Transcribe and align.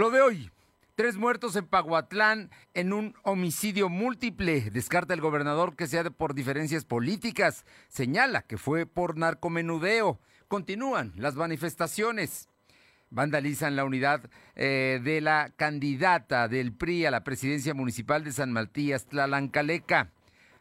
Lo 0.00 0.10
de 0.10 0.22
hoy. 0.22 0.50
Tres 0.94 1.18
muertos 1.18 1.56
en 1.56 1.66
Paguatlán 1.66 2.48
en 2.72 2.94
un 2.94 3.14
homicidio 3.22 3.90
múltiple. 3.90 4.70
Descarta 4.70 5.12
el 5.12 5.20
gobernador 5.20 5.76
que 5.76 5.86
sea 5.86 6.04
por 6.04 6.32
diferencias 6.32 6.86
políticas. 6.86 7.66
Señala 7.88 8.40
que 8.40 8.56
fue 8.56 8.86
por 8.86 9.18
narcomenudeo. 9.18 10.18
Continúan 10.48 11.12
las 11.16 11.34
manifestaciones. 11.34 12.48
Vandalizan 13.10 13.76
la 13.76 13.84
unidad 13.84 14.30
eh, 14.56 15.02
de 15.04 15.20
la 15.20 15.52
candidata 15.54 16.48
del 16.48 16.72
PRI 16.72 17.04
a 17.04 17.10
la 17.10 17.22
presidencia 17.22 17.74
municipal 17.74 18.24
de 18.24 18.32
San 18.32 18.52
Matías, 18.52 19.04
Tlalancaleca. 19.04 20.12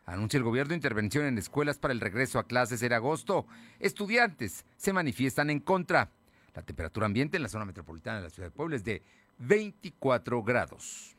Anuncia 0.06 0.38
el 0.38 0.44
gobierno 0.44 0.74
intervención 0.74 1.24
en 1.24 1.38
escuelas 1.38 1.80
para 1.80 1.94
el 1.94 2.02
regreso 2.02 2.40
a 2.40 2.44
clases 2.46 2.84
en 2.84 2.92
agosto. 2.92 3.48
Estudiantes 3.80 4.66
se 4.76 4.92
manifiestan 4.92 5.50
en 5.50 5.62
contra. 5.62 6.12
La 6.56 6.64
temperatura 6.64 7.06
ambiente 7.06 7.38
en 7.38 7.44
la 7.44 7.48
zona 7.48 7.64
metropolitana 7.64 8.18
de 8.18 8.24
la 8.24 8.30
ciudad 8.30 8.48
de 8.48 8.56
Puebla 8.56 8.76
es 8.76 8.84
de 8.84 9.02
24 9.40 10.44
grados. 10.44 11.16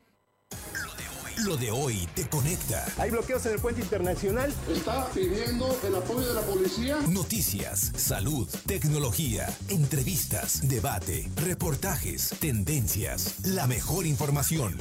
Lo 1.45 1.56
de 1.56 1.70
hoy 1.70 2.06
te 2.15 2.28
conecta. 2.28 2.84
Hay 2.98 3.11
bloqueos 3.11 3.47
en 3.47 3.55
el 3.55 3.61
puente 3.61 3.80
internacional. 3.80 4.52
Está 4.69 5.09
pidiendo 5.09 5.74
el 5.84 5.95
apoyo 5.95 6.28
de 6.28 6.34
la 6.34 6.42
policía. 6.42 6.98
Noticias, 7.09 7.80
salud, 7.97 8.47
tecnología, 8.66 9.47
entrevistas, 9.70 10.69
debate, 10.69 11.30
reportajes, 11.37 12.37
tendencias, 12.41 13.47
la 13.47 13.66
mejor 13.66 14.05
información. 14.05 14.77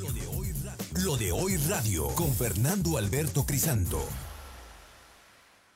Lo 0.00 0.12
de 0.12 0.26
hoy, 0.26 0.52
Lo 1.04 1.16
de 1.16 1.30
hoy 1.30 1.56
radio 1.68 2.08
con 2.16 2.34
Fernando 2.34 2.98
Alberto 2.98 3.46
Crisanto. 3.46 4.04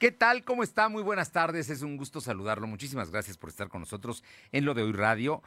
¿Qué 0.00 0.10
tal? 0.10 0.42
¿Cómo 0.42 0.64
está? 0.64 0.88
Muy 0.88 1.04
buenas 1.04 1.30
tardes. 1.30 1.70
Es 1.70 1.82
un 1.82 1.96
gusto 1.96 2.20
saludarlo. 2.20 2.66
Muchísimas 2.66 3.10
gracias 3.10 3.36
por 3.36 3.50
estar 3.50 3.68
con 3.68 3.82
nosotros 3.82 4.24
en 4.50 4.64
Lo 4.64 4.74
de 4.74 4.82
hoy 4.82 4.92
radio. 4.92 5.42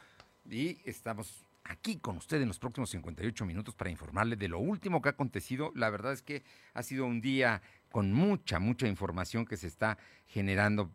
Y 0.49 0.77
estamos 0.85 1.46
aquí 1.69 1.97
con 1.97 2.17
usted 2.17 2.41
en 2.41 2.47
los 2.47 2.59
próximos 2.59 2.89
58 2.89 3.45
minutos 3.45 3.75
para 3.75 3.89
informarle 3.89 4.35
de 4.35 4.47
lo 4.47 4.59
último 4.59 5.01
que 5.01 5.09
ha 5.09 5.11
acontecido. 5.11 5.71
La 5.75 5.89
verdad 5.89 6.13
es 6.13 6.21
que 6.21 6.43
ha 6.73 6.83
sido 6.83 7.05
un 7.05 7.21
día 7.21 7.61
con 7.91 8.13
mucha, 8.13 8.59
mucha 8.59 8.87
información 8.87 9.45
que 9.45 9.57
se 9.57 9.67
está 9.67 9.97
generando 10.27 10.91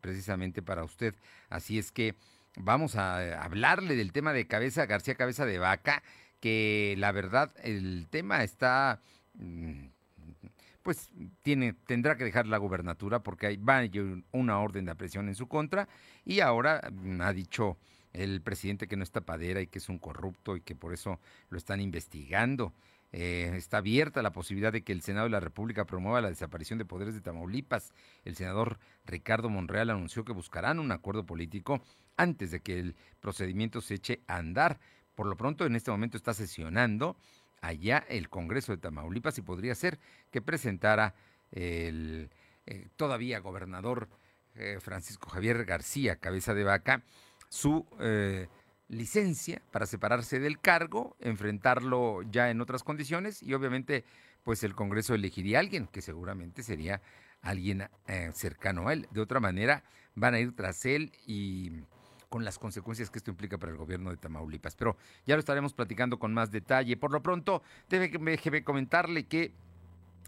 precisamente 0.00 0.62
para 0.62 0.84
usted. 0.84 1.14
Así 1.48 1.78
es 1.78 1.92
que 1.92 2.14
vamos 2.56 2.96
a 2.96 3.42
hablarle 3.42 3.96
del 3.96 4.12
tema 4.12 4.32
de 4.32 4.46
Cabeza 4.46 4.86
García 4.86 5.14
Cabeza 5.14 5.46
de 5.46 5.58
Vaca, 5.58 6.02
que 6.40 6.94
la 6.98 7.12
verdad 7.12 7.52
el 7.62 8.06
tema 8.10 8.42
está 8.42 9.00
mm, 9.34 9.86
pues 10.82 11.10
tiene, 11.42 11.74
tendrá 11.86 12.16
que 12.16 12.24
dejar 12.24 12.46
la 12.46 12.58
gubernatura 12.58 13.22
porque 13.22 13.46
hay, 13.46 13.56
va 13.56 13.80
una 14.32 14.58
orden 14.60 14.86
de 14.86 14.90
apresión 14.92 15.28
en 15.28 15.34
su 15.34 15.46
contra 15.46 15.88
y 16.24 16.40
ahora 16.40 16.80
mm, 16.90 17.20
ha 17.20 17.32
dicho 17.32 17.76
el 18.12 18.40
presidente 18.40 18.88
que 18.88 18.96
no 18.96 19.02
está 19.02 19.20
padera 19.20 19.60
y 19.60 19.66
que 19.66 19.78
es 19.78 19.88
un 19.88 19.98
corrupto 19.98 20.56
y 20.56 20.60
que 20.60 20.74
por 20.74 20.92
eso 20.92 21.20
lo 21.48 21.58
están 21.58 21.80
investigando. 21.80 22.72
Eh, 23.12 23.52
está 23.56 23.78
abierta 23.78 24.22
la 24.22 24.32
posibilidad 24.32 24.72
de 24.72 24.82
que 24.82 24.92
el 24.92 25.02
Senado 25.02 25.24
de 25.24 25.30
la 25.30 25.40
República 25.40 25.84
promueva 25.84 26.20
la 26.20 26.28
desaparición 26.28 26.78
de 26.78 26.84
poderes 26.84 27.14
de 27.14 27.20
Tamaulipas. 27.20 27.92
El 28.24 28.36
senador 28.36 28.78
Ricardo 29.04 29.48
Monreal 29.48 29.90
anunció 29.90 30.24
que 30.24 30.32
buscarán 30.32 30.78
un 30.78 30.92
acuerdo 30.92 31.26
político 31.26 31.82
antes 32.16 32.50
de 32.52 32.60
que 32.60 32.78
el 32.78 32.94
procedimiento 33.20 33.80
se 33.80 33.94
eche 33.94 34.20
a 34.28 34.36
andar. 34.36 34.78
Por 35.14 35.26
lo 35.26 35.36
pronto, 35.36 35.66
en 35.66 35.74
este 35.74 35.90
momento 35.90 36.16
está 36.16 36.34
sesionando 36.34 37.16
allá 37.60 38.04
el 38.08 38.28
Congreso 38.28 38.72
de 38.72 38.78
Tamaulipas 38.78 39.38
y 39.38 39.42
podría 39.42 39.74
ser 39.74 39.98
que 40.30 40.40
presentara 40.40 41.14
el 41.50 42.30
eh, 42.66 42.88
todavía 42.96 43.40
gobernador 43.40 44.08
eh, 44.54 44.78
Francisco 44.80 45.28
Javier 45.30 45.64
García, 45.64 46.16
cabeza 46.16 46.54
de 46.54 46.64
vaca, 46.64 47.02
su 47.50 47.86
eh, 48.00 48.48
licencia 48.88 49.60
para 49.70 49.86
separarse 49.86 50.40
del 50.40 50.58
cargo, 50.58 51.16
enfrentarlo 51.20 52.22
ya 52.22 52.50
en 52.50 52.60
otras 52.60 52.82
condiciones 52.82 53.42
y 53.42 53.52
obviamente 53.52 54.04
pues 54.42 54.64
el 54.64 54.74
Congreso 54.74 55.14
elegiría 55.14 55.58
a 55.58 55.60
alguien 55.60 55.86
que 55.86 56.00
seguramente 56.00 56.62
sería 56.62 57.02
alguien 57.42 57.88
eh, 58.06 58.30
cercano 58.32 58.88
a 58.88 58.94
él. 58.94 59.06
De 59.10 59.20
otra 59.20 59.40
manera 59.40 59.84
van 60.14 60.34
a 60.34 60.40
ir 60.40 60.54
tras 60.54 60.86
él 60.86 61.12
y 61.26 61.82
con 62.28 62.44
las 62.44 62.58
consecuencias 62.58 63.10
que 63.10 63.18
esto 63.18 63.30
implica 63.30 63.58
para 63.58 63.72
el 63.72 63.78
gobierno 63.78 64.10
de 64.10 64.16
Tamaulipas. 64.16 64.76
Pero 64.76 64.96
ya 65.26 65.34
lo 65.34 65.40
estaremos 65.40 65.74
platicando 65.74 66.18
con 66.18 66.32
más 66.32 66.50
detalle. 66.50 66.96
Por 66.96 67.12
lo 67.12 67.22
pronto, 67.22 67.62
déjeme 67.88 68.64
comentarle 68.64 69.26
que 69.26 69.52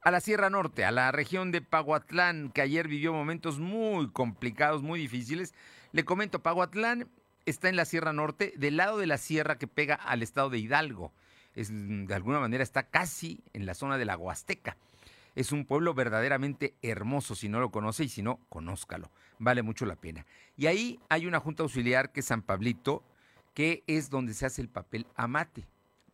a 0.00 0.10
la 0.10 0.20
Sierra 0.20 0.50
Norte, 0.50 0.84
a 0.84 0.90
la 0.90 1.10
región 1.12 1.50
de 1.50 1.60
Paguatlán, 1.60 2.50
que 2.50 2.62
ayer 2.62 2.88
vivió 2.88 3.12
momentos 3.12 3.58
muy 3.58 4.10
complicados, 4.10 4.82
muy 4.82 5.00
difíciles. 5.00 5.54
Le 5.92 6.04
comento, 6.04 6.42
Paguatlán 6.42 7.08
está 7.46 7.68
en 7.68 7.76
la 7.76 7.84
Sierra 7.84 8.12
Norte, 8.12 8.52
del 8.56 8.76
lado 8.76 8.98
de 8.98 9.06
la 9.06 9.18
sierra 9.18 9.58
que 9.58 9.66
pega 9.66 9.94
al 9.94 10.22
estado 10.22 10.50
de 10.50 10.58
Hidalgo. 10.58 11.12
Es, 11.54 11.70
de 11.72 12.14
alguna 12.14 12.40
manera 12.40 12.62
está 12.62 12.84
casi 12.84 13.42
en 13.52 13.66
la 13.66 13.74
zona 13.74 13.98
de 13.98 14.04
la 14.04 14.16
Huasteca. 14.16 14.76
Es 15.34 15.52
un 15.52 15.64
pueblo 15.64 15.94
verdaderamente 15.94 16.74
hermoso, 16.82 17.34
si 17.34 17.48
no 17.48 17.60
lo 17.60 17.70
conoce 17.70 18.04
y 18.04 18.08
si 18.08 18.22
no, 18.22 18.40
conózcalo. 18.48 19.10
Vale 19.38 19.62
mucho 19.62 19.86
la 19.86 19.96
pena. 19.96 20.26
Y 20.56 20.66
ahí 20.66 21.00
hay 21.08 21.26
una 21.26 21.40
junta 21.40 21.62
auxiliar 21.62 22.12
que 22.12 22.20
es 22.20 22.26
San 22.26 22.42
Pablito, 22.42 23.04
que 23.54 23.82
es 23.86 24.10
donde 24.10 24.34
se 24.34 24.46
hace 24.46 24.62
el 24.62 24.68
papel 24.68 25.06
amate, 25.14 25.66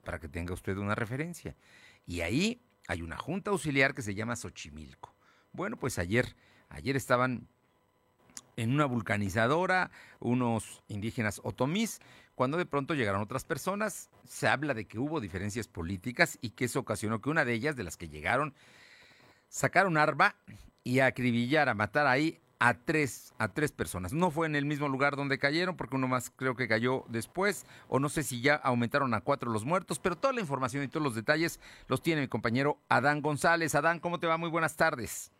para 0.04 0.18
que 0.18 0.28
tenga 0.28 0.54
usted 0.54 0.76
una 0.76 0.94
referencia. 0.94 1.56
Y 2.06 2.20
ahí 2.20 2.60
hay 2.88 3.02
una 3.02 3.16
junta 3.16 3.50
auxiliar 3.50 3.94
que 3.94 4.02
se 4.02 4.14
llama 4.14 4.36
Xochimilco. 4.36 5.14
Bueno, 5.52 5.76
pues 5.76 5.98
ayer, 5.98 6.36
ayer 6.68 6.96
estaban 6.96 7.48
en 8.56 8.72
una 8.72 8.86
vulcanizadora 8.86 9.90
unos 10.20 10.82
indígenas 10.88 11.40
otomís, 11.44 12.00
cuando 12.34 12.56
de 12.56 12.66
pronto 12.66 12.94
llegaron 12.94 13.22
otras 13.22 13.44
personas, 13.44 14.10
se 14.26 14.48
habla 14.48 14.74
de 14.74 14.86
que 14.86 14.98
hubo 14.98 15.20
diferencias 15.20 15.68
políticas 15.68 16.38
y 16.40 16.50
que 16.50 16.64
eso 16.64 16.80
ocasionó 16.80 17.20
que 17.20 17.30
una 17.30 17.44
de 17.44 17.52
ellas, 17.52 17.76
de 17.76 17.84
las 17.84 17.96
que 17.96 18.08
llegaron, 18.08 18.54
sacaron 19.48 19.96
arma 19.96 20.34
y 20.82 20.98
acribillara, 20.98 21.74
matar 21.74 22.06
ahí 22.06 22.40
a 22.58 22.74
tres, 22.74 23.34
a 23.38 23.48
tres 23.48 23.72
personas. 23.72 24.12
No 24.12 24.30
fue 24.30 24.46
en 24.46 24.56
el 24.56 24.64
mismo 24.64 24.88
lugar 24.88 25.16
donde 25.16 25.38
cayeron, 25.38 25.76
porque 25.76 25.96
uno 25.96 26.08
más 26.08 26.30
creo 26.30 26.56
que 26.56 26.68
cayó 26.68 27.04
después, 27.08 27.66
o 27.88 27.98
no 27.98 28.08
sé 28.08 28.22
si 28.22 28.40
ya 28.40 28.54
aumentaron 28.56 29.14
a 29.14 29.20
cuatro 29.20 29.50
los 29.50 29.64
muertos, 29.64 29.98
pero 29.98 30.16
toda 30.16 30.32
la 30.32 30.40
información 30.40 30.84
y 30.84 30.88
todos 30.88 31.02
los 31.02 31.14
detalles 31.14 31.60
los 31.88 32.02
tiene 32.02 32.22
mi 32.22 32.28
compañero 32.28 32.78
Adán 32.88 33.22
González. 33.22 33.74
Adán, 33.74 34.00
¿cómo 34.00 34.18
te 34.18 34.26
va? 34.26 34.36
Muy 34.36 34.50
buenas 34.50 34.76
tardes. 34.76 35.32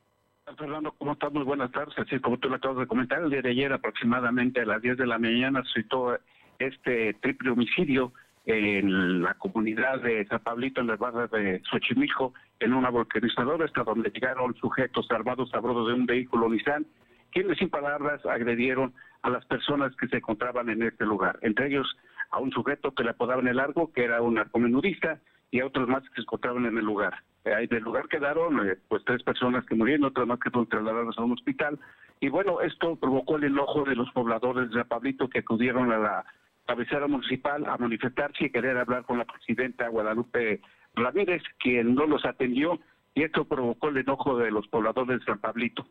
Fernando, 0.58 0.92
¿cómo 0.98 1.12
estás? 1.12 1.32
Muy 1.32 1.44
buenas 1.44 1.70
tardes. 1.72 1.98
Así 1.98 2.20
como 2.20 2.38
tú 2.38 2.48
lo 2.48 2.56
acabas 2.56 2.78
de 2.78 2.86
comentar, 2.86 3.22
el 3.22 3.30
día 3.30 3.42
de 3.42 3.50
ayer 3.50 3.72
aproximadamente 3.72 4.60
a 4.60 4.66
las 4.66 4.82
10 4.82 4.98
de 4.98 5.06
la 5.06 5.18
mañana 5.18 5.62
citó 5.74 6.18
este 6.58 7.14
triple 7.14 7.50
homicidio 7.50 8.12
en 8.46 9.22
la 9.22 9.34
comunidad 9.34 10.00
de 10.02 10.26
San 10.26 10.40
Pablito, 10.40 10.80
en 10.80 10.88
las 10.88 10.98
barras 10.98 11.30
de 11.30 11.62
Xochimilco, 11.70 12.34
en 12.60 12.74
una 12.74 12.90
volcanizadora, 12.90 13.64
hasta 13.64 13.84
donde 13.84 14.10
llegaron 14.10 14.54
sujetos 14.56 15.10
armados 15.10 15.52
a 15.54 15.60
bordo 15.60 15.86
de 15.86 15.94
un 15.94 16.04
vehículo 16.04 16.48
Nissan, 16.50 16.86
quienes 17.34 17.58
sin 17.58 17.68
palabras 17.68 18.24
agredieron 18.24 18.94
a 19.22 19.28
las 19.28 19.44
personas 19.46 19.94
que 19.96 20.06
se 20.06 20.18
encontraban 20.18 20.70
en 20.70 20.82
este 20.82 21.04
lugar, 21.04 21.38
entre 21.42 21.66
ellos 21.66 21.96
a 22.30 22.38
un 22.38 22.52
sujeto 22.52 22.94
que 22.94 23.02
le 23.02 23.10
apodaban 23.10 23.48
el 23.48 23.56
largo, 23.56 23.92
que 23.92 24.04
era 24.04 24.22
un 24.22 24.34
narcomenudista, 24.34 25.18
y 25.50 25.60
a 25.60 25.66
otros 25.66 25.88
más 25.88 26.02
que 26.04 26.14
se 26.14 26.20
encontraban 26.22 26.64
en 26.66 26.78
el 26.78 26.84
lugar. 26.84 27.22
Eh, 27.44 27.66
del 27.68 27.82
lugar 27.82 28.08
quedaron 28.08 28.68
eh, 28.68 28.76
pues 28.88 29.04
tres 29.04 29.22
personas 29.22 29.64
que 29.66 29.74
murieron, 29.74 30.06
otras 30.06 30.26
más 30.26 30.38
que 30.38 30.50
fueron 30.50 30.68
trasladadas 30.68 31.18
a 31.18 31.24
un 31.24 31.32
hospital. 31.32 31.78
Y 32.20 32.28
bueno, 32.28 32.60
esto 32.60 32.96
provocó 32.96 33.36
el 33.36 33.44
enojo 33.44 33.84
de 33.84 33.96
los 33.96 34.10
pobladores 34.12 34.70
de 34.70 34.84
Pablito 34.84 35.28
que 35.28 35.40
acudieron 35.40 35.92
a 35.92 35.98
la 35.98 36.24
cabecera 36.66 37.06
municipal 37.08 37.66
a 37.66 37.76
manifestarse 37.76 38.44
y 38.44 38.50
querer 38.50 38.78
hablar 38.78 39.04
con 39.04 39.18
la 39.18 39.24
presidenta 39.24 39.88
Guadalupe 39.88 40.60
Ramírez, 40.94 41.42
quien 41.58 41.94
no 41.94 42.06
los 42.06 42.24
atendió 42.24 42.80
y 43.14 43.22
esto 43.22 43.44
provocó 43.44 43.88
el 43.88 43.98
enojo 43.98 44.36
de 44.38 44.50
los 44.50 44.66
pobladores 44.68 45.20
de 45.20 45.24
San 45.24 45.38
Pablito. 45.38 45.86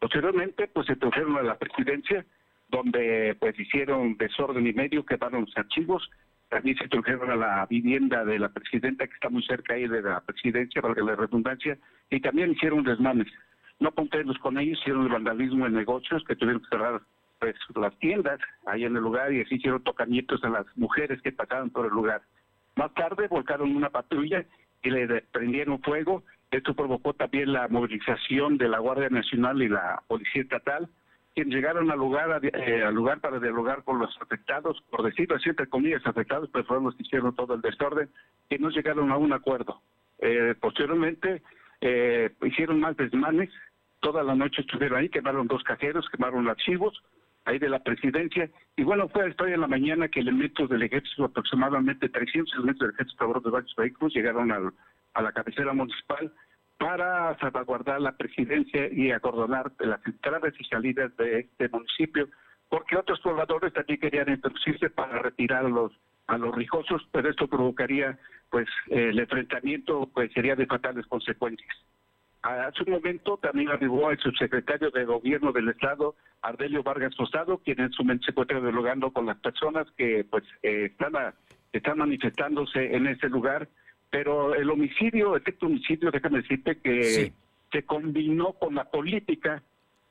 Posteriormente, 0.00 0.66
pues 0.68 0.86
se 0.86 0.96
trajeron 0.96 1.36
a 1.36 1.42
la 1.42 1.58
presidencia, 1.58 2.24
donde 2.68 3.36
pues 3.38 3.58
hicieron 3.58 4.16
desorden 4.16 4.66
y 4.66 4.72
medio, 4.72 5.04
quemaron 5.04 5.42
los 5.42 5.56
archivos, 5.56 6.10
también 6.48 6.76
se 6.78 6.88
trajeron 6.88 7.30
a 7.30 7.36
la 7.36 7.66
vivienda 7.66 8.24
de 8.24 8.38
la 8.38 8.48
presidenta, 8.48 9.06
que 9.06 9.14
está 9.14 9.28
muy 9.28 9.42
cerca 9.44 9.74
ahí 9.74 9.86
de 9.86 10.02
la 10.02 10.20
presidencia, 10.20 10.82
para 10.82 11.00
la 11.02 11.14
redundancia, 11.14 11.78
y 12.10 12.20
también 12.20 12.52
hicieron 12.52 12.82
desmanes. 12.82 13.28
No 13.78 13.92
contentos 13.92 14.38
con 14.38 14.58
ellos, 14.58 14.78
hicieron 14.80 15.04
el 15.04 15.12
vandalismo 15.12 15.66
en 15.66 15.74
negocios, 15.74 16.24
que 16.24 16.34
tuvieron 16.34 16.62
que 16.62 16.68
cerrar 16.68 17.02
pues 17.38 17.56
las 17.74 17.98
tiendas 17.98 18.38
ahí 18.66 18.84
en 18.84 18.96
el 18.96 19.02
lugar 19.02 19.32
y 19.32 19.40
así 19.40 19.54
hicieron 19.56 19.82
tocamientos 19.82 20.44
a 20.44 20.50
las 20.50 20.66
mujeres 20.76 21.22
que 21.22 21.32
pasaban 21.32 21.70
por 21.70 21.86
el 21.86 21.92
lugar. 21.92 22.22
Más 22.76 22.92
tarde 22.94 23.28
volcaron 23.28 23.74
una 23.74 23.90
patrulla 23.90 24.44
y 24.82 24.90
le 24.90 25.22
prendieron 25.32 25.80
fuego. 25.82 26.22
Esto 26.50 26.74
provocó 26.74 27.14
también 27.14 27.52
la 27.52 27.68
movilización 27.68 28.58
de 28.58 28.68
la 28.68 28.80
Guardia 28.80 29.08
Nacional 29.08 29.62
y 29.62 29.68
la 29.68 30.02
Policía 30.08 30.42
Estatal, 30.42 30.88
quienes 31.34 31.54
llegaron 31.54 31.90
al 31.92 31.98
lugar, 31.98 32.40
eh, 32.42 32.82
al 32.82 32.94
lugar 32.94 33.20
para 33.20 33.38
dialogar 33.38 33.84
con 33.84 34.00
los 34.00 34.16
afectados, 34.20 34.82
por 34.90 35.04
decirlo 35.04 35.36
así, 35.36 35.48
entre 35.48 35.68
comillas, 35.68 36.04
afectados, 36.04 36.50
pero 36.52 36.64
fueron 36.64 36.86
los 36.86 36.96
que 36.96 37.04
hicieron 37.04 37.36
todo 37.36 37.54
el 37.54 37.60
desorden, 37.60 38.10
y 38.48 38.58
no 38.58 38.70
llegaron 38.70 39.12
a 39.12 39.16
un 39.16 39.32
acuerdo. 39.32 39.80
Eh, 40.18 40.56
posteriormente 40.60 41.42
eh, 41.80 42.32
hicieron 42.42 42.80
más 42.80 42.96
desmanes, 42.96 43.50
toda 44.00 44.24
la 44.24 44.34
noche 44.34 44.62
estuvieron 44.62 44.98
ahí, 44.98 45.08
quemaron 45.08 45.46
dos 45.46 45.62
cajeros, 45.62 46.08
quemaron 46.10 46.48
archivos, 46.48 47.00
ahí 47.44 47.58
de 47.58 47.68
la 47.68 47.78
presidencia. 47.78 48.50
Y 48.76 48.82
bueno, 48.82 49.08
fue 49.08 49.28
estoy 49.28 49.52
en 49.52 49.60
la 49.60 49.66
mañana 49.68 50.08
que 50.08 50.20
elementos 50.20 50.68
del 50.68 50.82
ejército, 50.82 51.26
aproximadamente 51.26 52.08
300 52.08 52.54
elementos 52.54 52.80
del 52.80 52.94
ejército 52.94 53.24
a 53.24 53.26
bordo 53.28 53.50
de 53.50 53.50
varios 53.50 53.76
vehículos, 53.76 54.14
llegaron 54.14 54.50
a 55.14 55.22
la 55.22 55.32
cabecera 55.32 55.72
municipal 55.72 56.32
para 56.78 57.36
salvaguardar 57.38 58.00
la 58.00 58.16
presidencia 58.16 58.88
y 58.90 59.10
acordonar 59.12 59.72
las 59.80 60.04
entradas 60.06 60.54
y 60.58 60.64
salidas 60.64 61.14
de 61.18 61.40
este 61.40 61.68
municipio, 61.68 62.28
porque 62.68 62.96
otros 62.96 63.20
pobladores 63.20 63.72
también 63.74 64.00
querían 64.00 64.30
introducirse 64.30 64.88
para 64.88 65.18
retirar 65.18 65.66
a 65.66 65.68
los, 65.68 65.92
a 66.26 66.38
los 66.38 66.54
rijosos, 66.54 67.06
pero 67.12 67.28
esto 67.28 67.48
provocaría, 67.48 68.18
pues, 68.48 68.66
el 68.88 69.18
enfrentamiento 69.18 70.08
pues 70.14 70.32
sería 70.32 70.56
de 70.56 70.66
fatales 70.66 71.06
consecuencias. 71.06 71.76
Hace 72.42 72.84
un 72.84 72.92
momento 72.92 73.36
también 73.36 73.68
arribó 73.68 74.10
el 74.10 74.18
subsecretario 74.18 74.90
de 74.90 75.04
Gobierno 75.04 75.52
del 75.52 75.68
Estado, 75.68 76.14
Ardelio 76.40 76.82
Vargas 76.82 77.14
Rosado, 77.18 77.58
quien 77.58 77.80
en 77.80 77.92
su 77.92 78.02
momento 78.02 78.24
se 78.24 78.30
encuentra 78.30 78.60
dialogando 78.60 79.10
con 79.10 79.26
las 79.26 79.36
personas 79.38 79.86
que 79.98 80.24
pues 80.24 80.44
eh, 80.62 80.86
están, 80.90 81.34
están 81.72 81.98
manifestándose 81.98 82.96
en 82.96 83.08
ese 83.08 83.28
lugar. 83.28 83.68
Pero 84.10 84.54
el 84.54 84.68
homicidio, 84.68 85.36
este 85.36 85.54
homicidio, 85.60 86.10
déjame 86.10 86.42
decirte 86.42 86.78
que 86.78 87.32
se 87.70 87.82
combinó 87.84 88.54
con 88.54 88.74
la 88.74 88.84
política, 88.84 89.62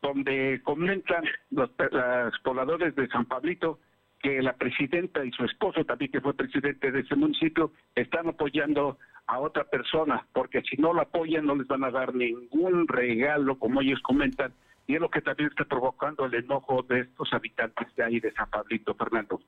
donde 0.02 0.62
comentan 0.64 1.26
los, 1.52 1.70
los 1.92 2.40
pobladores 2.40 2.96
de 2.96 3.08
San 3.10 3.26
Pablito 3.26 3.80
que 4.22 4.42
la 4.42 4.54
presidenta 4.54 5.24
y 5.24 5.32
su 5.32 5.44
esposo, 5.46 5.86
también 5.86 6.12
que 6.12 6.22
fue 6.22 6.34
presidente 6.34 6.92
de 6.92 7.02
ese 7.02 7.16
municipio, 7.16 7.72
están 7.96 8.28
apoyando 8.28 8.98
a 9.28 9.40
otra 9.40 9.64
persona, 9.64 10.26
porque 10.34 10.62
si 10.64 10.76
no 10.78 10.94
la 10.94 11.04
apoyan 11.04 11.46
no 11.46 11.56
les 11.56 11.68
van 11.68 11.84
a 11.84 11.92
dar 11.92 12.14
ningún 12.14 12.88
regalo, 12.88 13.58
como 13.58 13.82
ellos 13.82 14.02
comentan, 14.02 14.54
y 14.88 14.96
es 14.96 15.02
lo 15.02 15.10
que 15.10 15.22
también 15.22 15.50
está 15.50 15.66
provocando 15.66 16.26
el 16.26 16.34
enojo 16.34 16.84
de 16.84 17.02
estos 17.02 17.32
habitantes 17.32 17.96
de 17.96 18.04
ahí 18.04 18.20
de 18.20 18.32
San 18.34 18.50
Pablito, 18.50 18.96
Fernando. 18.96 19.40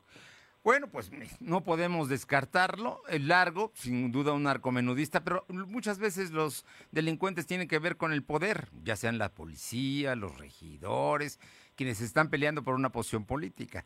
Bueno, 0.63 0.87
pues 0.87 1.11
no 1.39 1.63
podemos 1.63 2.09
descartarlo. 2.09 3.01
El 3.09 3.27
largo, 3.27 3.71
sin 3.75 4.11
duda 4.11 4.33
un 4.33 4.43
narcomenudista, 4.43 5.23
pero 5.23 5.45
muchas 5.49 5.99
veces 5.99 6.31
los 6.31 6.65
delincuentes 6.91 7.47
tienen 7.47 7.67
que 7.67 7.79
ver 7.79 7.97
con 7.97 8.13
el 8.13 8.23
poder, 8.23 8.69
ya 8.83 8.95
sean 8.95 9.17
la 9.17 9.29
policía, 9.29 10.15
los 10.15 10.37
regidores, 10.37 11.39
quienes 11.75 12.01
están 12.01 12.29
peleando 12.29 12.63
por 12.63 12.75
una 12.75 12.91
posición 12.91 13.25
política. 13.25 13.85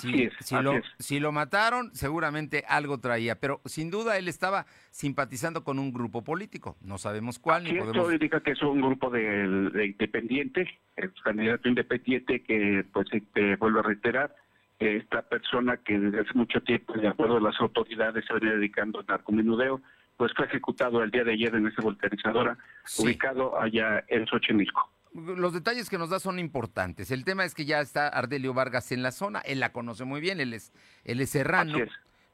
si, 0.00 0.56
lo, 0.60 0.80
si 0.98 1.20
lo 1.20 1.30
mataron, 1.30 1.94
seguramente 1.94 2.64
algo 2.66 2.98
traía, 2.98 3.38
pero 3.38 3.60
sin 3.66 3.88
duda 3.88 4.18
él 4.18 4.26
estaba 4.26 4.66
simpatizando 4.90 5.62
con 5.62 5.78
un 5.78 5.92
grupo 5.92 6.24
político. 6.24 6.76
No 6.80 6.98
sabemos 6.98 7.38
cuál. 7.38 7.62
ni 7.62 7.78
podemos... 7.78 8.12
indica 8.12 8.40
que 8.40 8.50
es 8.50 8.62
un 8.62 8.80
grupo 8.80 9.10
de, 9.10 9.70
de 9.70 9.86
independientes, 9.86 10.68
el 10.96 11.12
candidato 11.22 11.68
independiente 11.68 12.42
que, 12.42 12.84
pues, 12.92 13.06
te 13.32 13.54
vuelvo 13.56 13.78
a 13.78 13.82
reiterar, 13.82 14.34
esta 14.78 15.22
persona 15.22 15.78
que 15.78 15.98
desde 15.98 16.20
hace 16.20 16.34
mucho 16.34 16.60
tiempo, 16.60 16.92
de 16.94 17.08
acuerdo 17.08 17.38
a 17.38 17.40
las 17.40 17.60
autoridades, 17.60 18.24
se 18.26 18.34
venía 18.34 18.52
dedicando 18.52 19.00
al 19.00 19.06
narcomenudeo, 19.06 19.80
pues 20.16 20.32
fue 20.34 20.46
ejecutado 20.46 21.02
el 21.02 21.10
día 21.10 21.24
de 21.24 21.32
ayer 21.32 21.54
en 21.54 21.66
esa 21.66 21.82
volterizadora, 21.82 22.56
ubicado 22.98 23.60
allá 23.60 24.04
en 24.08 24.26
Xochimilco. 24.26 24.90
Los 25.14 25.54
detalles 25.54 25.88
que 25.88 25.96
nos 25.96 26.10
da 26.10 26.20
son 26.20 26.38
importantes. 26.38 27.10
El 27.10 27.24
tema 27.24 27.44
es 27.44 27.54
que 27.54 27.64
ya 27.64 27.80
está 27.80 28.08
Ardelio 28.08 28.52
Vargas 28.52 28.92
en 28.92 29.02
la 29.02 29.12
zona, 29.12 29.40
él 29.40 29.60
la 29.60 29.72
conoce 29.72 30.04
muy 30.04 30.20
bien, 30.20 30.40
él 30.40 30.52
es, 30.52 30.72
él 31.04 31.20
es 31.20 31.30
serrano, 31.30 31.78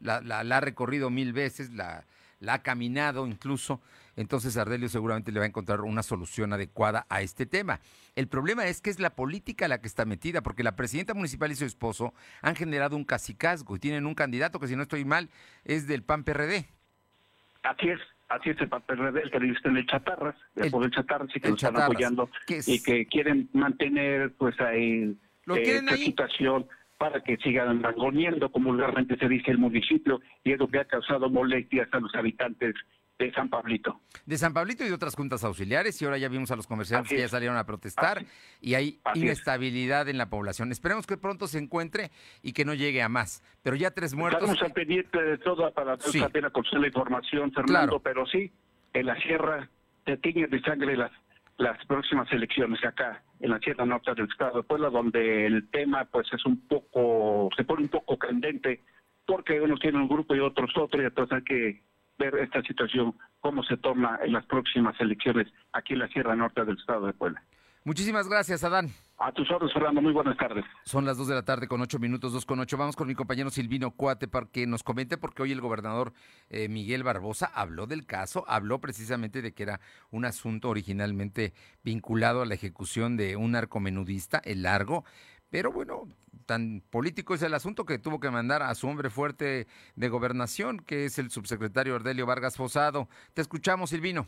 La, 0.01 0.21
la, 0.21 0.41
ha 0.57 0.61
recorrido 0.61 1.11
mil 1.11 1.33
veces, 1.33 1.73
la, 1.73 2.05
la 2.43 2.55
ha 2.55 2.63
caminado 2.63 3.27
incluso, 3.27 3.81
entonces 4.17 4.57
Ardelio 4.57 4.89
seguramente 4.89 5.33
le 5.33 5.39
va 5.39 5.45
a 5.45 5.49
encontrar 5.49 5.81
una 5.83 6.03
solución 6.03 6.53
adecuada 6.53 7.07
a 7.09 7.23
este 7.23 7.47
tema. 7.47 7.81
El 8.17 8.29
problema 8.29 8.67
es 8.67 8.81
que 8.81 8.91
es 8.91 8.99
la 8.99 9.15
política 9.15 9.69
la 9.69 9.81
que 9.81 9.87
está 9.87 10.05
metida, 10.05 10.43
porque 10.43 10.65
la 10.65 10.77
presidenta 10.77 11.15
municipal 11.15 11.51
y 11.53 11.55
su 11.55 11.65
esposo 11.65 12.13
han 12.43 12.57
generado 12.57 12.97
un 12.97 13.05
casicazgo 13.05 13.77
y 13.77 13.79
tienen 13.79 14.07
un 14.07 14.15
candidato 14.15 14.59
que 14.59 14.67
si 14.67 14.77
no 14.77 14.83
estoy 14.83 15.05
mal 15.05 15.31
es 15.65 15.87
del 15.87 16.03
PAN 16.03 16.25
PRD. 16.25 16.67
Así 17.63 17.89
es, 17.89 18.01
así 18.29 18.51
es 18.51 18.61
el 18.61 18.69
papel 18.69 19.17
el 19.17 19.31
que 19.31 19.39
dice 19.39 19.61
en 19.65 19.77
el 19.77 19.87
Chatarras, 19.87 20.35
el, 20.57 20.71
poder 20.71 20.91
Chatarras 20.91 21.35
y 21.35 21.41
que 21.41 21.49
lo 21.49 21.55
están 21.55 21.81
apoyando 21.81 22.29
y 22.49 22.83
que 22.83 23.07
quieren 23.07 23.49
mantener 23.53 24.33
pues 24.37 24.61
ahí 24.61 25.17
¿Lo 25.45 25.57
eh, 25.57 25.63
esta 25.63 25.97
situación 25.97 26.67
para 27.03 27.21
que 27.21 27.37
sigan 27.39 27.83
rangoneando, 27.83 28.49
como 28.53 28.71
vulgarmente 28.71 29.17
se 29.17 29.29
dice 29.29 29.51
el 29.51 29.59
municipio, 29.59 30.21
y 30.45 30.53
es 30.53 30.59
lo 30.61 30.69
que 30.69 30.79
ha 30.79 30.85
causado 30.85 31.29
molestias 31.29 31.89
a 31.91 31.99
los 31.99 32.15
habitantes 32.15 32.77
de 33.19 33.33
San 33.33 33.49
Pablito. 33.49 34.01
De 34.25 34.39
San 34.39 34.55
Pablito 34.55 34.85
y 34.85 34.87
de 34.87 34.95
otras 34.95 35.17
juntas 35.17 35.43
auxiliares, 35.43 36.01
y 36.01 36.05
ahora 36.05 36.19
ya 36.19 36.29
vimos 36.29 36.53
a 36.53 36.57
los 36.57 36.69
comerciantes 36.69 37.11
que 37.11 37.19
ya 37.19 37.27
salieron 37.27 37.57
a 37.57 37.67
protestar, 37.67 38.25
y 38.61 38.75
hay 38.75 39.01
inestabilidad 39.17 40.09
en 40.09 40.17
la 40.17 40.31
población. 40.31 40.71
Esperemos 40.71 41.09
que 41.09 41.17
pronto 41.17 41.49
se 41.49 41.59
encuentre 41.59 42.13
y 42.41 42.53
que 42.53 42.65
no 42.65 42.73
llegue 42.73 43.03
a 43.03 43.09
más. 43.09 43.43
Pero 43.65 43.75
ya 43.75 43.91
tres 43.91 44.15
muertos. 44.15 44.41
Estamos 44.41 44.63
al 44.63 44.73
pendiente 44.73 45.21
de 45.21 45.39
todo 45.39 45.75
para 45.75 45.99
sí. 45.99 46.21
conocer 46.53 46.79
la 46.79 46.87
información, 46.87 47.51
Fernando, 47.51 47.99
pero 47.99 48.25
sí, 48.29 48.53
en 48.93 49.07
la 49.07 49.21
sierra 49.23 49.69
se 50.05 50.19
tiñe 50.19 50.47
de 50.47 50.61
sangre 50.61 50.97
las, 50.97 51.11
las 51.59 51.85
próximas 51.87 52.31
elecciones 52.31 52.79
acá 52.85 53.25
en 53.43 53.51
la 53.51 53.59
sierra 53.59 53.85
norte 53.85 54.15
del 54.15 54.29
estado 54.29 54.59
de 54.59 54.63
Puebla, 54.63 54.89
donde 54.89 55.47
el 55.47 55.69
tema 55.71 56.05
pues 56.07 56.33
es 56.33 56.47
un 56.47 56.67
poco, 56.69 57.51
se 57.57 57.65
pone 57.65 57.83
un 57.83 57.89
poco 57.89 58.17
candente, 58.17 58.81
porque 59.27 59.61
unos 59.61 59.81
tienen 59.81 60.01
un 60.01 60.09
grupo 60.09 60.35
y 60.35 60.41
otros 60.41 60.71
otro, 60.77 61.03
y 61.03 61.07
entonces 61.07 61.37
hay 61.37 61.45
que 61.45 61.83
ver 62.19 62.37
esta 62.37 62.63
situación, 62.63 63.15
cómo 63.41 63.65
se 63.65 63.77
toma 63.77 64.21
en 64.23 64.33
las 64.33 64.47
próximas 64.47 64.99
elecciones 65.01 65.53
aquí 65.73 65.95
en 65.95 65.99
la 65.99 66.09
Sierra 66.09 66.37
Norte 66.37 66.65
del 66.65 66.79
Estado 66.79 67.07
de 67.07 67.13
Puebla. 67.13 67.43
Muchísimas 67.85 68.29
gracias, 68.29 68.63
Adán. 68.63 68.91
A 69.19 69.33
tus 69.33 69.51
órdenes, 69.51 69.73
Fernando. 69.73 70.01
Muy 70.01 70.13
buenas 70.13 70.37
tardes. 70.37 70.65
Son 70.85 71.05
las 71.05 71.17
dos 71.17 71.29
de 71.29 71.35
la 71.35 71.45
tarde 71.45 71.67
con 71.67 71.81
ocho 71.81 71.99
minutos, 71.99 72.33
dos 72.33 72.47
con 72.47 72.61
ocho. 72.61 72.77
Vamos 72.77 72.97
con 72.97 73.09
mi 73.09 73.15
compañero 73.15 73.51
Silvino 73.51 73.91
Cuate 73.93 74.29
para 74.29 74.47
que 74.47 74.67
nos 74.67 74.83
comente, 74.83 75.17
porque 75.17 75.43
hoy 75.43 75.53
el 75.53 75.61
gobernador 75.61 76.13
eh, 76.49 76.69
Miguel 76.69 77.03
Barbosa 77.03 77.47
habló 77.47 77.87
del 77.87 78.07
caso, 78.07 78.45
habló 78.47 78.81
precisamente 78.81 79.43
de 79.43 79.53
que 79.53 79.65
era 79.65 79.81
un 80.11 80.25
asunto 80.25 80.69
originalmente 80.69 81.55
vinculado 81.83 82.43
a 82.43 82.47
la 82.47 82.55
ejecución 82.55 83.17
de 83.17 83.37
un 83.37 83.53
narcomenudista, 83.53 84.41
el 84.45 84.63
largo, 84.63 85.05
pero 85.51 85.71
bueno, 85.71 86.09
tan 86.47 86.83
político 86.91 87.35
es 87.35 87.43
el 87.43 87.55
asunto 87.55 87.85
que 87.85 87.99
tuvo 87.99 88.21
que 88.21 88.31
mandar 88.31 88.63
a 88.63 88.75
su 88.75 88.89
hombre 88.89 89.11
fuerte 89.11 89.67
de 89.97 90.09
gobernación, 90.09 90.79
que 90.79 91.05
es 91.05 91.19
el 91.19 91.31
subsecretario 91.31 91.95
Ordelio 91.95 92.27
Vargas 92.27 92.57
Fosado. 92.57 93.09
Te 93.35 93.43
escuchamos, 93.43 93.91
Silvino. 93.91 94.27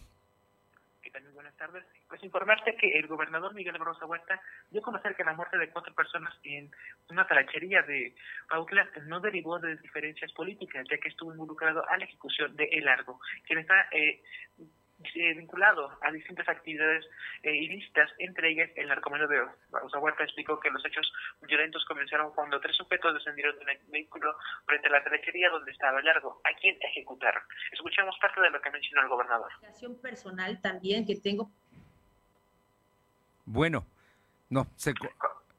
¿Qué 1.03 1.11
tal? 1.11 1.25
Muy 1.25 1.33
buenas 1.33 1.57
tardes. 1.57 1.85
Pues 2.14 2.23
informarte 2.23 2.76
que 2.76 2.97
el 2.97 3.09
gobernador 3.09 3.52
Miguel 3.54 3.76
Barroso 3.76 4.06
Huerta 4.06 4.40
dio 4.71 4.80
a 4.80 4.85
conocer 4.85 5.16
que 5.16 5.25
la 5.25 5.33
muerte 5.33 5.59
de 5.59 5.68
cuatro 5.71 5.92
personas 5.97 6.33
en 6.44 6.71
una 7.11 7.26
talachería 7.26 7.83
de 7.83 8.14
Pautla 8.49 8.88
no 9.06 9.18
derivó 9.18 9.59
de 9.59 9.76
diferencias 9.78 10.30
políticas, 10.30 10.87
ya 10.88 10.97
que 10.99 11.09
estuvo 11.09 11.33
involucrado 11.33 11.85
a 11.88 11.97
la 11.97 12.04
ejecución 12.04 12.54
de 12.54 12.66
El 12.71 12.85
Largo, 12.85 13.18
quien 13.49 13.59
está 13.59 13.88
eh, 13.90 14.23
eh, 15.16 15.35
vinculado 15.35 15.90
a 16.02 16.12
distintas 16.12 16.49
actividades 16.49 17.04
eh, 17.42 17.52
ilícitas, 17.52 18.09
entre 18.18 18.52
ellas 18.52 18.71
el 18.76 18.87
narcomenudeo. 18.87 19.52
Rosa 19.73 19.99
Huerta 19.99 20.23
explicó 20.23 20.61
que 20.61 20.71
los 20.71 20.87
hechos 20.87 21.12
violentos 21.42 21.85
comenzaron 21.85 22.33
cuando 22.33 22.61
tres 22.61 22.76
sujetos 22.76 23.12
descendieron 23.12 23.59
de 23.59 23.80
un 23.87 23.90
vehículo 23.90 24.37
frente 24.66 24.87
a 24.87 24.92
la 24.92 25.02
telechería 25.02 25.50
donde 25.50 25.73
estaba 25.73 25.99
el 25.99 26.04
largo, 26.04 26.40
a 26.44 26.54
quien 26.61 26.78
ejecutaron. 26.80 27.42
Escuchamos 27.73 28.16
parte 28.21 28.40
de 28.40 28.50
lo 28.50 28.61
que 28.61 28.71
mencionó 28.71 29.02
el 29.02 29.09
gobernador. 29.09 29.50
personal 30.00 30.61
también 30.62 31.04
que 31.04 31.16
tengo. 31.16 31.50
Bueno, 33.45 33.87
no, 34.49 34.67
se, 34.77 34.95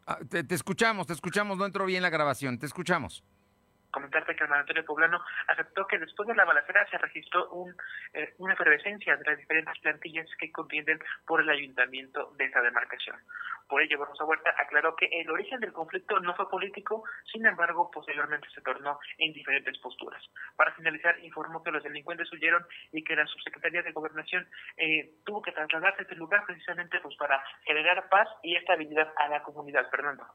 ah, 0.07 0.19
te, 0.29 0.45
escuchamos, 0.53 1.07
te 1.07 1.13
escuchamos, 1.13 1.57
no 1.57 1.65
entró 1.65 1.85
bien 1.85 2.01
la 2.01 2.09
grabación, 2.09 2.57
te 2.57 2.65
escuchamos. 2.65 3.23
Comentarte 3.95 4.35
que 4.35 4.43
el 4.43 4.49
mandatario 4.49 4.83
poblano 4.83 5.23
aceptó 5.47 5.87
que 5.87 5.97
después 5.97 6.27
de 6.27 6.35
la 6.35 6.43
balacera 6.43 6.85
se 6.89 6.97
registró 6.97 7.47
un, 7.51 7.73
eh, 8.13 8.33
una 8.39 8.53
efervescencia 8.53 9.15
de 9.15 9.23
las 9.23 9.37
diferentes 9.37 9.79
plantillas 9.79 10.27
que 10.37 10.51
contienden 10.51 10.99
por 11.25 11.39
el 11.39 11.49
ayuntamiento 11.49 12.33
de 12.37 12.43
esa 12.43 12.61
demarcación. 12.61 13.15
Por 13.69 13.81
ello, 13.81 13.97
Barroso 13.97 14.25
Huerta 14.25 14.53
aclaró 14.57 14.97
que 14.97 15.05
el 15.05 15.29
origen 15.29 15.61
del 15.61 15.71
conflicto 15.71 16.19
no 16.19 16.35
fue 16.35 16.49
político, 16.49 17.05
sin 17.31 17.45
embargo, 17.45 17.89
posteriormente 17.89 18.49
se 18.53 18.59
tornó 18.59 18.99
en 19.17 19.31
diferentes 19.31 19.77
posturas. 19.77 20.21
Para 20.57 20.73
finalizar, 20.73 21.17
informó 21.23 21.63
que 21.63 21.71
los 21.71 21.81
delincuentes 21.81 22.29
huyeron 22.33 22.65
y 22.91 23.01
que 23.01 23.15
la 23.15 23.25
subsecretaría 23.25 23.81
de 23.81 23.93
Gobernación 23.93 24.45
eh, 24.75 25.09
tuvo 25.25 25.41
que 25.41 25.53
trasladarse 25.53 26.01
a 26.01 26.03
este 26.03 26.15
lugar 26.15 26.45
precisamente 26.45 26.99
pues 26.99 27.15
para 27.15 27.41
generar 27.63 28.09
paz 28.09 28.27
y 28.43 28.57
estabilidad 28.57 29.13
a 29.15 29.29
la 29.29 29.41
comunidad. 29.41 29.89
Fernando. 29.89 30.25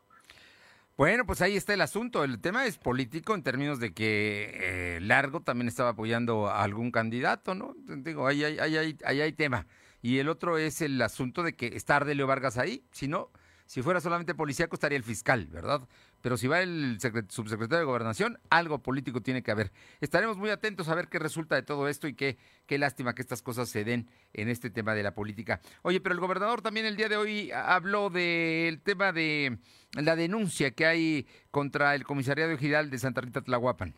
Bueno, 1.00 1.25
pues 1.25 1.40
ahí 1.40 1.57
está 1.57 1.73
el 1.73 1.80
asunto. 1.80 2.25
El 2.25 2.42
tema 2.42 2.66
es 2.66 2.76
político 2.76 3.35
en 3.35 3.42
términos 3.42 3.80
de 3.80 3.95
que 3.95 4.50
eh, 4.52 5.00
Largo 5.00 5.40
también 5.40 5.66
estaba 5.66 5.88
apoyando 5.88 6.49
a 6.49 6.62
algún 6.62 6.90
candidato, 6.90 7.54
¿no? 7.54 7.75
Digo, 7.87 8.26
ahí 8.26 8.45
hay, 8.45 8.59
ahí, 8.59 8.99
ahí 9.07 9.21
hay 9.23 9.33
tema. 9.33 9.66
Y 10.02 10.19
el 10.19 10.28
otro 10.28 10.59
es 10.59 10.83
el 10.83 11.00
asunto 11.00 11.42
de 11.42 11.57
que 11.57 11.69
está 11.69 11.97
Ardelio 11.97 12.26
Vargas 12.26 12.59
ahí. 12.59 12.85
Si 12.92 13.09
no, 13.09 13.30
si 13.64 13.80
fuera 13.80 14.02
solamente 14.02 14.35
policíaco 14.35 14.76
estaría 14.76 14.99
el 14.99 15.02
fiscal, 15.02 15.47
¿verdad? 15.47 15.88
Pero 16.22 16.36
si 16.36 16.46
va 16.48 16.60
el 16.60 16.98
subsecretario 17.28 17.78
de 17.78 17.84
Gobernación, 17.84 18.38
algo 18.50 18.82
político 18.82 19.20
tiene 19.20 19.42
que 19.42 19.50
haber. 19.50 19.72
Estaremos 20.00 20.36
muy 20.36 20.50
atentos 20.50 20.88
a 20.88 20.94
ver 20.94 21.08
qué 21.08 21.18
resulta 21.18 21.54
de 21.54 21.62
todo 21.62 21.88
esto 21.88 22.08
y 22.08 22.14
qué, 22.14 22.38
qué 22.66 22.78
lástima 22.78 23.14
que 23.14 23.22
estas 23.22 23.42
cosas 23.42 23.68
se 23.68 23.84
den 23.84 24.08
en 24.32 24.48
este 24.48 24.70
tema 24.70 24.94
de 24.94 25.02
la 25.02 25.14
política. 25.14 25.60
Oye, 25.82 26.00
pero 26.00 26.14
el 26.14 26.20
gobernador 26.20 26.62
también 26.62 26.86
el 26.86 26.96
día 26.96 27.08
de 27.08 27.16
hoy 27.16 27.50
habló 27.52 28.10
del 28.10 28.80
tema 28.82 29.12
de 29.12 29.58
la 29.92 30.16
denuncia 30.16 30.70
que 30.72 30.86
hay 30.86 31.26
contra 31.50 31.94
el 31.94 32.04
comisariado 32.04 32.52
ejidal 32.52 32.90
de 32.90 32.98
Santa 32.98 33.20
Rita 33.20 33.42
Tlahuapan. 33.42 33.94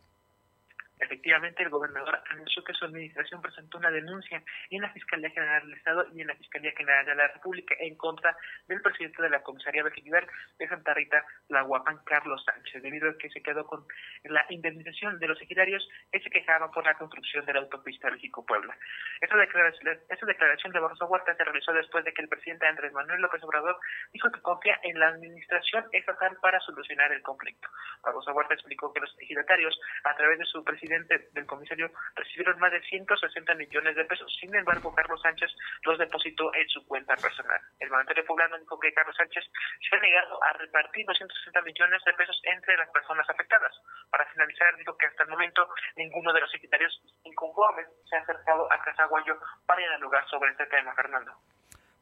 Efectivamente, 1.03 1.65
el 1.65 1.69
gobernador 1.69 2.23
anunció 2.31 2.63
que 2.63 2.73
su 2.75 2.85
administración 2.85 3.43
presentó 3.43 3.79
una 3.79 3.91
denuncia 3.91 4.41
en 4.71 4.83
la 4.83 4.93
Fiscalía 4.93 5.31
General 5.31 5.67
del 5.67 5.77
Estado 5.77 6.07
y 6.15 6.21
en 6.21 6.29
la 6.29 6.37
Fiscalía 6.37 6.71
General 6.77 7.05
de 7.05 7.15
la 7.17 7.27
República 7.27 7.75
en 7.81 7.97
contra 7.97 8.37
del 8.69 8.81
presidente 8.81 9.21
de 9.21 9.31
la 9.31 9.43
Comisaría 9.43 9.83
Vecinal 9.83 10.25
de 10.59 10.69
Santa 10.69 10.95
Rita, 10.95 11.25
la 11.49 11.63
Guapan 11.63 11.99
Carlos 12.05 12.45
Sánchez, 12.45 12.83
debido 12.83 13.11
a 13.11 13.19
que 13.19 13.31
se 13.31 13.43
quedó 13.43 13.67
con 13.67 13.85
la 14.23 14.47
indemnización 14.49 15.19
de 15.19 15.27
los 15.27 15.43
ejidarios 15.43 15.89
que 16.13 16.21
se 16.21 16.31
quejaban 16.31 16.71
por 16.71 16.85
la 16.85 16.95
construcción 16.95 17.45
de 17.47 17.55
la 17.55 17.61
autopista 17.61 18.09
México-Puebla. 18.09 18.77
Esta 19.21 19.37
declaración, 19.37 19.99
declaración 20.09 20.73
de 20.73 20.79
Barroso 20.79 21.07
Huerta 21.07 21.35
se 21.35 21.43
realizó 21.43 21.73
después 21.73 22.05
de 22.05 22.13
que 22.13 22.23
el 22.23 22.29
presidente 22.29 22.67
Andrés 22.67 22.93
Manuel 22.93 23.21
López 23.21 23.43
Obrador 23.43 23.77
dijo 24.13 24.31
que 24.31 24.41
confía 24.41 24.79
en 24.85 25.01
la 25.01 25.09
administración 25.09 25.85
estatal 25.91 26.37
para 26.41 26.61
solucionar 26.61 27.13
el 27.13 27.23
conflicto. 27.23 27.69
Barroso 28.05 28.33
Huerta 28.33 28.55
explicó 28.55 28.93
que 28.93 29.01
los 29.01 29.13
ejidatarios, 29.19 29.79
a 30.05 30.15
través 30.15 30.39
de 30.39 30.45
su 30.45 30.63
presidente, 30.63 30.92
del 31.33 31.47
comisario 31.47 31.91
recibieron 32.15 32.59
más 32.59 32.73
de 32.73 32.83
160 32.83 33.55
millones 33.55 33.97
de 33.97 34.05
pesos. 34.05 34.35
Sin 34.41 34.55
embargo, 34.55 34.95
Carlos 34.95 35.21
Sánchez 35.23 35.51
los 35.85 35.99
depositó 35.99 36.55
en 36.55 36.69
su 36.69 36.87
cuenta 36.87 37.17
personal. 37.17 37.61
El 37.81 37.91
mandatario 37.91 38.25
poblano 38.27 38.59
dijo 38.59 38.79
que 38.79 38.93
Carlos 38.93 39.17
Sánchez 39.17 39.45
se 39.89 39.97
ha 39.97 40.01
negado 40.01 40.43
a 40.45 40.53
repartir 40.55 41.07
260 41.07 41.63
millones 41.63 42.03
de 42.05 42.13
pesos 42.15 42.41
entre 42.45 42.77
las 42.77 42.91
personas 42.91 43.29
afectadas. 43.29 43.73
Para 44.11 44.27
finalizar, 44.27 44.77
dijo 44.77 44.97
que 44.97 45.07
hasta 45.07 45.25
el 45.25 45.31
momento 45.31 45.69
ninguno 45.97 46.33
de 46.33 46.41
los 46.41 46.51
secretarios 46.51 46.93
inconformes 47.25 47.87
se 48.09 48.17
ha 48.17 48.21
acercado 48.21 48.71
a 48.71 48.79
Casaguayo 48.83 49.39
para 49.67 49.81
dialogar 49.81 50.29
sobre 50.29 50.51
este 50.51 50.67
tema, 50.67 50.95
Fernando. 50.95 51.33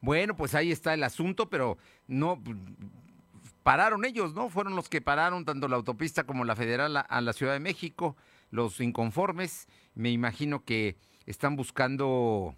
Bueno, 0.01 0.35
pues 0.35 0.55
ahí 0.55 0.71
está 0.71 0.93
el 0.93 1.03
asunto, 1.03 1.49
pero 1.49 1.77
no 2.07 2.41
pararon 3.63 4.03
ellos, 4.05 4.33
¿no? 4.33 4.49
Fueron 4.49 4.75
los 4.75 4.89
que 4.89 5.01
pararon 5.01 5.45
tanto 5.45 5.67
la 5.67 5.75
autopista 5.75 6.23
como 6.23 6.43
la 6.43 6.55
federal 6.55 7.05
a 7.07 7.21
la 7.21 7.33
Ciudad 7.33 7.53
de 7.53 7.59
México 7.59 8.17
los 8.51 8.79
inconformes, 8.79 9.67
me 9.95 10.11
imagino 10.11 10.63
que 10.63 10.97
están 11.25 11.55
buscando 11.55 12.55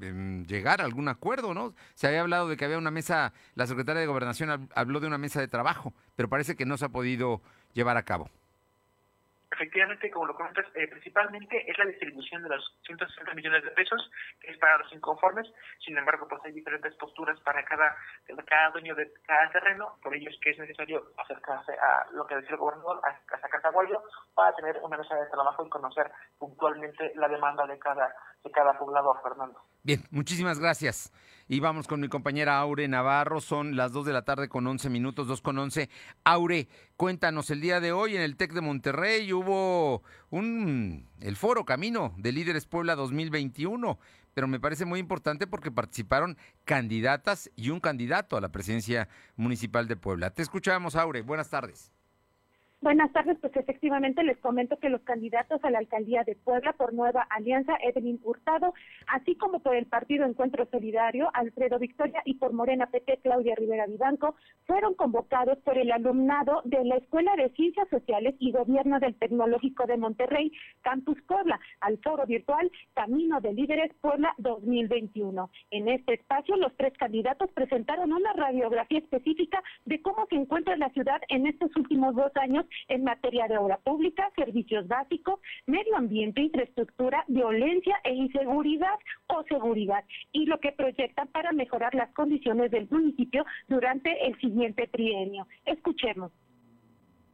em, 0.00 0.44
llegar 0.46 0.80
a 0.80 0.84
algún 0.84 1.08
acuerdo, 1.08 1.54
¿no? 1.54 1.74
Se 1.94 2.06
había 2.08 2.22
hablado 2.22 2.48
de 2.48 2.56
que 2.56 2.64
había 2.64 2.78
una 2.78 2.90
mesa, 2.90 3.32
la 3.54 3.66
secretaria 3.66 4.00
de 4.00 4.06
Gobernación 4.06 4.68
habló 4.74 5.00
de 5.00 5.06
una 5.06 5.18
mesa 5.18 5.40
de 5.40 5.48
trabajo, 5.48 5.94
pero 6.16 6.28
parece 6.28 6.56
que 6.56 6.66
no 6.66 6.76
se 6.76 6.86
ha 6.86 6.88
podido 6.88 7.42
llevar 7.72 7.96
a 7.96 8.04
cabo. 8.04 8.30
Efectivamente, 9.56 10.10
como 10.10 10.26
lo 10.26 10.34
comentas, 10.34 10.66
eh, 10.74 10.86
principalmente 10.86 11.64
es 11.66 11.78
la 11.78 11.86
distribución 11.86 12.42
de 12.42 12.50
los 12.50 12.76
160 12.84 13.32
millones 13.32 13.64
de 13.64 13.70
pesos, 13.70 14.10
que 14.38 14.50
es 14.50 14.58
para 14.58 14.76
los 14.76 14.92
inconformes. 14.92 15.50
Sin 15.78 15.96
embargo, 15.96 16.28
pues 16.28 16.42
hay 16.44 16.52
diferentes 16.52 16.94
posturas 16.96 17.40
para 17.40 17.64
cada, 17.64 17.96
cada 18.44 18.70
dueño 18.72 18.94
de 18.94 19.10
cada 19.26 19.50
terreno. 19.50 19.96
Por 20.02 20.14
ello 20.14 20.28
es 20.28 20.38
que 20.42 20.50
es 20.50 20.58
necesario 20.58 21.04
acercarse 21.16 21.72
a 21.72 22.06
lo 22.12 22.26
que 22.26 22.36
decía 22.36 22.50
el 22.50 22.58
gobernador, 22.58 23.00
a, 23.02 23.08
a 23.08 23.48
Casaguayo, 23.48 24.02
para 24.34 24.54
tener 24.56 24.76
una 24.82 24.98
mesa 24.98 25.14
de 25.14 25.30
trabajo 25.30 25.64
y 25.64 25.70
conocer 25.70 26.10
puntualmente 26.38 27.12
la 27.14 27.28
demanda 27.28 27.66
de 27.66 27.78
cada, 27.78 28.14
de 28.44 28.50
cada 28.50 28.78
poblador, 28.78 29.22
Fernando. 29.22 29.58
Bien, 29.86 30.02
muchísimas 30.10 30.58
gracias. 30.58 31.12
Y 31.46 31.60
vamos 31.60 31.86
con 31.86 32.00
mi 32.00 32.08
compañera 32.08 32.58
Aure 32.58 32.88
Navarro. 32.88 33.40
Son 33.40 33.76
las 33.76 33.92
2 33.92 34.04
de 34.06 34.12
la 34.12 34.24
tarde 34.24 34.48
con 34.48 34.66
11 34.66 34.90
minutos, 34.90 35.28
2 35.28 35.40
con 35.40 35.56
11. 35.56 35.88
Aure, 36.24 36.66
cuéntanos, 36.96 37.50
el 37.50 37.60
día 37.60 37.78
de 37.78 37.92
hoy 37.92 38.16
en 38.16 38.22
el 38.22 38.34
TEC 38.34 38.52
de 38.52 38.62
Monterrey 38.62 39.32
hubo 39.32 40.02
un 40.30 41.06
el 41.20 41.36
foro 41.36 41.64
Camino 41.64 42.12
de 42.16 42.32
Líderes 42.32 42.66
Puebla 42.66 42.96
2021, 42.96 43.96
pero 44.34 44.48
me 44.48 44.58
parece 44.58 44.86
muy 44.86 44.98
importante 44.98 45.46
porque 45.46 45.70
participaron 45.70 46.36
candidatas 46.64 47.48
y 47.54 47.70
un 47.70 47.78
candidato 47.78 48.36
a 48.36 48.40
la 48.40 48.48
presidencia 48.48 49.08
municipal 49.36 49.86
de 49.86 49.94
Puebla. 49.94 50.30
Te 50.30 50.42
escuchamos, 50.42 50.96
Aure. 50.96 51.22
Buenas 51.22 51.48
tardes. 51.48 51.92
Buenas 52.82 53.10
tardes, 53.12 53.38
pues 53.40 53.56
efectivamente 53.56 54.22
les 54.22 54.36
comento 54.38 54.78
que 54.78 54.90
los 54.90 55.00
candidatos 55.00 55.64
a 55.64 55.70
la 55.70 55.78
alcaldía 55.78 56.24
de 56.24 56.36
Puebla 56.36 56.74
por 56.74 56.92
Nueva 56.92 57.26
Alianza, 57.30 57.74
Evelyn 57.82 58.20
Hurtado, 58.22 58.74
así 59.06 59.34
como 59.34 59.60
por 59.60 59.74
el 59.74 59.86
Partido 59.86 60.26
Encuentro 60.26 60.68
Solidario, 60.70 61.30
Alfredo 61.32 61.78
Victoria, 61.78 62.20
y 62.26 62.34
por 62.34 62.52
Morena 62.52 62.86
PT, 62.86 63.20
Claudia 63.22 63.54
Rivera 63.56 63.86
Vivanco, 63.86 64.36
fueron 64.66 64.94
convocados 64.94 65.58
por 65.60 65.78
el 65.78 65.90
alumnado 65.90 66.60
de 66.64 66.84
la 66.84 66.96
Escuela 66.96 67.34
de 67.36 67.48
Ciencias 67.50 67.88
Sociales 67.88 68.34
y 68.40 68.52
Gobierno 68.52 69.00
del 69.00 69.16
Tecnológico 69.16 69.86
de 69.86 69.96
Monterrey, 69.96 70.52
Campus 70.82 71.20
Puebla, 71.22 71.58
al 71.80 71.96
foro 71.98 72.26
virtual 72.26 72.70
Camino 72.92 73.40
de 73.40 73.54
Líderes 73.54 73.94
Puebla 74.02 74.34
2021. 74.36 75.50
En 75.70 75.88
este 75.88 76.14
espacio, 76.14 76.56
los 76.56 76.76
tres 76.76 76.92
candidatos 76.98 77.50
presentaron 77.52 78.12
una 78.12 78.34
radiografía 78.34 78.98
específica 78.98 79.62
de 79.86 80.02
cómo 80.02 80.26
se 80.28 80.36
encuentra 80.36 80.76
la 80.76 80.90
ciudad 80.90 81.22
en 81.30 81.46
estos 81.46 81.74
últimos 81.74 82.14
dos 82.14 82.30
años 82.36 82.66
en 82.88 83.04
materia 83.04 83.48
de 83.48 83.58
obra 83.58 83.78
pública, 83.78 84.30
servicios 84.36 84.86
básicos, 84.86 85.40
medio 85.66 85.96
ambiente, 85.96 86.40
infraestructura, 86.40 87.24
violencia 87.28 87.96
e 88.04 88.14
inseguridad 88.14 88.98
o 89.28 89.42
seguridad 89.44 90.04
y 90.32 90.46
lo 90.46 90.60
que 90.60 90.72
proyectan 90.72 91.28
para 91.28 91.52
mejorar 91.52 91.94
las 91.94 92.12
condiciones 92.12 92.70
del 92.70 92.88
municipio 92.90 93.44
durante 93.68 94.26
el 94.26 94.38
siguiente 94.40 94.88
trienio. 94.88 95.46
Escuchemos. 95.64 96.32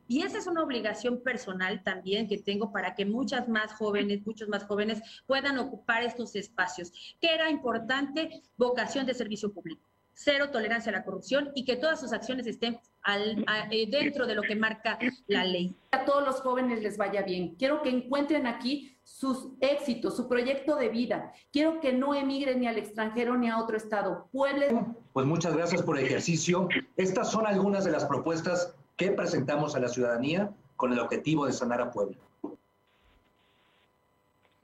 Y 0.08 0.22
esa 0.22 0.38
es 0.38 0.46
una 0.46 0.62
obligación 0.62 1.22
personal 1.22 1.82
también 1.82 2.28
que 2.28 2.36
tengo 2.36 2.70
para 2.70 2.94
que 2.94 3.06
muchas 3.06 3.48
más 3.48 3.72
jóvenes, 3.72 4.26
muchos 4.26 4.48
más 4.48 4.64
jóvenes 4.64 5.00
puedan 5.26 5.58
ocupar 5.58 6.02
estos 6.02 6.36
espacios. 6.36 7.16
Que 7.20 7.32
era 7.32 7.50
importante 7.50 8.42
vocación 8.58 9.06
de 9.06 9.14
servicio 9.14 9.52
público 9.54 9.91
cero 10.14 10.50
tolerancia 10.50 10.90
a 10.90 10.92
la 10.92 11.04
corrupción 11.04 11.50
y 11.54 11.64
que 11.64 11.76
todas 11.76 12.00
sus 12.00 12.12
acciones 12.12 12.46
estén 12.46 12.78
al, 13.02 13.44
eh, 13.70 13.88
dentro 13.90 14.26
de 14.26 14.34
lo 14.34 14.42
que 14.42 14.54
marca 14.54 14.98
la 15.26 15.44
ley. 15.44 15.74
A 15.90 16.04
todos 16.04 16.24
los 16.24 16.40
jóvenes 16.40 16.82
les 16.82 16.96
vaya 16.96 17.22
bien. 17.22 17.56
Quiero 17.56 17.82
que 17.82 17.90
encuentren 17.90 18.46
aquí 18.46 18.96
sus 19.02 19.48
éxitos, 19.60 20.16
su 20.16 20.28
proyecto 20.28 20.76
de 20.76 20.88
vida. 20.88 21.32
Quiero 21.52 21.80
que 21.80 21.92
no 21.92 22.14
emigren 22.14 22.60
ni 22.60 22.68
al 22.68 22.78
extranjero 22.78 23.36
ni 23.36 23.48
a 23.48 23.58
otro 23.58 23.76
estado. 23.76 24.28
Puebla. 24.32 24.94
Pues 25.12 25.26
muchas 25.26 25.56
gracias 25.56 25.82
por 25.82 25.98
el 25.98 26.06
ejercicio. 26.06 26.68
Estas 26.96 27.30
son 27.30 27.46
algunas 27.46 27.84
de 27.84 27.90
las 27.90 28.04
propuestas 28.04 28.74
que 28.96 29.10
presentamos 29.10 29.74
a 29.74 29.80
la 29.80 29.88
ciudadanía 29.88 30.52
con 30.76 30.92
el 30.92 31.00
objetivo 31.00 31.46
de 31.46 31.52
sanar 31.52 31.80
a 31.80 31.90
Puebla. 31.90 32.16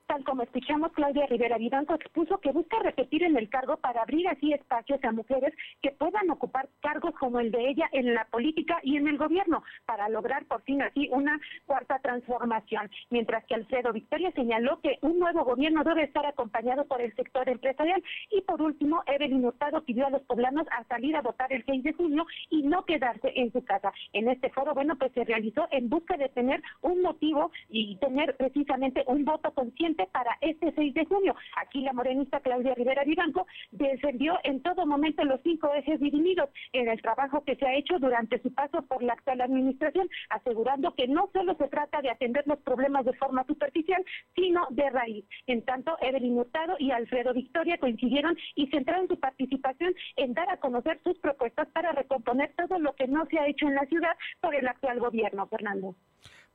Tal 0.08 0.24
como 0.24 0.42
escuchamos, 0.42 0.90
Claudia 0.92 1.26
Rivera 1.26 1.58
Vivanco 1.58 1.94
expuso 1.94 2.38
que 2.38 2.50
busca 2.50 2.78
repetir 2.78 3.22
en 3.24 3.36
el 3.36 3.50
cargo 3.50 3.76
para 3.76 4.00
abrir 4.00 4.26
así 4.26 4.54
espacios 4.54 5.04
a 5.04 5.12
mujeres 5.12 5.52
que 5.82 5.90
puedan 5.90 6.30
ocupar 6.30 6.66
cargos 6.80 7.14
como 7.16 7.40
el 7.40 7.50
de 7.50 7.68
ella 7.68 7.90
en 7.92 8.14
la 8.14 8.24
política 8.24 8.80
y 8.82 8.96
en 8.96 9.06
el 9.06 9.18
gobierno, 9.18 9.62
para 9.84 10.08
lograr 10.08 10.46
por 10.46 10.62
fin 10.62 10.80
así 10.80 11.10
una 11.12 11.38
cuarta 11.66 11.98
transformación. 11.98 12.90
Mientras 13.10 13.44
que 13.44 13.54
Alfredo 13.54 13.92
Victoria 13.92 14.32
señaló 14.32 14.80
que 14.80 14.98
un 15.02 15.18
nuevo 15.18 15.44
gobierno 15.44 15.84
debe 15.84 16.04
estar 16.04 16.24
acompañado 16.24 16.86
por 16.86 17.02
el 17.02 17.14
sector 17.14 17.46
empresarial. 17.46 18.02
Y 18.30 18.40
por 18.40 18.62
último, 18.62 19.02
Evelyn 19.08 19.44
Hurtado 19.44 19.84
pidió 19.84 20.06
a 20.06 20.10
los 20.10 20.22
poblanos 20.22 20.66
a 20.70 20.84
salir 20.84 21.16
a 21.16 21.20
votar 21.20 21.52
el 21.52 21.66
6 21.66 21.82
de 21.82 21.92
junio 21.92 22.24
y 22.48 22.62
no 22.62 22.86
quedarse 22.86 23.30
en 23.36 23.52
su 23.52 23.62
casa. 23.62 23.92
En 24.14 24.30
este 24.30 24.48
foro, 24.48 24.72
bueno, 24.72 24.96
pues 24.96 25.12
se 25.12 25.24
realizó 25.24 25.68
en 25.70 25.90
busca 25.90 26.16
de 26.16 26.30
tener 26.30 26.62
un 26.80 27.02
motivo 27.02 27.50
y 27.68 27.96
tener 27.96 28.34
precisamente 28.38 29.04
un 29.06 29.26
voto 29.26 29.52
consciente 29.52 29.97
para 30.06 30.36
este 30.40 30.72
6 30.72 30.94
de 30.94 31.04
junio. 31.04 31.34
Aquí 31.56 31.80
la 31.80 31.92
morenista 31.92 32.40
Claudia 32.40 32.74
Rivera 32.74 33.04
Vivanco 33.04 33.46
defendió 33.70 34.38
en 34.44 34.62
todo 34.62 34.86
momento 34.86 35.24
los 35.24 35.40
cinco 35.42 35.72
ejes 35.74 36.00
divididos 36.00 36.50
en 36.72 36.88
el 36.88 37.00
trabajo 37.02 37.44
que 37.44 37.56
se 37.56 37.66
ha 37.66 37.74
hecho 37.74 37.98
durante 37.98 38.40
su 38.42 38.52
paso 38.52 38.82
por 38.82 39.02
la 39.02 39.14
actual 39.14 39.40
administración, 39.40 40.08
asegurando 40.30 40.94
que 40.94 41.08
no 41.08 41.30
solo 41.32 41.54
se 41.56 41.68
trata 41.68 42.00
de 42.02 42.10
atender 42.10 42.44
los 42.46 42.58
problemas 42.60 43.04
de 43.04 43.12
forma 43.14 43.44
superficial, 43.44 44.04
sino 44.34 44.66
de 44.70 44.90
raíz. 44.90 45.24
En 45.46 45.64
tanto, 45.64 45.96
Evelyn 46.00 46.38
Hurtado 46.38 46.76
y 46.78 46.90
Alfredo 46.90 47.34
Victoria 47.34 47.78
coincidieron 47.78 48.36
y 48.54 48.68
centraron 48.68 49.08
su 49.08 49.18
participación 49.18 49.94
en 50.16 50.34
dar 50.34 50.50
a 50.50 50.58
conocer 50.58 51.00
sus 51.04 51.18
propuestas 51.18 51.68
para 51.68 51.92
recomponer 51.92 52.52
todo 52.56 52.78
lo 52.78 52.94
que 52.94 53.08
no 53.08 53.26
se 53.26 53.38
ha 53.38 53.46
hecho 53.46 53.66
en 53.66 53.74
la 53.74 53.86
ciudad 53.86 54.16
por 54.40 54.54
el 54.54 54.66
actual 54.66 55.00
gobierno, 55.00 55.46
Fernando. 55.46 55.94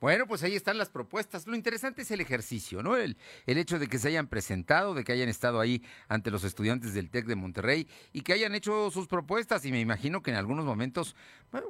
Bueno, 0.03 0.27
pues 0.27 0.43
ahí 0.43 0.53
están 0.53 0.77
las 0.77 0.89
propuestas. 0.89 1.47
Lo 1.47 1.55
interesante 1.55 2.01
es 2.01 2.11
el 2.11 2.19
ejercicio, 2.19 2.83
¿no? 2.83 2.97
El, 2.97 3.15
el, 3.45 3.57
hecho 3.57 3.79
de 3.79 3.87
que 3.87 3.99
se 3.99 4.09
hayan 4.09 4.27
presentado, 4.27 4.93
de 4.93 5.05
que 5.05 5.13
hayan 5.13 5.29
estado 5.29 5.61
ahí 5.61 5.81
ante 6.09 6.29
los 6.29 6.43
estudiantes 6.43 6.93
del 6.93 7.09
TEC 7.09 7.25
de 7.25 7.37
Monterrey 7.37 7.87
y 8.11 8.21
que 8.21 8.33
hayan 8.33 8.53
hecho 8.53 8.91
sus 8.91 9.07
propuestas. 9.07 9.63
Y 9.63 9.71
me 9.71 9.79
imagino 9.79 10.21
que 10.21 10.31
en 10.31 10.35
algunos 10.35 10.65
momentos 10.65 11.15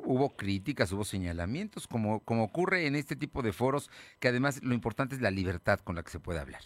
hubo 0.03 0.35
críticas, 0.35 0.91
hubo 0.91 1.05
señalamientos, 1.05 1.85
como, 1.85 2.21
como 2.21 2.43
ocurre 2.43 2.87
en 2.87 2.95
este 2.95 3.15
tipo 3.15 3.43
de 3.43 3.53
foros, 3.53 3.91
que 4.19 4.29
además 4.29 4.63
lo 4.63 4.73
importante 4.73 5.13
es 5.13 5.21
la 5.21 5.29
libertad 5.29 5.79
con 5.81 5.95
la 5.95 6.01
que 6.01 6.09
se 6.09 6.19
puede 6.19 6.39
hablar. 6.39 6.63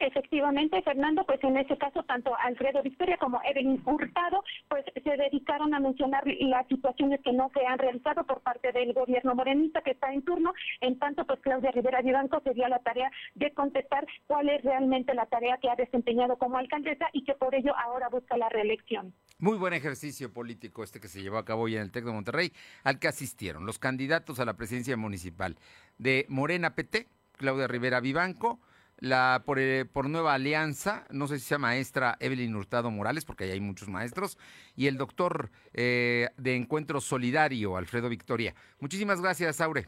Efectivamente, 0.00 0.82
Fernando, 0.82 1.24
pues 1.24 1.42
en 1.44 1.56
ese 1.56 1.76
caso 1.78 2.02
tanto 2.04 2.34
Alfredo 2.36 2.82
Victoria 2.82 3.16
como 3.18 3.40
Evelyn 3.44 3.82
Hurtado, 3.84 4.42
pues 4.68 4.84
se 4.94 5.16
dedicaron 5.16 5.74
a 5.74 5.80
mencionar 5.80 6.24
las 6.26 6.66
situaciones 6.68 7.20
que 7.22 7.32
no 7.32 7.50
se 7.54 7.64
han 7.66 7.78
realizado 7.78 8.24
por 8.24 8.40
parte 8.40 8.72
del 8.72 8.92
gobierno 8.92 9.34
morenista 9.34 9.82
que 9.82 9.92
está 9.92 10.12
en 10.12 10.22
turno. 10.22 10.52
En 10.80 10.98
tanto, 10.98 11.24
pues 11.26 11.40
Claudia 11.40 11.70
Rivera 11.70 12.02
Vivanco 12.02 12.40
se 12.42 12.54
dio 12.54 12.66
la 12.68 12.78
tarea 12.80 13.10
de 13.34 13.52
contestar 13.52 14.06
cuál 14.26 14.48
es 14.48 14.62
realmente 14.62 15.14
la 15.14 15.26
tarea 15.26 15.58
que 15.58 15.70
ha 15.70 15.76
desempeñado 15.76 16.36
como 16.38 16.58
alcaldesa 16.58 17.06
y 17.12 17.24
que 17.24 17.34
por 17.34 17.54
ello 17.54 17.74
ahora 17.76 18.08
busca 18.08 18.36
la 18.36 18.48
reelección. 18.48 19.14
Muy 19.38 19.58
buen 19.58 19.74
ejercicio 19.74 20.32
político 20.32 20.84
este 20.84 21.00
que 21.00 21.08
se 21.08 21.22
llevó 21.22 21.38
a 21.38 21.44
cabo 21.44 21.62
hoy 21.62 21.76
en 21.76 21.82
el 21.82 21.90
TEC 21.90 22.04
de 22.04 22.12
Monterrey, 22.12 22.52
al 22.84 22.98
que 22.98 23.08
asistieron 23.08 23.66
los 23.66 23.78
candidatos 23.78 24.38
a 24.40 24.44
la 24.44 24.56
presidencia 24.56 24.96
municipal 24.96 25.56
de 25.98 26.26
Morena 26.28 26.74
PT, 26.74 27.08
Claudia 27.36 27.66
Rivera 27.66 28.00
Vivanco, 28.00 28.60
la 28.98 29.42
por, 29.44 29.58
eh, 29.58 29.84
por, 29.84 30.08
Nueva 30.08 30.34
Alianza, 30.34 31.04
no 31.10 31.26
sé 31.26 31.38
si 31.38 31.46
sea 31.46 31.58
maestra 31.58 32.16
Evelyn 32.20 32.54
Hurtado 32.54 32.90
Morales, 32.90 33.24
porque 33.24 33.44
ahí 33.44 33.50
hay 33.50 33.60
muchos 33.60 33.88
maestros, 33.88 34.38
y 34.76 34.86
el 34.86 34.96
doctor 34.96 35.50
eh, 35.72 36.28
de 36.36 36.56
Encuentro 36.56 37.00
Solidario, 37.00 37.76
Alfredo 37.76 38.08
Victoria. 38.08 38.54
Muchísimas 38.80 39.20
gracias, 39.20 39.60
Aure. 39.60 39.86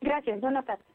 Gracias, 0.00 0.40
buenas 0.40 0.64
tardes. 0.64 0.86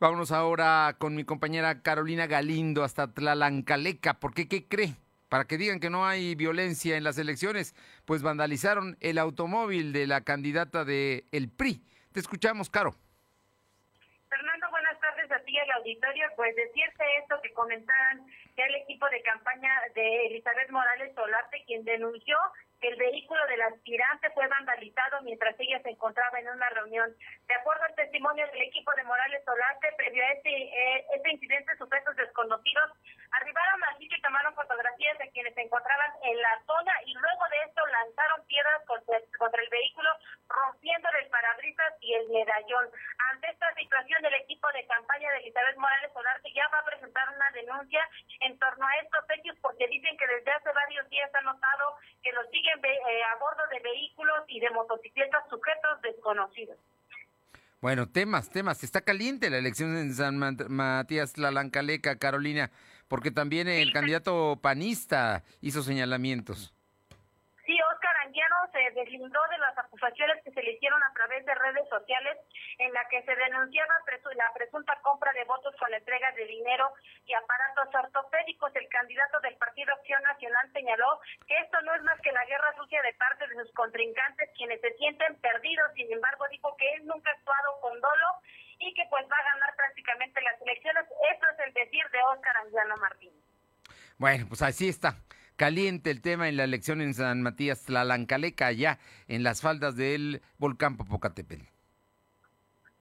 Vámonos 0.00 0.32
ahora 0.32 0.96
con 0.98 1.14
mi 1.14 1.24
compañera 1.24 1.82
Carolina 1.82 2.26
Galindo 2.26 2.82
hasta 2.82 3.12
Tlalancaleca, 3.12 4.14
porque 4.14 4.48
¿qué 4.48 4.66
cree? 4.66 4.96
Para 5.28 5.44
que 5.44 5.58
digan 5.58 5.80
que 5.80 5.90
no 5.90 6.04
hay 6.04 6.34
violencia 6.34 6.96
en 6.96 7.04
las 7.04 7.18
elecciones, 7.18 7.74
pues 8.04 8.22
vandalizaron 8.22 8.96
el 9.00 9.18
automóvil 9.18 9.92
de 9.92 10.06
la 10.06 10.22
candidata 10.22 10.84
de 10.84 11.24
el 11.30 11.48
PRI. 11.48 11.82
Te 12.12 12.20
escuchamos, 12.20 12.68
Caro 12.68 12.96
auditorio, 15.82 16.26
pues 16.36 16.54
decirte 16.54 17.04
esto 17.20 17.40
que 17.42 17.52
comentaban 17.52 18.24
que 18.54 18.62
el 18.62 18.74
equipo 18.76 19.08
de 19.10 19.22
campaña 19.22 19.70
de 19.94 20.26
Elizabeth 20.26 20.70
Morales 20.70 21.14
Solarte, 21.14 21.64
quien 21.66 21.84
denunció 21.84 22.36
el 22.82 22.96
vehículo 22.96 23.46
del 23.46 23.62
aspirante 23.62 24.30
fue 24.30 24.46
vandalizado 24.48 25.22
mientras 25.22 25.54
ella 25.58 25.80
se 25.82 25.90
encontraba 25.90 26.38
en 26.40 26.48
una 26.48 26.68
reunión. 26.70 27.14
De 27.46 27.54
acuerdo 27.54 27.84
al 27.84 27.94
testimonio 27.94 28.46
del 28.48 28.62
equipo 28.62 28.92
de 28.94 29.04
Morales 29.04 29.44
Solarte, 29.44 29.92
previo 29.96 30.24
a 30.24 30.32
este, 30.32 30.50
eh, 30.50 31.06
este 31.14 31.30
incidente, 31.30 31.76
sujetos 31.76 32.16
desconocidos 32.16 32.90
arribaron 33.32 33.80
allí 33.84 34.08
que 34.08 34.20
tomaron 34.20 34.54
fotografías 34.54 35.16
de 35.18 35.30
quienes 35.30 35.54
se 35.54 35.62
encontraban 35.62 36.12
en 36.22 36.40
la 36.40 36.60
zona 36.66 36.92
y 37.06 37.14
luego 37.14 37.44
de 37.50 37.58
esto 37.66 37.86
lanzaron 37.86 38.46
piedras 38.46 38.82
contra, 38.86 39.62
el 39.62 39.70
vehículo, 39.70 40.08
rompiéndole 40.48 41.18
el 41.20 41.30
parabrisas 41.30 41.94
y 42.00 42.14
el 42.14 42.28
medallón. 42.28 42.90
Ante 43.32 43.50
esta 43.50 43.72
situación, 43.74 44.24
el 44.24 44.34
equipo 44.34 44.68
de 44.72 44.86
campaña 44.86 45.30
de 45.32 45.38
Elizabeth 45.38 45.76
Morales 45.76 46.12
Solarte 46.12 46.52
ya 46.52 46.68
va 46.68 46.78
a 46.78 46.84
presentar 46.84 47.28
una 47.30 47.50
denuncia 47.52 48.08
en 48.40 48.58
torno 48.58 48.86
a 48.86 48.96
estos 48.96 49.24
hechos 49.30 49.56
porque 49.62 49.88
dicen 49.88 50.16
que 50.16 50.26
desde 50.26 50.52
hace 50.52 50.72
varios 50.72 51.08
días 51.08 51.34
han 51.34 51.44
notado 51.44 51.96
que 52.22 52.32
los 52.32 52.46
siguen 52.50 52.78
eh, 52.84 53.22
a 53.24 53.38
bordo 53.38 53.62
de 53.70 53.80
vehículos 53.80 54.44
y 54.48 54.60
de 54.60 54.70
motocicletas 54.70 55.48
sujetos 55.48 56.00
desconocidos. 56.02 56.78
Bueno, 57.80 58.08
temas, 58.08 58.50
temas. 58.50 58.84
Está 58.84 59.00
caliente 59.00 59.50
la 59.50 59.58
elección 59.58 59.96
en 59.96 60.14
San 60.14 60.38
Matías 60.68 61.36
Lalancaleca, 61.36 62.16
Carolina, 62.16 62.70
porque 63.08 63.32
también 63.32 63.66
el 63.66 63.92
candidato 63.92 64.58
panista 64.62 65.42
hizo 65.60 65.82
señalamientos 65.82 66.72
se 68.72 68.90
deslindó 68.98 69.40
de 69.50 69.58
las 70.02 70.10
acusaciones 70.10 70.42
que 70.44 70.50
se 70.50 70.62
le 70.62 70.72
hicieron 70.72 71.00
a 71.02 71.12
través 71.14 71.44
de 71.46 71.54
redes 71.54 71.88
sociales 71.88 72.36
en 72.78 72.92
la 72.92 73.06
que 73.08 73.22
se 73.22 73.34
denunciaba 73.36 73.94
la 74.34 74.52
presunta 74.54 74.98
compra 75.02 75.32
de 75.32 75.44
votos 75.44 75.74
con 75.78 75.92
entrega 75.92 76.32
de 76.32 76.46
dinero 76.46 76.92
y 77.26 77.34
aparatos 77.34 77.94
ortopédicos. 77.94 78.74
El 78.74 78.88
candidato 78.88 79.40
del 79.40 79.56
Partido 79.56 79.92
Acción 79.92 80.22
Nacional 80.22 80.72
señaló 80.72 81.20
que 81.46 81.58
esto 81.58 81.80
no 81.82 81.94
es 81.94 82.02
más 82.02 82.18
que 82.20 82.32
la 82.32 82.44
guerra 82.46 82.74
sucia 82.76 83.02
de 83.02 83.12
parte 83.14 83.46
de 83.46 83.54
sus 83.62 83.72
contrincantes 83.74 84.50
quienes 84.56 84.80
se 84.80 84.92
sienten 84.94 85.36
perdidos. 85.40 85.92
Sin 85.94 86.10
embargo, 86.12 86.46
dijo 86.50 86.74
que 86.76 86.88
él 86.94 87.06
nunca 87.06 87.30
ha 87.30 87.34
actuado 87.34 87.80
con 87.80 88.00
dolo 88.00 88.28
y 88.78 88.94
que 88.94 89.04
pues 89.10 89.24
va 89.30 89.36
a 89.36 89.52
ganar 89.54 89.76
prácticamente 89.76 90.40
las 90.40 90.60
elecciones. 90.62 91.04
Esto 91.30 91.46
es 91.52 91.58
el 91.66 91.72
decir 91.74 92.04
de 92.10 92.18
Óscar 92.34 92.56
Anguiano 92.56 92.96
Martín. 92.96 93.32
Bueno, 94.18 94.46
pues 94.48 94.62
así 94.62 94.88
está 94.88 95.16
caliente 95.56 96.10
el 96.10 96.22
tema 96.22 96.48
en 96.48 96.56
la 96.56 96.64
elección 96.64 97.00
en 97.00 97.14
San 97.14 97.42
Matías 97.42 97.84
Tlalancaleca, 97.84 98.66
allá 98.66 98.98
en 99.28 99.42
las 99.42 99.62
faldas 99.62 99.96
del 99.96 100.42
volcán 100.58 100.96
Popocatépetl. 100.96 101.72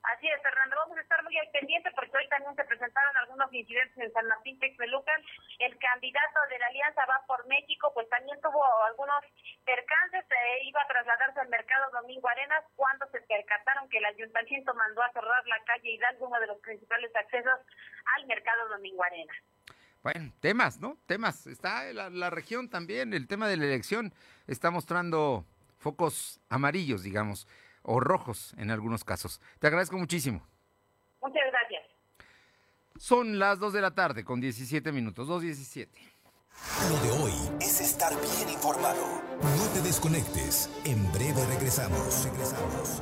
Así 0.04 0.28
es, 0.28 0.42
Fernando, 0.42 0.76
vamos 0.78 0.98
a 0.98 1.02
estar 1.02 1.24
muy 1.24 1.38
al 1.38 1.50
pendiente 1.52 1.90
porque 1.96 2.18
hoy 2.18 2.28
también 2.28 2.56
se 2.56 2.64
presentaron 2.66 3.16
algunos 3.18 3.54
incidentes 3.54 3.98
en 3.98 4.12
San 4.12 4.28
Martín 4.28 4.60
Texmelucan. 4.60 5.22
El 5.60 5.78
candidato 5.78 6.40
de 6.50 6.60
la 6.60 6.68
Alianza 6.68 7.06
va 7.06 7.24
por 7.28 7.46
México, 7.48 7.92
pues 7.94 8.10
también 8.10 8.40
tuvo 8.42 8.62
algunos 8.86 9.24
percances, 9.64 10.26
eh, 10.32 10.64
iba 10.64 10.82
a 10.82 10.88
trasladarse 10.88 11.40
al 11.40 11.50
mercado 11.50 11.92
Domingo 11.92 12.28
Arenas 12.28 12.66
cuando 12.76 13.06
se 13.12 13.22
percataron 13.22 13.88
que 13.90 14.00
el 14.00 14.06
ayuntamiento 14.06 14.74
mandó 14.74 15.04
a 15.04 15.12
cerrar 15.14 15.46
la 15.48 15.64
calle 15.66 15.92
Hidalgo, 15.92 16.28
uno 16.28 16.40
de 16.40 16.48
los 16.48 16.60
principales 16.60 17.16
accesos 17.16 17.60
al 18.18 18.26
mercado 18.26 18.70
Domingo 18.70 19.04
Arenas. 19.04 19.38
Bueno, 20.04 20.34
temas, 20.40 20.80
¿no? 20.80 20.98
Temas. 21.06 21.48
Está 21.48 21.92
la, 21.94 22.10
la, 22.10 22.30
región 22.30 22.70
también, 22.70 23.14
el 23.14 23.28
tema 23.28 23.48
de 23.48 23.58
la 23.58 23.66
elección 23.66 24.14
está 24.48 24.72
mostrando 24.72 25.46
focos 25.78 26.40
amarillos, 26.50 27.04
digamos, 27.04 27.48
o 27.84 28.00
rojos 28.00 28.54
en 28.58 28.72
algunos 28.72 29.04
casos. 29.04 29.42
Te 29.60 29.68
agradezco 29.68 29.98
muchísimo. 29.98 30.46
Muchas 31.22 31.44
gracias. 31.52 31.84
Son 32.98 33.40
las 33.40 33.60
2 33.60 33.74
de 33.74 33.82
la 33.82 33.96
tarde 33.96 34.24
con 34.24 34.40
17 34.42 34.92
minutos, 34.92 35.28
2.17. 35.28 35.90
Lo 36.90 36.98
de 37.00 37.12
hoy 37.24 37.34
es 37.60 37.82
estar 37.82 38.14
bien 38.22 38.50
informado. 38.50 39.22
No 39.42 39.68
te 39.74 39.82
desconectes. 39.82 40.70
En 40.86 41.12
breve 41.12 41.46
regresamos. 41.48 42.26
Regresamos. 42.26 43.02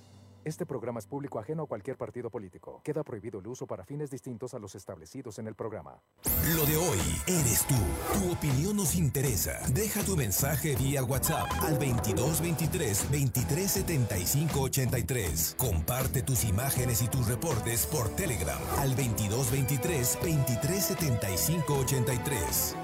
Este 0.43 0.65
programa 0.65 0.99
es 0.99 1.05
público 1.05 1.37
ajeno 1.37 1.63
a 1.63 1.67
cualquier 1.67 1.97
partido 1.97 2.31
político. 2.31 2.81
Queda 2.83 3.03
prohibido 3.03 3.39
el 3.39 3.47
uso 3.47 3.67
para 3.67 3.85
fines 3.85 4.09
distintos 4.09 4.55
a 4.55 4.59
los 4.59 4.73
establecidos 4.73 5.37
en 5.37 5.47
el 5.47 5.53
programa. 5.53 6.01
Lo 6.55 6.65
de 6.65 6.77
hoy 6.77 6.99
eres 7.27 7.63
tú. 7.67 7.75
Tu 8.13 8.31
opinión 8.31 8.75
nos 8.75 8.95
interesa. 8.95 9.59
Deja 9.71 10.03
tu 10.03 10.17
mensaje 10.17 10.75
vía 10.75 11.03
WhatsApp 11.03 11.47
al 11.61 11.77
2223 11.77 13.11
2375 13.11 14.61
83. 14.61 15.55
Comparte 15.59 16.23
tus 16.23 16.43
imágenes 16.43 17.03
y 17.03 17.07
tus 17.07 17.27
reportes 17.27 17.85
por 17.85 18.09
Telegram 18.09 18.59
al 18.79 18.95
2223 18.95 20.17
2375 20.23 21.73
83. 21.81 22.75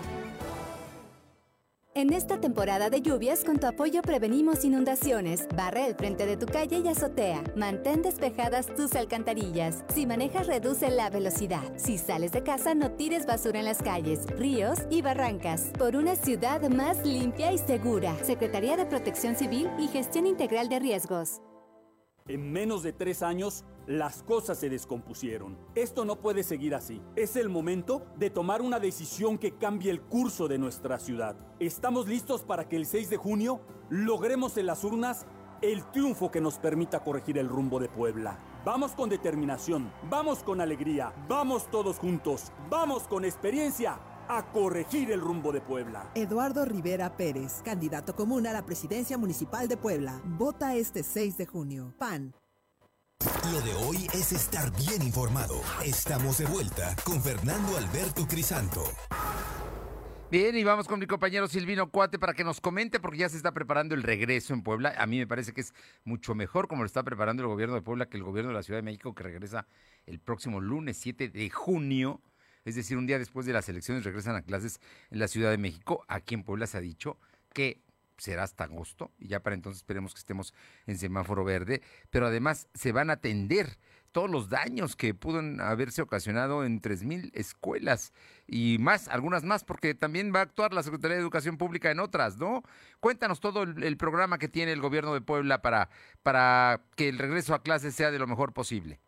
En 1.97 2.13
esta 2.13 2.39
temporada 2.39 2.91
de 2.91 3.01
lluvias, 3.01 3.43
con 3.43 3.57
tu 3.57 3.65
apoyo 3.65 4.03
prevenimos 4.03 4.63
inundaciones. 4.63 5.47
Barre 5.55 5.87
el 5.87 5.95
frente 5.95 6.27
de 6.27 6.37
tu 6.37 6.45
calle 6.45 6.77
y 6.77 6.87
azotea. 6.87 7.43
Mantén 7.55 8.03
despejadas 8.03 8.67
tus 8.67 8.95
alcantarillas. 8.95 9.83
Si 9.95 10.05
manejas, 10.05 10.45
reduce 10.45 10.91
la 10.91 11.09
velocidad. 11.09 11.63
Si 11.75 11.97
sales 11.97 12.33
de 12.33 12.43
casa, 12.43 12.75
no 12.75 12.91
tires 12.91 13.25
basura 13.25 13.57
en 13.57 13.65
las 13.65 13.81
calles, 13.81 14.27
ríos 14.37 14.77
y 14.91 15.01
barrancas. 15.01 15.71
Por 15.75 15.95
una 15.95 16.15
ciudad 16.15 16.61
más 16.69 17.03
limpia 17.03 17.51
y 17.51 17.57
segura. 17.57 18.15
Secretaría 18.23 18.77
de 18.77 18.85
Protección 18.85 19.35
Civil 19.35 19.67
y 19.79 19.87
Gestión 19.87 20.27
Integral 20.27 20.69
de 20.69 20.77
Riesgos. 20.77 21.41
En 22.27 22.51
menos 22.51 22.83
de 22.83 22.93
tres 22.93 23.23
años, 23.23 23.65
las 23.87 24.21
cosas 24.21 24.59
se 24.59 24.69
descompusieron. 24.69 25.57
Esto 25.73 26.05
no 26.05 26.17
puede 26.17 26.43
seguir 26.43 26.75
así. 26.75 27.01
Es 27.15 27.35
el 27.35 27.49
momento 27.49 28.05
de 28.17 28.29
tomar 28.29 28.61
una 28.61 28.79
decisión 28.79 29.37
que 29.37 29.53
cambie 29.57 29.89
el 29.89 30.01
curso 30.01 30.47
de 30.47 30.57
nuestra 30.57 30.99
ciudad. 30.99 31.35
Estamos 31.59 32.07
listos 32.07 32.43
para 32.43 32.67
que 32.67 32.75
el 32.75 32.85
6 32.85 33.09
de 33.09 33.17
junio 33.17 33.61
logremos 33.89 34.57
en 34.57 34.65
las 34.65 34.83
urnas 34.83 35.25
el 35.61 35.83
triunfo 35.91 36.29
que 36.29 36.41
nos 36.41 36.59
permita 36.59 37.03
corregir 37.03 37.37
el 37.37 37.49
rumbo 37.49 37.79
de 37.79 37.89
Puebla. 37.89 38.37
Vamos 38.63 38.91
con 38.91 39.09
determinación, 39.09 39.91
vamos 40.09 40.43
con 40.43 40.61
alegría, 40.61 41.13
vamos 41.27 41.71
todos 41.71 41.97
juntos, 41.97 42.51
vamos 42.69 43.03
con 43.03 43.25
experiencia 43.25 43.97
a 44.27 44.51
corregir 44.51 45.09
el 45.11 45.21
rumbo 45.21 45.53
de 45.53 45.61
Puebla. 45.61 46.11
Eduardo 46.13 46.65
Rivera 46.65 47.15
Pérez, 47.15 47.61
candidato 47.63 48.13
común 48.13 48.45
a 48.45 48.51
la 48.51 48.65
presidencia 48.65 49.17
municipal 49.17 49.69
de 49.69 49.77
Puebla. 49.77 50.21
Vota 50.25 50.75
este 50.75 51.01
6 51.01 51.37
de 51.37 51.45
junio. 51.45 51.93
PAN. 51.97 52.33
Lo 53.51 53.61
de 53.61 53.73
hoy 53.73 54.07
es 54.13 54.33
estar 54.33 54.71
bien 54.75 55.01
informado. 55.01 55.61
Estamos 55.83 56.37
de 56.37 56.45
vuelta 56.45 56.95
con 57.05 57.21
Fernando 57.23 57.77
Alberto 57.77 58.27
Crisanto. 58.27 58.83
Bien, 60.29 60.55
y 60.57 60.65
vamos 60.65 60.87
con 60.87 60.99
mi 60.99 61.07
compañero 61.07 61.47
Silvino 61.47 61.89
Cuate 61.89 62.19
para 62.19 62.33
que 62.33 62.43
nos 62.43 62.59
comente, 62.59 62.99
porque 62.99 63.19
ya 63.19 63.29
se 63.29 63.37
está 63.37 63.53
preparando 63.53 63.95
el 63.95 64.03
regreso 64.03 64.53
en 64.53 64.63
Puebla. 64.63 64.93
A 64.97 65.07
mí 65.07 65.17
me 65.17 65.27
parece 65.27 65.53
que 65.53 65.61
es 65.61 65.73
mucho 66.03 66.35
mejor 66.35 66.67
como 66.67 66.83
lo 66.83 66.87
está 66.87 67.03
preparando 67.03 67.41
el 67.41 67.47
gobierno 67.47 67.75
de 67.75 67.81
Puebla 67.81 68.07
que 68.07 68.17
el 68.17 68.23
gobierno 68.23 68.49
de 68.49 68.55
la 68.55 68.63
Ciudad 68.63 68.79
de 68.79 68.83
México, 68.83 69.15
que 69.15 69.23
regresa 69.23 69.65
el 70.05 70.19
próximo 70.19 70.59
lunes 70.59 70.97
7 70.97 71.29
de 71.29 71.49
junio. 71.49 72.21
Es 72.65 72.75
decir, 72.75 72.97
un 72.97 73.07
día 73.07 73.17
después 73.17 73.45
de 73.45 73.53
las 73.53 73.69
elecciones 73.69 74.03
regresan 74.03 74.35
a 74.35 74.41
clases 74.41 74.81
en 75.09 75.19
la 75.19 75.29
Ciudad 75.29 75.51
de 75.51 75.57
México. 75.57 76.03
Aquí 76.09 76.35
en 76.35 76.43
Puebla 76.43 76.67
se 76.67 76.77
ha 76.77 76.81
dicho 76.81 77.17
que 77.53 77.81
será 78.17 78.43
hasta 78.43 78.65
agosto 78.65 79.11
y 79.17 79.27
ya 79.27 79.41
para 79.41 79.55
entonces 79.55 79.81
esperemos 79.81 80.13
que 80.13 80.19
estemos 80.19 80.53
en 80.85 80.97
semáforo 80.97 81.43
verde, 81.43 81.81
pero 82.09 82.27
además 82.27 82.67
se 82.73 82.91
van 82.91 83.09
a 83.09 83.13
atender 83.13 83.77
todos 84.11 84.29
los 84.29 84.49
daños 84.49 84.95
que 84.95 85.13
pueden 85.13 85.61
haberse 85.61 86.01
ocasionado 86.01 86.65
en 86.65 86.81
3.000 86.81 87.29
escuelas 87.33 88.13
y 88.47 88.77
más, 88.79 89.07
algunas 89.09 89.43
más, 89.43 89.63
porque 89.63 89.93
también 89.93 90.33
va 90.33 90.39
a 90.39 90.43
actuar 90.43 90.73
la 90.73 90.81
Secretaría 90.81 91.17
de 91.17 91.21
Educación 91.21 91.57
Pública 91.57 91.91
en 91.91 91.99
otras, 91.99 92.37
¿no? 92.37 92.63
Cuéntanos 92.99 93.39
todo 93.39 93.63
el, 93.63 93.83
el 93.83 93.97
programa 93.97 94.39
que 94.39 94.47
tiene 94.47 94.71
el 94.71 94.81
gobierno 94.81 95.13
de 95.13 95.21
Puebla 95.21 95.61
para, 95.61 95.89
para 96.23 96.81
que 96.95 97.09
el 97.09 97.19
regreso 97.19 97.53
a 97.53 97.61
clases 97.61 97.93
sea 97.93 98.09
de 98.09 98.19
lo 98.19 98.25
mejor 98.25 98.53
posible. 98.53 98.99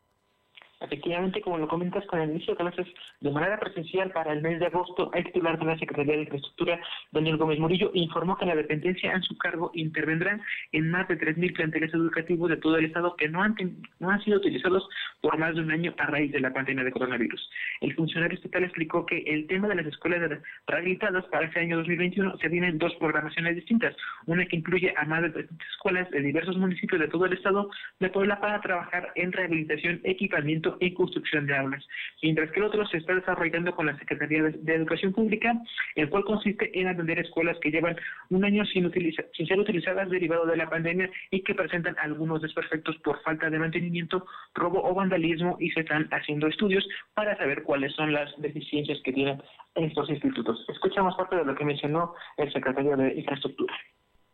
Efectivamente, 0.81 1.41
como 1.41 1.57
lo 1.57 1.67
comentas, 1.67 2.05
con 2.05 2.21
el 2.21 2.29
inicio 2.29 2.53
de 2.53 2.59
clases 2.59 2.87
de 3.19 3.31
manera 3.31 3.59
presencial 3.59 4.11
para 4.11 4.31
el 4.31 4.41
mes 4.41 4.59
de 4.59 4.67
agosto, 4.67 5.11
el 5.13 5.25
titular 5.25 5.59
de 5.59 5.65
la 5.65 5.77
Secretaría 5.77 6.15
de 6.15 6.21
Infraestructura, 6.21 6.79
Daniel 7.11 7.35
Gómez 7.35 7.59
Murillo, 7.59 7.91
informó 7.93 8.37
que 8.37 8.45
la 8.45 8.55
dependencia 8.55 9.11
en 9.11 9.21
su 9.23 9.37
cargo 9.37 9.71
intervendrá 9.73 10.39
en 10.71 10.89
más 10.89 11.05
de 11.09 11.19
3.000 11.19 11.53
planteles 11.53 11.93
educativos 11.93 12.49
de 12.49 12.57
todo 12.57 12.77
el 12.77 12.85
Estado 12.85 13.15
que 13.17 13.27
no 13.27 13.43
han, 13.43 13.55
no 13.99 14.09
han 14.09 14.23
sido 14.23 14.37
utilizados 14.37 14.87
por 15.19 15.37
más 15.37 15.53
de 15.53 15.61
un 15.61 15.71
año 15.71 15.93
a 15.97 16.05
raíz 16.05 16.31
de 16.31 16.39
la 16.39 16.53
pandemia 16.53 16.85
de 16.85 16.91
coronavirus. 16.91 17.49
El 17.81 17.93
funcionario 17.95 18.37
estatal 18.37 18.63
explicó 18.63 19.05
que 19.05 19.19
el 19.27 19.47
tema 19.47 19.67
de 19.67 19.75
las 19.75 19.85
escuelas 19.85 20.39
rehabilitadas 20.65 21.25
para 21.25 21.47
este 21.47 21.59
año 21.59 21.75
2021 21.77 22.37
se 22.37 22.47
vienen 22.47 22.77
dos 22.77 22.95
programaciones 22.95 23.55
distintas, 23.55 23.97
una 24.27 24.45
que 24.45 24.55
incluye 24.55 24.93
a 24.95 25.03
más 25.03 25.23
de 25.23 25.29
300 25.31 25.67
escuelas 25.71 26.09
de 26.11 26.21
diversos 26.21 26.57
municipios 26.57 27.01
de 27.01 27.09
todo 27.09 27.25
el 27.25 27.33
Estado 27.33 27.69
de 27.99 28.09
Puebla 28.09 28.39
para 28.39 28.61
trabajar 28.61 29.11
en 29.15 29.33
rehabilitación, 29.33 29.99
equipamiento 30.05 30.68
y 30.79 30.93
construcción 30.93 31.45
de 31.47 31.55
aulas, 31.55 31.85
mientras 32.21 32.51
que 32.51 32.59
el 32.59 32.65
otro 32.65 32.85
se 32.87 32.97
está 32.97 33.15
desarrollando 33.15 33.75
con 33.75 33.85
la 33.85 33.97
Secretaría 33.97 34.43
de, 34.43 34.75
Educación 34.75 35.13
Pública, 35.13 35.53
el 35.95 36.09
cual 36.09 36.23
consiste 36.23 36.69
en 36.79 36.87
atender 36.87 37.19
escuelas 37.19 37.57
que 37.59 37.71
llevan 37.71 37.97
un 38.29 38.43
año 38.45 38.65
sin, 38.65 38.91
sin 38.91 39.47
ser 39.47 39.59
utilizadas 39.59 40.09
derivado 40.09 40.45
de 40.45 40.57
la 40.57 40.69
pandemia 40.69 41.09
y 41.31 41.41
que 41.41 41.55
presentan 41.55 41.95
algunos 41.99 42.41
desperfectos 42.41 42.97
por 42.97 43.21
falta 43.23 43.49
de 43.49 43.59
mantenimiento, 43.59 44.25
robo 44.53 44.83
o 44.83 44.93
vandalismo 44.93 45.57
y 45.59 45.71
se 45.71 45.81
están 45.81 46.07
haciendo 46.11 46.47
estudios 46.47 46.87
para 47.13 47.37
saber 47.37 47.63
cuáles 47.63 47.93
son 47.93 48.13
las 48.13 48.29
deficiencias 48.41 48.99
que 49.03 49.13
tienen 49.13 49.41
estos 49.75 50.09
institutos. 50.09 50.65
Escuchamos 50.69 51.15
parte 51.15 51.35
de 51.35 51.45
lo 51.45 51.55
que 51.55 51.65
mencionó 51.65 52.13
el 52.37 52.51
secretario 52.51 52.95
de 52.97 53.15
Infraestructura 53.15 53.73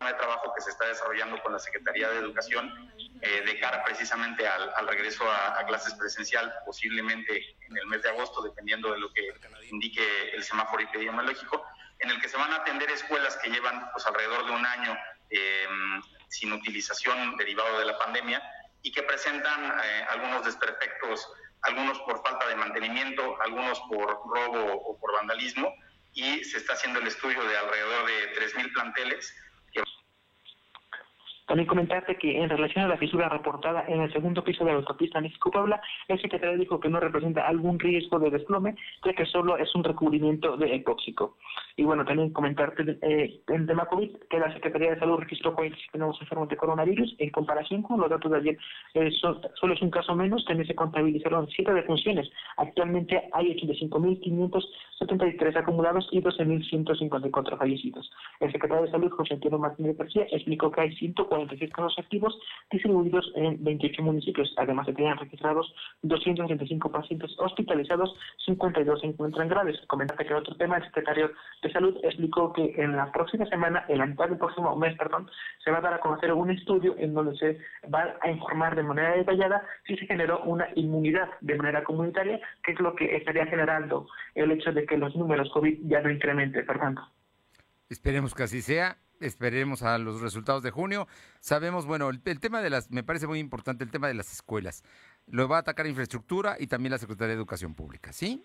de 0.08 0.14
trabajo 0.16 0.54
que 0.54 0.62
se 0.62 0.70
está 0.70 0.86
desarrollando 0.86 1.42
con 1.42 1.54
la 1.54 1.60
Secretaría 1.60 2.10
de 2.10 2.20
Educación 2.20 2.92
eh, 3.22 3.44
de 3.46 3.60
cara 3.60 3.84
precisamente 3.84 4.48
al, 4.48 4.88
regreso 4.88 5.24
a, 5.30 5.64
clases 5.66 5.94
presencial, 5.96 6.54
posiblemente 6.66 7.56
en 7.68 7.78
el 7.78 7.86
mes 7.88 8.04
de 8.04 8.10
agosto, 8.10 8.42
dependiendo 8.42 8.92
de 8.92 9.00
lo 9.00 9.12
que 9.12 9.22
indique 9.70 10.32
el 10.34 10.44
semáforo 10.44 10.84
epidemiológico, 10.84 11.66
en 12.00 12.12
el 12.12 12.22
que 12.22 12.30
se 12.30 12.38
van 12.38 12.52
a 12.54 12.58
atender 12.58 12.90
escuelas 12.92 13.38
que 13.38 13.50
llevan 13.50 13.90
pues 13.92 14.06
alrededor 14.06 14.46
de 14.46 14.52
un 14.52 14.66
año 14.66 14.98
eh, 15.30 15.68
sin 16.28 16.52
utilización 16.54 17.38
derivado 17.38 17.80
de 17.80 17.86
la 17.86 17.98
pandemia 17.98 18.42
y 18.82 18.92
que 18.92 19.02
presentan 19.04 19.80
eh, 19.84 20.06
algunos 20.10 20.46
desperfectos, 20.46 21.28
algunos 21.62 22.00
por 22.02 22.22
falta 22.22 22.48
de 22.48 22.56
mantenimiento, 22.56 23.42
algunos 23.42 23.80
por 23.90 24.08
robo 24.28 24.74
o 24.74 25.00
por 25.00 25.14
vandalismo, 25.14 25.74
y 26.14 26.44
se 26.44 26.58
está 26.58 26.74
haciendo 26.74 27.00
el 27.00 27.08
estudio 27.08 27.44
de 27.44 27.58
alrededor 27.58 28.06
de 28.06 28.36
3.000 28.36 28.74
planteles 28.74 29.36
también 31.46 31.68
comentarte 31.68 32.18
que 32.18 32.42
en 32.42 32.50
relación 32.50 32.86
a 32.86 32.88
la 32.88 32.98
fisura 32.98 33.30
reportada 33.30 33.86
en 33.88 34.02
el 34.02 34.12
segundo 34.12 34.44
piso 34.44 34.66
de 34.66 34.72
la 34.72 34.78
autopista 34.78 35.22
México-Puebla, 35.22 35.80
el 36.08 36.20
secretario 36.20 36.58
dijo 36.58 36.80
que 36.80 36.90
no 36.90 37.00
representa 37.00 37.48
algún 37.48 37.78
riesgo 37.80 38.18
de 38.20 38.32
desplome, 38.32 38.76
ya 39.06 39.14
que 39.14 39.26
solo 39.26 39.58
es 39.58 39.74
un 39.76 39.84
recubrimiento 39.84 40.58
de 40.58 40.76
epóxico. 40.76 41.38
Y 41.78 41.84
bueno, 41.84 42.04
también 42.06 42.32
comentarte 42.32 42.98
eh, 43.02 43.42
en 43.48 43.68
tema 43.68 43.86
COVID 43.86 44.16
que 44.30 44.40
la 44.40 44.52
Secretaría 44.54 44.92
de 44.92 45.00
Salud 45.00 45.20
registró 45.20 45.54
47 45.54 45.98
nuevos 46.00 46.20
enfermos 46.22 46.48
de 46.50 46.58
coronavirus. 46.58 47.16
En 47.20 47.30
comparación 47.30 47.84
con 47.84 48.00
los 48.00 48.10
datos 48.10 48.32
de 48.32 48.38
ayer, 48.38 48.58
eh, 48.96 49.12
solo 49.12 49.74
es 49.74 49.82
un 49.82 49.92
caso 49.92 50.16
menos, 50.16 50.46
también 50.46 50.68
se 50.68 50.74
contabilizaron 50.74 51.48
siete 51.50 51.74
defunciones. 51.74 52.30
Actualmente 52.58 53.30
hay 53.34 53.56
85.573 53.56 55.58
acumulados 55.58 56.08
y 56.12 56.22
12.154 56.22 57.58
fallecidos. 57.58 58.10
El 58.40 58.52
secretario 58.52 58.86
de 58.86 58.92
Salud, 58.92 59.12
José 59.12 59.36
Antonio 59.36 59.60
Martínez 59.60 59.98
García, 59.98 60.26
explicó 60.32 60.72
que 60.72 60.82
hay 60.82 60.96
140 60.96 61.35
46 61.36 61.72
casos 61.72 61.96
activos 62.00 62.38
distribuidos 62.72 63.32
en 63.36 63.64
28 63.64 64.02
municipios. 64.02 64.54
Además, 64.58 64.86
se 64.86 64.94
tenían 64.94 65.18
registrados 65.18 65.74
235 66.04 66.92
pacientes 66.92 67.32
hospitalizados, 67.38 68.16
52 68.46 69.02
se 69.02 69.08
encuentran 69.08 69.50
graves. 69.50 69.78
Comentate 69.88 70.26
que 70.26 70.34
otro 70.34 70.56
tema, 70.56 70.78
el 70.78 70.86
secretario 70.86 71.32
de 71.62 71.72
Salud 71.72 71.98
explicó 72.04 72.54
que 72.54 72.74
en 72.78 72.96
la 72.96 73.12
próxima 73.12 73.46
semana, 73.48 73.86
en 73.90 73.98
la 74.00 74.06
mitad 74.06 74.30
del 74.30 74.38
próximo 74.38 74.76
mes, 74.76 74.98
perdón, 74.98 75.30
se 75.64 75.72
va 75.72 75.80
a 75.80 75.82
dar 75.82 75.94
a 75.96 76.00
conocer 76.00 76.32
un 76.34 76.52
estudio 76.52 76.96
en 76.98 77.14
donde 77.14 77.38
se 77.38 77.60
va 77.94 78.16
a 78.22 78.30
informar 78.30 78.76
de 78.76 78.84
manera 78.84 79.16
detallada 79.16 79.64
si 79.86 79.96
se 79.98 80.06
generó 80.06 80.42
una 80.44 80.68
inmunidad 80.76 81.30
de 81.42 81.56
manera 81.56 81.84
comunitaria, 81.84 82.40
que 82.64 82.72
es 82.72 82.80
lo 82.80 82.96
que 82.96 83.16
estaría 83.16 83.46
generando 83.46 84.08
el 84.34 84.52
hecho 84.52 84.72
de 84.72 84.86
que 84.86 84.98
los 84.98 85.16
números 85.16 85.50
COVID 85.54 85.80
ya 85.84 86.02
no 86.02 86.10
incrementen, 86.10 86.66
Fernando. 86.66 87.02
Esperemos 87.90 88.34
que 88.34 88.44
así 88.44 88.62
sea 88.62 88.98
esperemos 89.20 89.84
a 89.84 89.98
los 89.98 90.22
resultados 90.22 90.64
de 90.64 90.72
junio. 90.72 91.08
Sabemos, 91.40 91.86
bueno, 91.86 92.10
el, 92.10 92.40
tema 92.40 92.62
de 92.62 92.70
las, 92.70 92.92
me 92.92 93.04
parece 93.04 93.28
muy 93.28 93.40
importante 93.40 93.84
el 93.84 93.92
tema 93.92 94.08
de 94.08 94.14
las 94.14 94.32
escuelas. 94.32 94.84
Lo 95.28 95.48
va 95.48 95.58
a 95.58 95.60
atacar 95.60 95.88
infraestructura 95.88 96.58
y 96.60 96.68
también 96.68 96.92
la 96.92 96.98
Secretaría 96.98 97.30
de 97.30 97.36
Educación 97.36 97.74
Pública, 97.74 98.14
¿sí? 98.14 98.44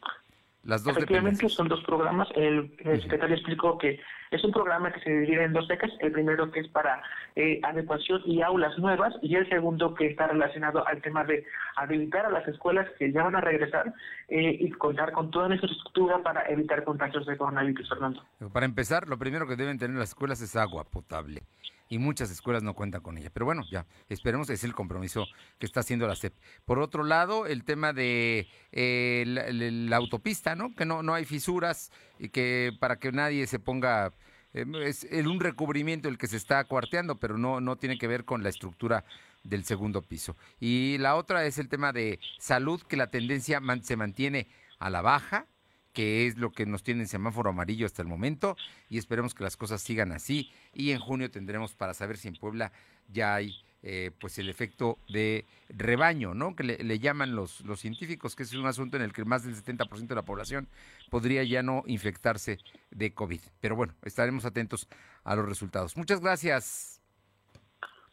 Las 0.65 0.85
dos 0.85 0.95
Efectivamente, 0.95 1.49
son 1.49 1.69
dos 1.69 1.83
programas. 1.85 2.29
El, 2.35 2.71
secretario 3.01 3.35
explicó 3.35 3.79
que 3.79 3.99
es 4.31 4.45
un 4.45 4.53
programa 4.53 4.93
que 4.93 5.01
se 5.01 5.11
divide 5.11 5.45
en 5.45 5.55
dos 5.55 5.67
becas. 5.67 5.91
El 6.01 6.13
primero 6.13 6.51
que 6.51 6.61
es 6.61 6.69
para 6.69 7.03
eh, 7.35 7.61
adecuación 7.63 8.21
y 8.27 8.43
aulas 8.43 8.77
nuevas 8.79 9.15
y 9.23 9.37
el 9.37 9.49
segundo 9.49 9.95
que 9.95 10.09
está 10.09 10.27
relacionado 10.27 10.87
al 10.87 11.01
tema 11.01 11.25
de 11.25 11.45
habilitar 11.77 12.27
a 12.27 12.31
las 12.31 12.47
escuelas 12.47 12.87
que 12.99 13.11
ya 13.11 13.23
van 13.23 13.37
a 13.37 13.41
regresar 13.41 13.95
eh, 14.29 14.59
y 14.61 14.71
contar 14.73 15.13
con 15.13 15.31
toda 15.31 15.49
la 15.49 15.55
infraestructura 15.55 16.23
para 16.23 16.47
evitar 16.51 16.85
contagios 16.85 17.25
de 17.25 17.39
coronavirus, 17.39 17.89
Fernando. 17.89 18.23
Para 18.53 18.67
empezar, 18.67 19.09
lo 19.09 19.19
primero 19.19 19.47
que 19.47 19.57
deben 19.57 19.79
tener 19.79 19.97
las 19.97 20.11
escuelas 20.11 20.43
es 20.43 20.57
agua 20.57 20.85
potable. 20.85 21.43
Y 21.91 21.99
muchas 21.99 22.31
escuelas 22.31 22.63
no 22.63 22.73
cuentan 22.75 23.03
con 23.03 23.19
ella. 23.19 23.31
Pero 23.31 23.45
bueno, 23.45 23.65
ya, 23.71 23.85
esperemos, 24.09 24.49
es 24.49 24.65
el 24.65 24.75
compromiso 24.75 25.27
que 25.59 25.67
está 25.67 25.81
haciendo 25.81 26.07
la 26.07 26.15
SEP. 26.15 26.33
Por 26.65 26.79
otro 26.79 27.05
lado, 27.05 27.47
el 27.47 27.65
tema 27.65 27.93
de 27.93 28.47
eh, 28.73 29.25
la, 29.27 29.97
autopista, 29.97 30.55
¿no? 30.55 30.75
Que 30.75 30.87
no, 30.87 31.03
no 31.03 31.13
hay 31.13 31.25
fisuras 31.25 31.91
y 32.19 32.29
que 32.29 32.73
para 32.79 32.99
que 32.99 33.11
nadie 33.11 33.47
se 33.49 33.59
ponga 33.59 34.13
eh, 34.55 34.65
es 34.85 35.05
un 35.27 35.41
recubrimiento 35.41 36.09
el 36.09 36.17
que 36.17 36.29
se 36.29 36.37
está 36.37 36.65
cuarteando, 36.65 37.19
pero 37.19 37.37
no, 37.37 37.61
no 37.61 37.77
tiene 37.77 37.99
que 37.99 38.07
ver 38.07 38.25
con 38.25 38.45
la 38.45 38.49
estructura 38.49 39.05
del 39.43 39.65
segundo 39.65 40.01
piso. 40.01 40.37
Y 40.61 40.97
la 40.99 41.17
otra 41.17 41.45
es 41.45 41.59
el 41.59 41.69
tema 41.69 41.93
de 41.93 42.21
salud, 42.39 42.81
que 42.83 42.97
la 42.97 43.11
tendencia 43.11 43.61
se 43.83 43.97
mantiene 43.97 44.49
a 44.79 44.91
la 44.91 45.03
baja, 45.03 45.47
que 45.93 46.27
es 46.27 46.37
lo 46.37 46.53
que 46.53 46.67
nos 46.67 46.83
tiene 46.83 47.03
en 47.03 47.09
semáforo 47.09 47.51
amarillo 47.51 47.87
hasta 47.87 48.03
el 48.03 48.09
momento, 48.09 48.57
y 48.89 48.99
esperemos 48.99 49.35
que 49.35 49.45
las 49.45 49.57
cosas 49.57 49.83
sigan 49.83 50.13
así. 50.13 50.51
Y 50.73 50.91
en 50.91 51.01
junio 51.01 51.31
tendremos 51.31 51.75
para 51.75 51.95
saber 51.95 52.17
si 52.17 52.29
en 52.29 52.37
Puebla 52.37 52.73
ya 53.09 53.35
hay 53.35 53.55
eh, 53.83 54.11
pues 54.21 54.39
el 54.39 54.51
efecto 54.51 54.99
de 55.09 55.47
rebaño, 55.71 56.35
¿no? 56.35 56.55
Que 56.55 56.65
le, 56.65 56.99
llaman 56.99 57.35
los, 57.35 57.63
los 57.63 57.81
científicos, 57.81 58.37
que 58.37 58.43
es 58.43 58.53
un 58.53 58.67
asunto 58.67 58.99
en 58.99 59.03
el 59.03 59.15
que 59.15 59.25
más 59.25 59.43
del 59.43 59.57
70% 59.57 60.07
de 60.07 60.15
la 60.15 60.23
población 60.23 60.69
podría 61.09 61.43
ya 61.45 61.63
no 61.63 61.83
infectarse 61.87 62.59
de 62.91 63.15
COVID. 63.15 63.41
Pero 63.61 63.77
bueno, 63.77 63.95
estaremos 64.05 64.45
atentos 64.45 64.87
a 65.25 65.35
los 65.35 65.49
resultados. 65.49 65.97
Muchas 65.97 66.21
gracias. 66.21 67.00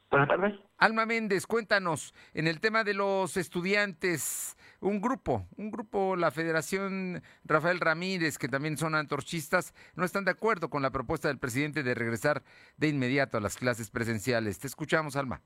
Buenas 0.09 0.29
tardes. 0.29 0.53
Alma 0.77 1.05
Méndez, 1.05 1.45
cuéntanos, 1.47 2.13
en 2.33 2.47
el 2.47 2.59
tema 2.61 2.83
de 2.83 2.93
los 2.93 3.35
estudiantes, 3.35 4.55
un 4.79 5.01
grupo, 5.01 5.47
un 5.57 5.69
grupo, 5.69 6.15
la 6.15 6.31
Federación 6.31 7.21
Rafael 7.43 7.79
Ramírez, 7.79 8.37
que 8.37 8.47
también 8.47 8.77
son 8.77 8.95
antorchistas, 8.95 9.73
no 9.95 10.05
están 10.05 10.23
de 10.23 10.31
acuerdo 10.31 10.69
con 10.69 10.81
la 10.81 10.91
propuesta 10.91 11.27
del 11.27 11.39
presidente 11.39 11.83
de 11.83 11.93
regresar 11.93 12.43
de 12.77 12.87
inmediato 12.87 13.37
a 13.37 13.41
las 13.41 13.57
clases 13.57 13.89
presenciales. 13.89 14.59
Te 14.59 14.67
escuchamos, 14.67 15.15
Alma. 15.15 15.41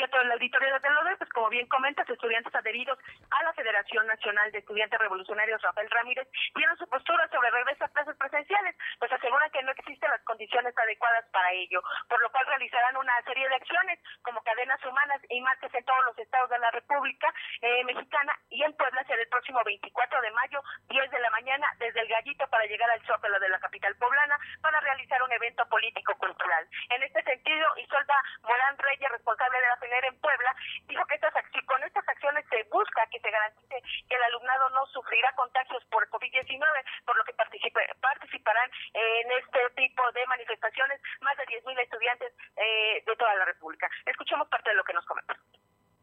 A 0.00 0.08
todo 0.08 0.22
el 0.22 0.32
auditorio 0.32 0.80
de 0.80 0.88
LODE. 0.88 1.16
Pues 1.18 1.30
como 1.30 1.50
bien 1.50 1.66
comentas, 1.68 2.08
estudiantes 2.08 2.54
adheridos 2.54 2.98
a 3.30 3.42
la 3.44 3.52
Federación 3.52 4.06
Nacional 4.06 4.50
de 4.50 4.58
Estudiantes 4.58 4.98
Revolucionarios 4.98 5.60
Rafael 5.60 5.90
Ramírez 5.90 6.26
dieron 6.54 6.76
su 6.78 6.88
postura 6.88 7.28
sobre 7.28 7.50
regreso 7.50 7.84
a 7.84 7.88
clases 7.88 8.16
presenciales, 8.16 8.74
pues 8.98 9.12
aseguran 9.12 9.50
que 9.50 9.62
no 9.62 9.70
existen 9.72 10.10
las 10.10 10.22
condiciones 10.24 10.72
adecuadas 10.78 11.26
para 11.30 11.52
ello, 11.52 11.82
por 12.08 12.22
lo 12.22 12.32
cual 12.32 12.46
realizarán 12.46 12.96
una 12.96 13.12
serie 13.24 13.46
de 13.46 13.54
acciones 13.54 13.98
como 14.22 14.40
cadenas 14.40 14.82
humanas 14.82 15.20
y 15.28 15.40
marchas 15.42 15.74
en 15.74 15.84
todos 15.84 16.04
los 16.06 16.18
estados 16.18 16.48
de 16.48 16.58
la 16.58 16.70
República 16.70 17.28
eh, 17.60 17.84
Mexicana 17.84 18.32
y 18.48 18.62
en 18.62 18.72
Puebla 18.72 19.04
será 19.06 19.20
el 19.20 19.28
próximo 19.28 19.62
24 19.62 20.22
de 20.22 20.30
mayo, 20.30 20.62
10 20.88 21.10
de 21.10 21.20
la 21.20 21.30
mañana, 21.30 21.68
desde 21.78 22.00
el 22.00 22.08
Gallito 22.08 22.46
para 22.48 22.64
llegar 22.64 22.90
al 22.90 23.04
Zócalo 23.04 23.38
de 23.38 23.50
la 23.50 23.60
capital 23.60 23.94
poblana 23.96 24.38
para 24.62 24.80
realizar 24.80 25.22
un 25.22 25.32
evento 25.32 25.68
político-cultural. 25.68 26.66
En 26.90 27.02
este 27.02 27.22
sentido, 27.24 27.66
Isolda 27.76 28.16
Morán 28.42 28.78
Reyes, 28.78 29.10
responsable 29.10 29.60
de 29.60 29.68
la 29.68 29.81
FENER 29.82 30.04
en 30.06 30.20
Puebla, 30.20 30.54
dijo 30.86 31.04
que 31.06 31.14
estas 31.16 31.34
con 31.66 31.82
estas 31.82 32.08
acciones 32.08 32.44
se 32.48 32.62
busca 32.70 33.06
que 33.10 33.18
se 33.18 33.30
garantice 33.30 33.82
que 34.08 34.14
el 34.14 34.22
alumnado 34.22 34.70
no 34.70 34.86
sufrirá 34.86 35.32
contagios 35.34 35.82
por 35.90 36.08
COVID-19, 36.10 36.62
por 37.04 37.16
lo 37.16 37.24
que 37.24 37.34
participarán 37.34 38.70
en 38.94 39.32
este 39.32 39.58
tipo 39.74 40.02
de 40.12 40.26
manifestaciones 40.26 41.00
más 41.20 41.36
de 41.36 41.44
10.000 41.46 41.80
estudiantes 41.80 42.32
eh, 42.56 43.02
de 43.04 43.16
toda 43.16 43.34
la 43.34 43.44
República. 43.44 43.90
Escuchemos 44.06 44.48
parte 44.48 44.70
de 44.70 44.76
lo 44.76 44.84
que 44.84 44.92
nos 44.92 45.04
comentó. 45.06 45.34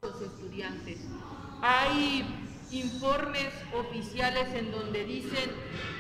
los 0.02 0.22
estudiantes. 0.22 1.08
Hay 1.62 2.24
informes 2.72 3.54
oficiales 3.74 4.54
en 4.54 4.72
donde 4.72 5.04
dicen 5.04 5.50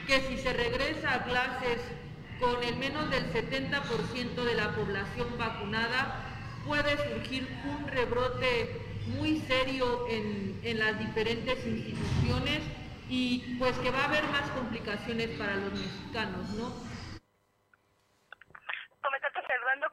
que 0.07 0.19
si 0.21 0.37
se 0.37 0.53
regresa 0.53 1.15
a 1.15 1.23
clases 1.23 1.81
con 2.39 2.63
el 2.63 2.77
menos 2.77 3.09
del 3.09 3.25
70% 3.33 4.43
de 4.43 4.55
la 4.55 4.73
población 4.73 5.37
vacunada, 5.37 6.38
puede 6.69 6.95
surgir 6.97 7.47
un 7.65 7.87
rebrote 7.87 8.79
muy 9.17 9.39
serio 9.41 10.07
en, 10.07 10.61
en 10.63 10.77
las 10.79 10.99
diferentes 10.99 11.65
instituciones 11.65 12.61
y 13.09 13.57
pues 13.57 13.75
que 13.79 13.89
va 13.89 14.01
a 14.01 14.05
haber 14.05 14.23
más 14.25 14.47
complicaciones 14.51 15.29
para 15.31 15.55
los 15.55 15.73
mexicanos, 15.73 16.47
¿no? 16.53 16.89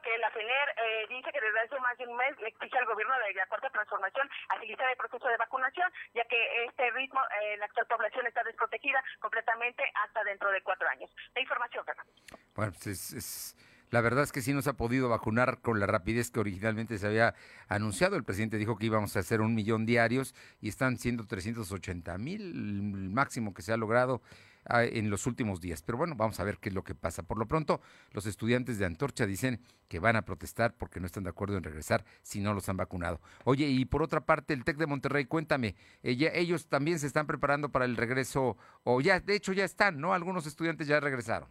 Que 0.03 0.17
la 0.19 0.31
FENER 0.31 0.69
eh, 0.77 1.05
dice 1.09 1.31
que 1.33 1.41
desde 1.41 1.59
hace 1.59 1.79
más 1.79 1.97
de 1.97 2.07
un 2.07 2.15
mes 2.15 2.37
le 2.39 2.47
exige 2.47 2.77
al 2.77 2.85
gobierno 2.85 3.13
de 3.19 3.33
la 3.33 3.45
Cuarta 3.47 3.69
Transformación 3.69 4.29
agilizar 4.49 4.89
el 4.89 4.95
proceso 4.97 5.27
de 5.27 5.35
vacunación, 5.37 5.91
ya 6.13 6.23
que 6.25 6.65
este 6.65 6.91
ritmo, 6.91 7.19
eh, 7.41 7.57
la 7.57 7.65
actual 7.65 7.87
población 7.87 8.25
está 8.25 8.43
desprotegida 8.43 9.03
completamente 9.19 9.83
hasta 10.05 10.23
dentro 10.23 10.49
de 10.51 10.61
cuatro 10.61 10.87
años. 10.87 11.09
La 11.35 11.41
información, 11.41 11.83
Fernando. 11.85 12.13
Bueno, 12.55 12.71
pues 12.71 12.87
es, 12.87 13.13
es- 13.13 13.55
la 13.89 14.01
verdad 14.01 14.23
es 14.23 14.31
que 14.31 14.41
sí 14.41 14.53
nos 14.53 14.67
ha 14.67 14.73
podido 14.73 15.07
vacunar 15.09 15.59
con 15.61 15.79
la 15.79 15.87
rapidez 15.87 16.29
que 16.29 16.39
originalmente 16.39 16.97
se 16.97 17.07
había 17.07 17.35
anunciado. 17.69 18.17
El 18.17 18.23
presidente 18.23 18.57
dijo 18.57 18.77
que 18.77 18.87
íbamos 18.87 19.15
a 19.15 19.19
hacer 19.19 19.41
un 19.41 19.55
millón 19.55 19.85
diarios 19.85 20.35
y 20.59 20.67
están 20.69 20.97
siendo 20.97 21.25
380 21.25 22.17
mil, 22.17 22.41
el 22.41 23.09
máximo 23.09 23.53
que 23.53 23.61
se 23.61 23.71
ha 23.71 23.77
logrado 23.77 24.21
ah, 24.65 24.83
en 24.83 25.09
los 25.09 25.25
últimos 25.25 25.61
días. 25.61 25.83
Pero 25.83 25.97
bueno, 25.97 26.15
vamos 26.15 26.39
a 26.41 26.43
ver 26.43 26.57
qué 26.57 26.67
es 26.67 26.75
lo 26.75 26.83
que 26.83 26.95
pasa. 26.95 27.23
Por 27.23 27.37
lo 27.37 27.47
pronto, 27.47 27.79
los 28.11 28.25
estudiantes 28.25 28.77
de 28.77 28.85
Antorcha 28.85 29.25
dicen 29.25 29.61
que 29.87 29.99
van 29.99 30.17
a 30.17 30.23
protestar 30.23 30.73
porque 30.73 30.99
no 30.99 31.05
están 31.05 31.23
de 31.23 31.29
acuerdo 31.29 31.55
en 31.55 31.63
regresar 31.63 32.03
si 32.23 32.41
no 32.41 32.53
los 32.53 32.67
han 32.67 32.75
vacunado. 32.75 33.21
Oye, 33.45 33.67
y 33.67 33.85
por 33.85 34.03
otra 34.03 34.21
parte, 34.21 34.53
el 34.53 34.65
TEC 34.65 34.75
de 34.77 34.87
Monterrey, 34.87 35.25
cuéntame, 35.25 35.75
ellos 36.03 36.67
también 36.67 36.99
se 36.99 37.07
están 37.07 37.25
preparando 37.25 37.69
para 37.69 37.85
el 37.85 37.95
regreso, 37.95 38.57
o 38.83 38.99
ya, 38.99 39.21
de 39.21 39.35
hecho 39.35 39.53
ya 39.53 39.63
están, 39.63 40.01
¿no? 40.01 40.13
Algunos 40.13 40.45
estudiantes 40.45 40.87
ya 40.87 40.99
regresaron. 40.99 41.47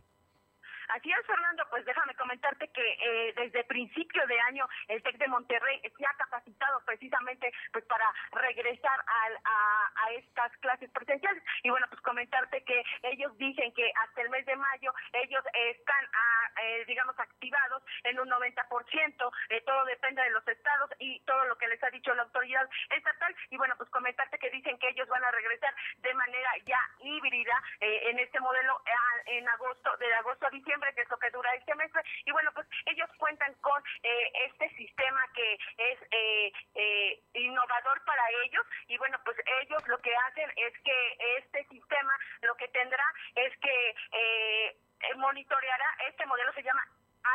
Comentarte 2.27 2.67
que 2.75 2.83
eh, 2.83 3.33
desde 3.37 3.63
principio 3.65 4.27
de 4.27 4.41
año 4.41 4.67
el 4.89 5.01
TEC 5.03 5.17
de 5.17 5.29
Monterrey 5.29 5.81
se 5.97 6.05
ha 6.07 6.13
capacitado 6.15 6.83
precisamente 6.85 7.53
pues 7.73 7.85
para 7.85 8.05
regresar 8.33 8.99
al- 9.07 9.39
a, 9.45 9.91
a 10.07 10.11
estas 10.13 10.51
clases 10.59 10.91
presenciales. 10.91 11.41
Y 11.63 11.71
bueno, 11.71 11.87
pues 11.89 12.01
comentarte 12.03 12.65
que 12.65 12.83
ellos 13.05 13.31
dicen 13.39 13.73
que 13.75 13.93
hasta 14.03 14.23
el 14.23 14.31
mes 14.31 14.45
de 14.45 14.57
mayo 14.57 14.93
ellos 15.13 15.45
están, 15.55 16.05
ah, 16.15 16.61
eh, 16.63 16.85
digamos, 16.87 17.17
activados 17.19 17.83
en 18.03 18.19
un 18.19 18.29
90%. 18.29 19.33
Eh, 19.51 19.61
todo 19.65 19.85
depende 19.85 20.23
de 20.23 20.31
los 20.31 20.47
estados 20.49 20.91
y 20.99 21.21
todo 21.21 21.45
lo 21.45 21.57
que 21.59 21.69
les 21.69 21.83
ha 21.85 21.91
dicho 21.91 22.13
la 22.15 22.23
autoridad 22.23 22.69
estatal. 22.91 23.37
Y 23.51 23.57
bueno, 23.57 23.75
pues 23.79 23.89
comentarte 23.91 24.39
que 24.39 24.51
dicen 24.51 24.77
que 24.79 24.89
ellos 24.89 25.07
van 25.09 25.23
a 25.25 25.31
regresar 25.31 25.73
de 25.99 26.13
manera 26.15 26.51
ya 26.65 26.81
híbrida 26.99 27.63
eh, 27.81 28.11
en 28.11 28.19
este 28.19 28.41
modelo 28.41 28.83
en 29.27 29.49
agosto, 29.49 29.97
de 29.99 30.13
agosto 30.15 30.47
a 30.47 30.51
diciembre, 30.51 30.93
que 30.95 31.03
es 31.03 31.11
lo 31.11 31.19
que 31.19 31.31
dura 31.31 31.53
el 31.55 31.65
semestre. 31.65 32.03
Y 32.25 32.31
bueno, 32.33 32.51
pues 32.55 32.67
ellos 32.87 33.09
cuentan 33.19 33.53
con 33.61 33.83
eh, 34.03 34.33
este 34.47 34.69
sistema 34.77 35.21
que 35.35 35.55
es 35.79 35.99
eh, 36.11 36.53
eh, 36.75 37.21
innovador 37.35 38.05
para 38.05 38.23
ellos. 38.45 38.65
Y 38.89 38.99
bueno, 38.99 39.19
pues 39.25 39.37
ellos 39.63 39.87
lo 39.89 39.99
que 39.99 40.15
hacen 40.15 40.51
es 40.57 40.73
que 40.83 41.17
este 41.39 41.65
sistema 41.69 42.13
lo 42.43 42.55
que 42.57 42.69
tendrá 42.69 43.05
es 43.35 43.57
que 43.59 43.95
eh, 44.13 44.77
eh, 45.01 45.15
monitoreará, 45.17 45.87
este 46.09 46.27
modelo 46.27 46.53
se 46.53 46.63
llama 46.63 46.87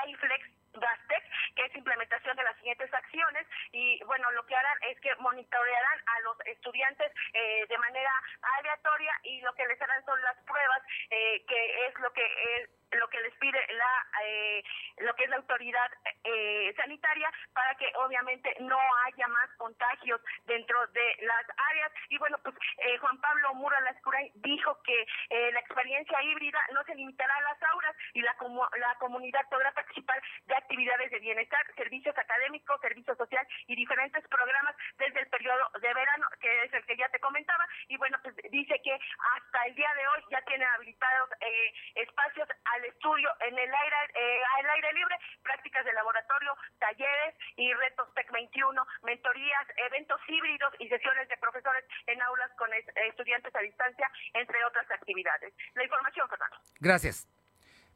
iFlex 0.07 0.49
Gastec, 0.73 1.23
que 1.55 1.65
es 1.65 1.75
implementación 1.75 2.35
de 2.37 2.43
las 2.43 2.55
siguientes 2.57 2.93
acciones 2.93 3.45
y 3.71 4.01
bueno, 4.05 4.31
lo 4.31 4.45
que 4.45 4.55
harán 4.55 4.77
es 4.89 4.99
que 5.01 5.13
monitorearán 5.15 5.99
a 6.05 6.19
los 6.21 6.39
estudiantes 6.45 7.11
eh, 7.33 7.65
de 7.67 7.77
manera 7.77 8.11
aleatoria 8.57 9.13
y 9.23 9.41
lo 9.41 9.53
que 9.53 9.67
les 9.67 9.81
harán 9.81 10.03
son 10.05 10.21
las 10.21 10.37
pruebas, 10.45 10.81
eh, 11.09 11.43
que 11.45 11.87
es 11.87 11.99
lo 11.99 12.11
que 12.13 12.23
es 12.55 12.69
lo 12.91 13.07
que 13.09 13.19
les 13.21 13.33
pide 13.35 13.59
la 13.73 14.07
eh, 14.23 14.63
lo 14.97 15.13
que 15.15 15.23
es 15.23 15.29
la 15.29 15.37
autoridad 15.37 15.89
eh, 16.23 16.73
sanitaria 16.75 17.29
para 17.53 17.75
que 17.75 17.91
obviamente 17.95 18.55
no 18.59 18.79
haya 19.05 19.27
más 19.27 19.49
contagios 19.57 20.21
dentro 20.45 20.85
de 20.87 21.15
las 21.21 21.45
áreas. 21.69 21.91
Y 22.09 22.17
bueno 22.17 22.37
pues 22.43 22.55
eh, 22.77 22.97
Juan 22.97 23.19
Pablo 23.21 23.53
Muro 23.55 23.79
Lascuray 23.81 24.31
dijo 24.35 24.81
que 24.83 25.07
eh, 25.29 25.51
la 25.51 25.59
experiencia 25.59 26.21
híbrida 26.23 26.59
no 26.73 26.83
se 26.83 26.95
limitará 26.95 27.33
a 27.35 27.41
las 27.41 27.63
aulas 27.63 27.95
y 28.13 28.21
la 28.21 28.35
comu- 28.37 28.69
la 28.77 28.95
comunidad 28.95 29.47
podrá 29.49 29.71
participar 29.71 30.21
de 30.45 30.55
actividades 30.55 31.11
de 31.11 31.19
bienestar 31.19 31.65
servicios 31.75 32.17
académicos 32.17 32.79
servicio 32.81 33.15
social 33.15 33.47
y 33.67 33.75
diferentes 33.75 34.27
programas 34.27 34.75
desde 34.97 35.21
el 35.21 35.27
periodo 35.27 35.69
de 35.79 35.93
verano 35.93 36.27
que 36.39 36.63
es 36.63 36.73
el 36.73 36.85
que 36.85 36.97
ya 36.97 37.09
te 37.09 37.19
comentaba. 37.19 37.65
Y 37.87 37.97
bueno 37.97 38.17
pues 38.23 38.35
dice 38.51 38.79
que 38.83 38.93
hasta 38.93 39.65
el 39.65 39.75
día 39.75 39.93
de 39.95 40.07
hoy 40.07 40.23
ya 40.29 40.41
tienen 40.41 40.67
habilitados 40.67 41.29
eh, 41.41 41.73
espacios 41.95 42.47
al 42.65 42.80
estudio 42.85 43.29
en 43.47 43.53
el 43.57 43.69
aire 43.73 43.97
eh, 44.15 44.39
al 44.59 44.69
aire 44.69 44.93
libre, 44.93 45.15
prácticas 45.43 45.85
de 45.85 45.93
laboratorio, 45.93 46.55
talleres 46.79 47.35
y 47.55 47.73
retos 47.73 48.13
TEC 48.15 48.31
21, 48.31 48.85
mentorías, 49.03 49.67
eventos 49.89 50.19
híbridos 50.27 50.73
y 50.79 50.87
sesiones 50.89 51.27
de 51.29 51.37
profesores 51.37 51.83
en 52.07 52.21
aulas 52.21 52.51
con 52.57 52.71
es- 52.73 52.85
estudiantes 53.09 53.55
a 53.55 53.59
distancia, 53.59 54.09
entre 54.33 54.63
otras 54.65 54.89
actividades. 54.91 55.53
La 55.75 55.83
información, 55.83 56.27
Fernando. 56.29 56.57
Gracias. 56.79 57.27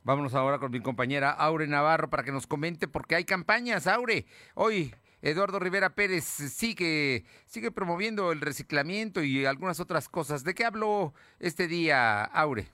Vámonos 0.04 0.36
ahora 0.36 0.60
con 0.60 0.72
mi 0.72 0.82
compañera 0.82 1.32
Aure 1.32 1.66
Navarro 1.66 2.10
para 2.12 2.24
que 2.24 2.32
nos 2.32 2.46
comente 2.46 2.88
porque 2.88 3.16
hay 3.16 3.26
campañas, 3.26 3.88
Aure. 3.88 4.26
Hoy 4.54 4.94
Eduardo 5.24 5.58
Rivera 5.58 5.90
Pérez 5.96 6.24
sigue, 6.26 7.24
sigue 7.48 7.72
promoviendo 7.72 8.32
el 8.32 8.40
reciclamiento 8.42 9.24
y 9.24 9.48
algunas 9.48 9.80
otras 9.80 10.08
cosas. 10.08 10.44
¿De 10.44 10.54
qué 10.54 10.64
habló 10.64 11.16
este 11.40 11.68
día, 11.68 12.24
Aure? 12.26 12.68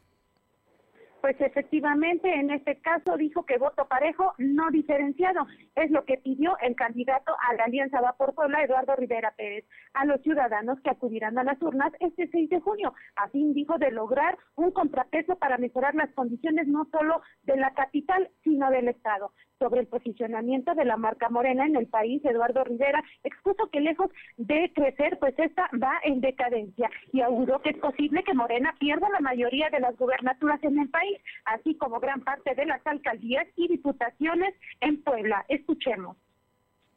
Pues 1.21 1.39
efectivamente, 1.39 2.33
en 2.33 2.49
este 2.49 2.81
caso 2.81 3.15
dijo 3.15 3.45
que 3.45 3.59
voto 3.59 3.87
parejo, 3.87 4.33
no 4.39 4.71
diferenciado. 4.71 5.45
Es 5.75 5.91
lo 5.91 6.03
que 6.03 6.17
pidió 6.17 6.57
el 6.61 6.75
candidato 6.75 7.33
a 7.47 7.53
la 7.53 7.65
Alianza 7.65 8.01
Va 8.01 8.13
por 8.13 8.33
Puebla, 8.33 8.63
Eduardo 8.63 8.95
Rivera 8.95 9.31
Pérez, 9.37 9.63
a 9.93 10.05
los 10.05 10.19
ciudadanos 10.21 10.79
que 10.81 10.89
acudirán 10.89 11.37
a 11.37 11.43
las 11.43 11.61
urnas 11.61 11.93
este 11.99 12.27
6 12.27 12.49
de 12.49 12.59
junio, 12.59 12.93
a 13.15 13.29
fin, 13.29 13.53
dijo, 13.53 13.77
de 13.77 13.91
lograr 13.91 14.35
un 14.55 14.71
contrapeso 14.71 15.35
para 15.35 15.59
mejorar 15.59 15.93
las 15.93 16.11
condiciones 16.13 16.67
no 16.67 16.85
solo 16.91 17.21
de 17.43 17.55
la 17.55 17.71
capital, 17.75 18.29
sino 18.43 18.71
del 18.71 18.87
Estado. 18.87 19.31
Sobre 19.59 19.81
el 19.81 19.87
posicionamiento 19.87 20.73
de 20.73 20.85
la 20.85 20.97
marca 20.97 21.29
Morena 21.29 21.67
en 21.67 21.75
el 21.75 21.85
país, 21.85 22.25
Eduardo 22.25 22.63
Rivera 22.63 23.03
expuso 23.23 23.69
que 23.71 23.79
lejos 23.79 24.09
de 24.37 24.71
crecer, 24.73 25.19
pues 25.19 25.37
esta 25.37 25.69
va 25.81 25.99
en 26.03 26.19
decadencia 26.19 26.89
y 27.13 27.21
auguró 27.21 27.61
que 27.61 27.69
es 27.69 27.77
posible 27.77 28.23
que 28.23 28.33
Morena 28.33 28.73
pierda 28.79 29.07
la 29.09 29.19
mayoría 29.19 29.69
de 29.69 29.79
las 29.79 29.95
gubernaturas 29.97 30.63
en 30.63 30.79
el 30.79 30.89
país, 30.89 31.10
así 31.45 31.75
como 31.77 31.99
gran 31.99 32.21
parte 32.21 32.55
de 32.55 32.65
las 32.65 32.85
alcaldías 32.85 33.47
y 33.55 33.67
diputaciones 33.67 34.53
en 34.79 35.01
Puebla. 35.03 35.45
Escuchemos. 35.47 36.17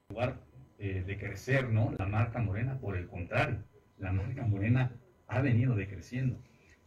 Lugar 0.09 0.37
eh, 0.79 1.03
de 1.07 1.19
crecer, 1.19 1.69
¿no? 1.71 1.93
La 1.99 2.07
marca 2.07 2.41
Morena, 2.41 2.79
por 2.79 2.97
el 2.97 3.07
contrario, 3.09 3.63
la 3.99 4.13
marca 4.13 4.43
Morena 4.43 4.93
ha 5.29 5.41
venido 5.41 5.75
decreciendo. 5.75 6.39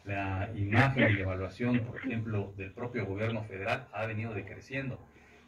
La 0.04 0.50
imagen 0.56 1.18
y 1.18 1.22
evaluación, 1.22 1.80
por 1.82 1.98
ejemplo, 1.98 2.54
del 2.56 2.72
propio 2.72 3.06
gobierno 3.06 3.44
federal 3.44 3.88
ha 3.92 4.06
venido 4.06 4.34
decreciendo. 4.34 5.00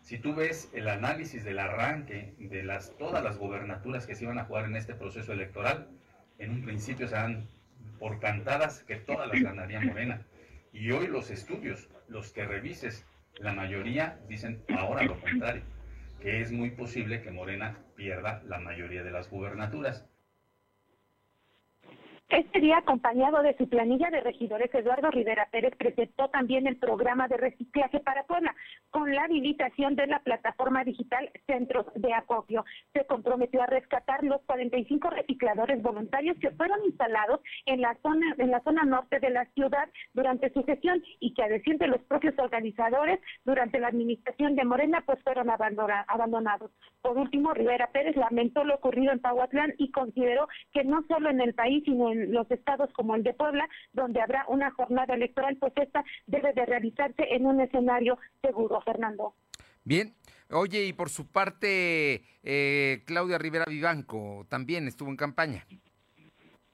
Si 0.01 0.17
tú 0.17 0.33
ves 0.33 0.69
el 0.73 0.87
análisis 0.89 1.43
del 1.43 1.59
arranque 1.59 2.33
de 2.39 2.63
las, 2.63 2.97
todas 2.97 3.23
las 3.23 3.37
gobernaturas 3.37 4.07
que 4.07 4.15
se 4.15 4.23
iban 4.23 4.39
a 4.39 4.45
jugar 4.45 4.65
en 4.65 4.75
este 4.75 4.95
proceso 4.95 5.33
electoral, 5.33 5.87
en 6.39 6.51
un 6.51 6.63
principio 6.63 7.07
se 7.07 7.15
dan 7.15 7.47
por 7.99 8.19
cantadas 8.19 8.83
que 8.83 8.95
todas 8.95 9.27
las 9.27 9.41
ganaría 9.41 9.81
Morena. 9.81 10.25
Y 10.71 10.91
hoy 10.91 11.07
los 11.07 11.31
estudios, 11.31 11.89
los 12.07 12.31
que 12.31 12.45
revises, 12.45 13.05
la 13.39 13.53
mayoría 13.53 14.19
dicen 14.27 14.63
ahora 14.69 15.03
lo 15.03 15.19
contrario, 15.19 15.63
que 16.21 16.41
es 16.41 16.51
muy 16.51 16.71
posible 16.71 17.21
que 17.21 17.31
Morena 17.31 17.77
pierda 17.95 18.43
la 18.45 18.59
mayoría 18.59 19.03
de 19.03 19.11
las 19.11 19.29
gubernaturas. 19.29 20.05
Este 22.29 22.59
día, 22.59 22.77
acompañado 22.77 23.41
de 23.41 23.57
su 23.57 23.67
planilla 23.67 24.11
de 24.11 24.21
regidores, 24.21 24.71
Eduardo 24.71 25.09
Rivera 25.09 25.47
Pérez 25.51 25.73
presentó 25.75 26.29
también 26.29 26.67
el 26.67 26.77
programa 26.77 27.27
de 27.27 27.37
reciclaje 27.37 27.99
para 28.01 28.23
Puebla, 28.25 28.55
con 28.91 29.15
la 29.15 29.23
habilitación 29.23 29.95
de 29.95 30.05
la 30.05 30.19
plataforma 30.19 30.83
digital 30.83 31.31
Centros 31.47 31.87
de 31.95 32.13
Acopio. 32.13 32.65
Se 32.93 33.03
comprometió 33.07 33.63
a 33.63 33.65
rescatar 33.65 34.23
los 34.23 34.41
45 34.43 35.09
recicladores 35.09 35.81
voluntarios 35.81 36.37
que 36.37 36.51
fueron 36.51 36.85
instalados 36.85 37.39
en 37.65 37.81
la 37.81 37.97
zona, 38.03 38.35
en 38.37 38.51
la 38.51 38.61
zona 38.61 38.83
norte 38.83 39.19
de 39.19 39.31
la 39.31 39.45
ciudad 39.55 39.89
durante 40.13 40.53
su 40.53 40.63
gestión 40.65 41.01
y 41.19 41.33
que, 41.33 41.41
a 41.41 41.47
decir 41.47 41.79
de 41.79 41.87
los 41.87 42.01
propios 42.01 42.37
organizadores, 42.37 43.19
durante 43.43 43.79
la 43.79 43.87
administración 43.87 44.55
de 44.55 44.65
Morena, 44.65 45.01
pues 45.03 45.17
fueron 45.23 45.49
abandonados. 45.49 46.69
Por 47.01 47.17
último, 47.17 47.55
Rivera 47.55 47.89
Pérez 47.91 48.15
lamentó 48.15 48.63
lo 48.63 48.75
ocurrido 48.75 49.11
en 49.13 49.19
Pahuatlán 49.19 49.73
y 49.79 49.89
consideró 49.89 50.47
que 50.73 50.83
no 50.83 51.03
solo 51.07 51.31
en 51.31 51.41
el 51.41 51.55
país, 51.55 51.83
sino 51.85 52.11
en 52.11 52.18
los 52.27 52.49
estados 52.51 52.91
como 52.93 53.15
el 53.15 53.23
de 53.23 53.33
Puebla, 53.33 53.67
donde 53.93 54.21
habrá 54.21 54.45
una 54.47 54.71
jornada 54.71 55.13
electoral, 55.13 55.57
pues 55.57 55.73
esta 55.75 56.03
debe 56.27 56.53
de 56.53 56.65
realizarse 56.65 57.23
en 57.31 57.45
un 57.45 57.61
escenario 57.61 58.17
seguro, 58.41 58.81
Fernando. 58.81 59.33
Bien. 59.83 60.13
Oye, 60.51 60.85
y 60.85 60.93
por 60.93 61.09
su 61.09 61.27
parte, 61.27 62.23
eh, 62.41 63.03
Claudia 63.05 63.37
Rivera 63.37 63.65
Vivanco 63.67 64.47
también 64.49 64.87
estuvo 64.87 65.09
en 65.09 65.15
campaña. 65.15 65.65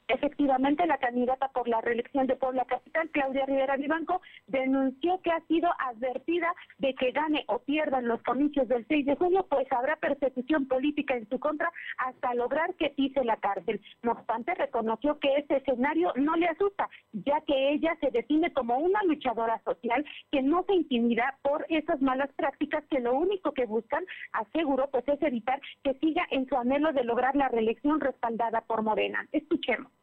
Efectivamente, 0.07 0.85
la 0.85 0.99
candidata 0.99 1.47
por 1.49 1.67
la 1.67 1.81
reelección 1.81 2.27
de 2.27 2.35
Puebla 2.35 2.65
Capital, 2.65 3.09
Claudia 3.09 3.45
Rivera 3.47 3.75
Vivanco, 3.75 4.21
denunció 4.45 5.19
que 5.21 5.31
ha 5.31 5.39
sido 5.47 5.67
advertida 5.79 6.53
de 6.77 6.93
que 6.93 7.11
gane 7.11 7.43
o 7.47 7.59
pierda 7.59 7.97
en 7.99 8.07
los 8.07 8.21
comicios 8.21 8.67
del 8.67 8.85
6 8.87 9.05
de 9.07 9.15
junio, 9.15 9.47
pues 9.49 9.67
habrá 9.71 9.95
persecución 9.95 10.67
política 10.67 11.15
en 11.15 11.27
su 11.27 11.39
contra 11.39 11.71
hasta 11.97 12.35
lograr 12.35 12.75
que 12.75 12.91
pise 12.91 13.23
la 13.23 13.37
cárcel. 13.37 13.81
No 14.03 14.11
obstante, 14.11 14.53
reconoció 14.53 15.19
que 15.19 15.37
este 15.37 15.57
escenario 15.57 16.13
no 16.15 16.35
le 16.35 16.49
asusta, 16.49 16.87
ya 17.11 17.41
que 17.41 17.71
ella 17.71 17.97
se 17.99 18.11
define 18.11 18.53
como 18.53 18.77
una 18.77 19.01
luchadora 19.03 19.59
social 19.63 20.05
que 20.31 20.43
no 20.43 20.63
se 20.65 20.75
intimida 20.75 21.39
por 21.41 21.65
esas 21.69 21.99
malas 22.01 22.31
prácticas 22.33 22.83
que 22.91 22.99
lo 22.99 23.15
único 23.15 23.53
que 23.53 23.65
buscan, 23.65 24.05
aseguró, 24.33 24.87
pues 24.91 25.07
es 25.07 25.21
evitar 25.23 25.59
que 25.83 25.95
siga 25.95 26.27
en 26.29 26.47
su 26.47 26.55
anhelo 26.55 26.93
de 26.93 27.03
lograr 27.03 27.35
la 27.35 27.49
reelección 27.49 27.99
respaldada 27.99 28.61
por 28.61 28.83
Morena. 28.83 29.25
Escuchemos. 29.31 29.94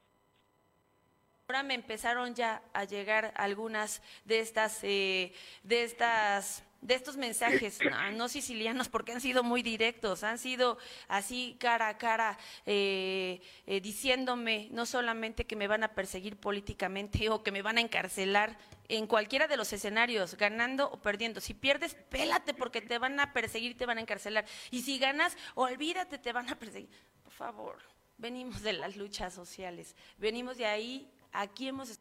Ahora 1.52 1.64
me 1.64 1.74
empezaron 1.74 2.34
ya 2.34 2.62
a 2.72 2.84
llegar 2.84 3.34
algunas 3.36 4.00
de 4.24 4.40
estas, 4.40 4.78
eh, 4.84 5.34
de 5.62 5.84
estas 5.84 6.64
de 6.80 6.94
estos 6.94 7.18
mensajes, 7.18 7.78
no, 8.14 8.30
sicilianos, 8.30 8.88
porque 8.88 9.12
han 9.12 9.20
sido 9.20 9.42
muy 9.42 9.62
directos, 9.62 10.24
han 10.24 10.38
sido 10.38 10.78
así 11.08 11.58
cara 11.60 11.88
a 11.88 11.98
cara, 11.98 12.38
eh, 12.64 13.42
eh, 13.66 13.82
diciéndome 13.82 14.68
no 14.70 14.86
solamente 14.86 15.44
que 15.44 15.54
me 15.54 15.68
van 15.68 15.84
a 15.84 15.88
perseguir 15.88 16.38
políticamente 16.38 17.28
o 17.28 17.42
que 17.42 17.52
me 17.52 17.60
van 17.60 17.76
a 17.76 17.82
encarcelar 17.82 18.56
en 18.88 19.06
cualquiera 19.06 19.46
de 19.46 19.58
los 19.58 19.74
escenarios, 19.74 20.38
ganando 20.38 20.90
o 20.90 21.02
perdiendo. 21.02 21.42
Si 21.42 21.52
pierdes, 21.52 21.96
pélate 22.08 22.54
porque 22.54 22.80
te 22.80 22.96
van 22.96 23.20
a 23.20 23.34
perseguir, 23.34 23.76
te 23.76 23.84
van 23.84 23.98
a 23.98 24.00
encarcelar. 24.00 24.46
Y 24.70 24.80
si 24.80 24.98
ganas, 24.98 25.36
olvídate, 25.54 26.16
te 26.16 26.32
van 26.32 26.48
a 26.48 26.58
perseguir. 26.58 26.88
Por 27.22 27.32
favor, 27.34 27.78
venimos 28.16 28.62
de 28.62 28.72
las 28.72 28.96
luchas 28.96 29.34
sociales, 29.34 29.94
venimos 30.16 30.56
de 30.56 30.64
ahí 30.64 31.12
aquí 31.32 31.68
hemos 31.68 31.98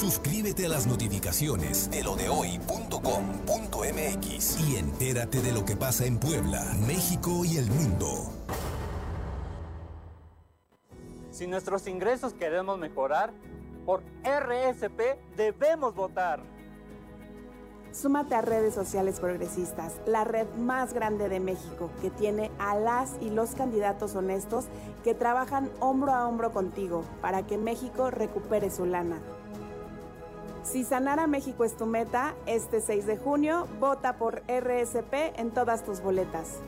Suscríbete 0.00 0.64
a 0.64 0.70
las 0.70 0.86
notificaciones 0.86 1.90
de 1.90 2.02
lodehoy.com.mx 2.02 4.60
y 4.66 4.76
entérate 4.76 5.42
de 5.42 5.52
lo 5.52 5.66
que 5.66 5.76
pasa 5.76 6.06
en 6.06 6.18
Puebla, 6.18 6.64
México 6.86 7.44
y 7.44 7.58
el 7.58 7.66
mundo. 7.66 8.32
Si 11.30 11.46
nuestros 11.46 11.86
ingresos 11.86 12.32
queremos 12.32 12.78
mejorar, 12.78 13.34
por 13.84 14.00
RSP 14.24 15.18
debemos 15.36 15.94
votar. 15.94 16.40
Súmate 17.92 18.34
a 18.34 18.40
redes 18.40 18.72
sociales 18.72 19.20
progresistas, 19.20 20.00
la 20.06 20.24
red 20.24 20.46
más 20.56 20.94
grande 20.94 21.28
de 21.28 21.40
México, 21.40 21.90
que 22.00 22.08
tiene 22.08 22.50
a 22.58 22.74
las 22.74 23.18
y 23.20 23.28
los 23.28 23.50
candidatos 23.50 24.14
honestos 24.14 24.64
que 25.04 25.12
trabajan 25.12 25.70
hombro 25.78 26.14
a 26.14 26.26
hombro 26.26 26.52
contigo 26.52 27.04
para 27.20 27.46
que 27.46 27.58
México 27.58 28.10
recupere 28.10 28.70
su 28.70 28.86
lana. 28.86 29.20
Si 30.62 30.84
sanar 30.84 31.18
a 31.18 31.26
México 31.26 31.64
es 31.64 31.76
tu 31.76 31.86
meta, 31.86 32.34
este 32.46 32.80
6 32.80 33.06
de 33.06 33.16
junio 33.16 33.66
vota 33.80 34.18
por 34.18 34.42
RSP 34.46 35.36
en 35.36 35.50
todas 35.50 35.84
tus 35.84 36.00
boletas. 36.00 36.58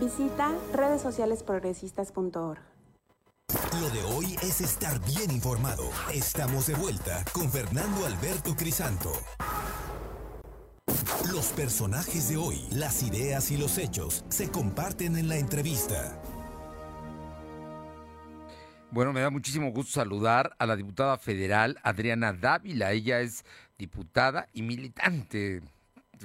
Visita 0.00 0.50
redesocialesprogresistas.org. 0.72 2.58
Lo 3.80 3.90
de 3.90 4.02
hoy 4.14 4.36
es 4.42 4.60
estar 4.60 4.98
bien 5.00 5.30
informado. 5.30 5.84
Estamos 6.12 6.66
de 6.66 6.74
vuelta 6.74 7.24
con 7.32 7.50
Fernando 7.50 8.04
Alberto 8.06 8.54
Crisanto. 8.56 9.12
Los 11.32 11.46
personajes 11.46 12.28
de 12.28 12.36
hoy, 12.36 12.66
las 12.72 13.02
ideas 13.02 13.50
y 13.50 13.56
los 13.56 13.78
hechos 13.78 14.24
se 14.28 14.50
comparten 14.50 15.16
en 15.16 15.28
la 15.28 15.36
entrevista. 15.36 16.20
Bueno, 18.92 19.14
me 19.14 19.22
da 19.22 19.30
muchísimo 19.30 19.70
gusto 19.70 19.92
saludar 19.92 20.54
a 20.58 20.66
la 20.66 20.76
diputada 20.76 21.16
federal 21.16 21.78
Adriana 21.82 22.34
Dávila. 22.34 22.92
Ella 22.92 23.20
es 23.20 23.42
diputada 23.78 24.48
y 24.52 24.60
militante 24.60 25.62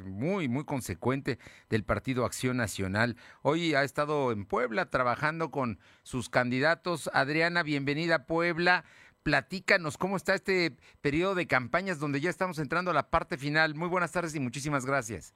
muy, 0.04 0.50
muy 0.50 0.66
consecuente 0.66 1.40
del 1.70 1.86
Partido 1.86 2.26
Acción 2.26 2.58
Nacional. 2.58 3.16
Hoy 3.42 3.74
ha 3.74 3.86
estado 3.86 4.34
en 4.34 4.44
Puebla 4.44 4.90
trabajando 4.90 5.50
con 5.50 5.80
sus 6.04 6.28
candidatos. 6.28 7.10
Adriana, 7.14 7.64
bienvenida 7.64 8.16
a 8.16 8.26
Puebla. 8.26 8.84
Platícanos 9.24 9.98
cómo 9.98 10.18
está 10.18 10.36
este 10.36 10.76
periodo 11.00 11.36
de 11.36 11.48
campañas 11.48 12.00
donde 12.00 12.20
ya 12.20 12.30
estamos 12.30 12.60
entrando 12.60 12.92
a 12.92 12.94
la 12.94 13.10
parte 13.10 13.38
final. 13.38 13.76
Muy 13.76 13.88
buenas 13.88 14.12
tardes 14.12 14.36
y 14.36 14.42
muchísimas 14.42 14.86
gracias. 14.86 15.32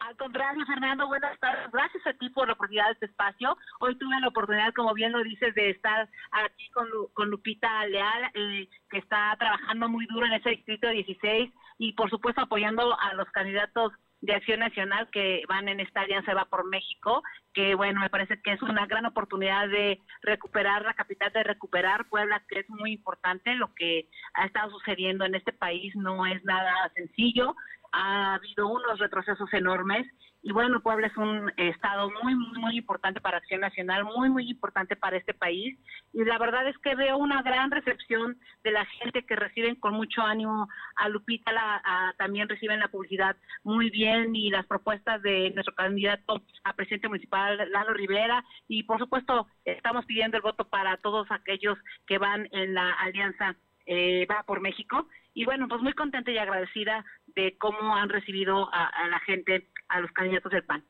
Al 0.00 0.16
contrario, 0.16 0.64
Fernando, 0.66 1.08
buenas 1.08 1.38
tardes. 1.40 1.70
Gracias 1.72 2.06
a 2.06 2.12
ti 2.12 2.30
por 2.30 2.46
la 2.46 2.52
oportunidad 2.52 2.86
de 2.86 2.92
este 2.92 3.06
espacio. 3.06 3.56
Hoy 3.80 3.96
tuve 3.98 4.20
la 4.20 4.28
oportunidad, 4.28 4.72
como 4.74 4.94
bien 4.94 5.12
lo 5.12 5.22
dices, 5.24 5.54
de 5.54 5.70
estar 5.70 6.08
aquí 6.30 6.68
con, 6.70 7.30
Lupita 7.30 7.84
Leal, 7.86 8.30
eh, 8.34 8.68
que 8.90 8.98
está 8.98 9.34
trabajando 9.38 9.88
muy 9.88 10.06
duro 10.06 10.26
en 10.26 10.34
ese 10.34 10.50
distrito 10.50 10.88
16 10.88 11.52
y, 11.78 11.92
por 11.94 12.10
supuesto, 12.10 12.42
apoyando 12.42 12.98
a 12.98 13.14
los 13.14 13.28
candidatos 13.30 13.92
de 14.20 14.34
Acción 14.34 14.60
Nacional 14.60 15.08
que 15.12 15.42
van 15.48 15.68
en 15.68 15.80
esta 15.80 16.00
alianza 16.00 16.34
Va 16.34 16.44
por 16.46 16.64
México, 16.68 17.22
que 17.54 17.74
bueno, 17.74 18.00
me 18.00 18.10
parece 18.10 18.40
que 18.42 18.52
es 18.52 18.62
una 18.62 18.86
gran 18.86 19.06
oportunidad 19.06 19.68
de 19.68 20.00
recuperar 20.22 20.82
la 20.82 20.94
capital, 20.94 21.32
de 21.32 21.44
recuperar 21.44 22.08
Puebla, 22.08 22.42
que 22.48 22.60
es 22.60 22.68
muy 22.68 22.92
importante. 22.92 23.54
Lo 23.54 23.74
que 23.74 24.08
ha 24.34 24.46
estado 24.46 24.70
sucediendo 24.70 25.24
en 25.24 25.34
este 25.34 25.52
país 25.52 25.94
no 25.96 26.26
es 26.26 26.42
nada 26.44 26.90
sencillo, 26.94 27.54
ha 27.92 28.34
habido 28.34 28.68
unos 28.68 28.98
retrocesos 28.98 29.52
enormes 29.52 30.06
y 30.42 30.52
bueno, 30.52 30.80
Puebla 30.80 31.08
es 31.08 31.16
un 31.16 31.52
estado 31.56 32.10
muy, 32.22 32.34
muy, 32.34 32.58
muy 32.58 32.78
importante 32.78 33.20
para 33.20 33.38
Acción 33.38 33.60
Nacional, 33.60 34.04
muy, 34.04 34.30
muy 34.30 34.48
importante 34.48 34.94
para 34.94 35.16
este 35.16 35.34
país. 35.34 35.76
Y 36.12 36.24
la 36.24 36.38
verdad 36.38 36.66
es 36.68 36.78
que 36.78 36.94
veo 36.94 37.18
una 37.18 37.42
gran 37.42 37.70
recepción 37.70 38.38
de 38.62 38.70
la 38.70 38.84
gente 38.86 39.26
que 39.26 39.34
reciben 39.34 39.74
con 39.74 39.94
mucho 39.94 40.22
ánimo 40.22 40.68
a 40.96 41.08
Lupita, 41.08 41.52
la, 41.52 42.14
también 42.18 42.48
reciben 42.48 42.78
la 42.78 42.88
publicidad 42.88 43.36
muy 43.64 43.90
bien 43.90 44.34
y 44.36 44.50
las 44.50 44.64
propuestas 44.66 45.20
de 45.22 45.50
nuestro 45.50 45.74
candidato 45.74 46.40
a 46.62 46.72
presidente 46.74 47.08
municipal, 47.08 47.58
Lalo 47.72 47.92
Rivera. 47.92 48.44
Y 48.68 48.84
por 48.84 48.98
supuesto, 49.00 49.48
estamos 49.64 50.06
pidiendo 50.06 50.36
el 50.36 50.42
voto 50.42 50.68
para 50.68 50.98
todos 50.98 51.26
aquellos 51.30 51.76
que 52.06 52.18
van 52.18 52.48
en 52.52 52.74
la 52.74 52.92
alianza 52.92 53.56
eh, 53.90 54.26
Va 54.30 54.42
por 54.42 54.60
México. 54.60 55.08
Y 55.32 55.44
bueno, 55.46 55.66
pues 55.66 55.80
muy 55.80 55.94
contenta 55.94 56.30
y 56.30 56.36
agradecida 56.36 57.04
de 57.34 57.56
cómo 57.58 57.96
han 57.96 58.08
recibido 58.08 58.68
a 58.72 59.08
la 59.08 59.20
gente 59.20 59.68
a 59.88 60.00
los 60.00 60.10
candidatos 60.12 60.52
del 60.52 60.64
PAN. 60.64 60.84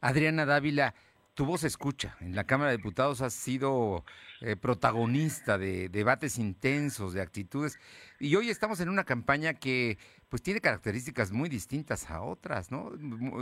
Adriana 0.00 0.44
Dávila, 0.46 0.94
tu 1.34 1.44
voz 1.44 1.64
escucha. 1.64 2.16
En 2.20 2.34
la 2.34 2.44
Cámara 2.44 2.70
de 2.70 2.76
Diputados 2.76 3.20
has 3.20 3.34
sido 3.34 4.04
eh, 4.40 4.56
protagonista 4.56 5.58
de 5.58 5.88
debates 5.88 6.38
intensos, 6.38 7.12
de 7.12 7.20
actitudes. 7.20 7.78
Y 8.20 8.36
hoy 8.36 8.50
estamos 8.50 8.80
en 8.80 8.88
una 8.88 9.04
campaña 9.04 9.54
que 9.54 9.98
pues 10.28 10.42
tiene 10.42 10.60
características 10.60 11.32
muy 11.32 11.48
distintas 11.48 12.10
a 12.10 12.22
otras, 12.22 12.70
¿no? 12.70 12.90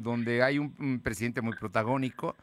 Donde 0.01 0.43
hay 0.43 0.59
un, 0.59 1.01
presidente 1.03 1.43
muy 1.43 1.55
protagónico 1.57 2.37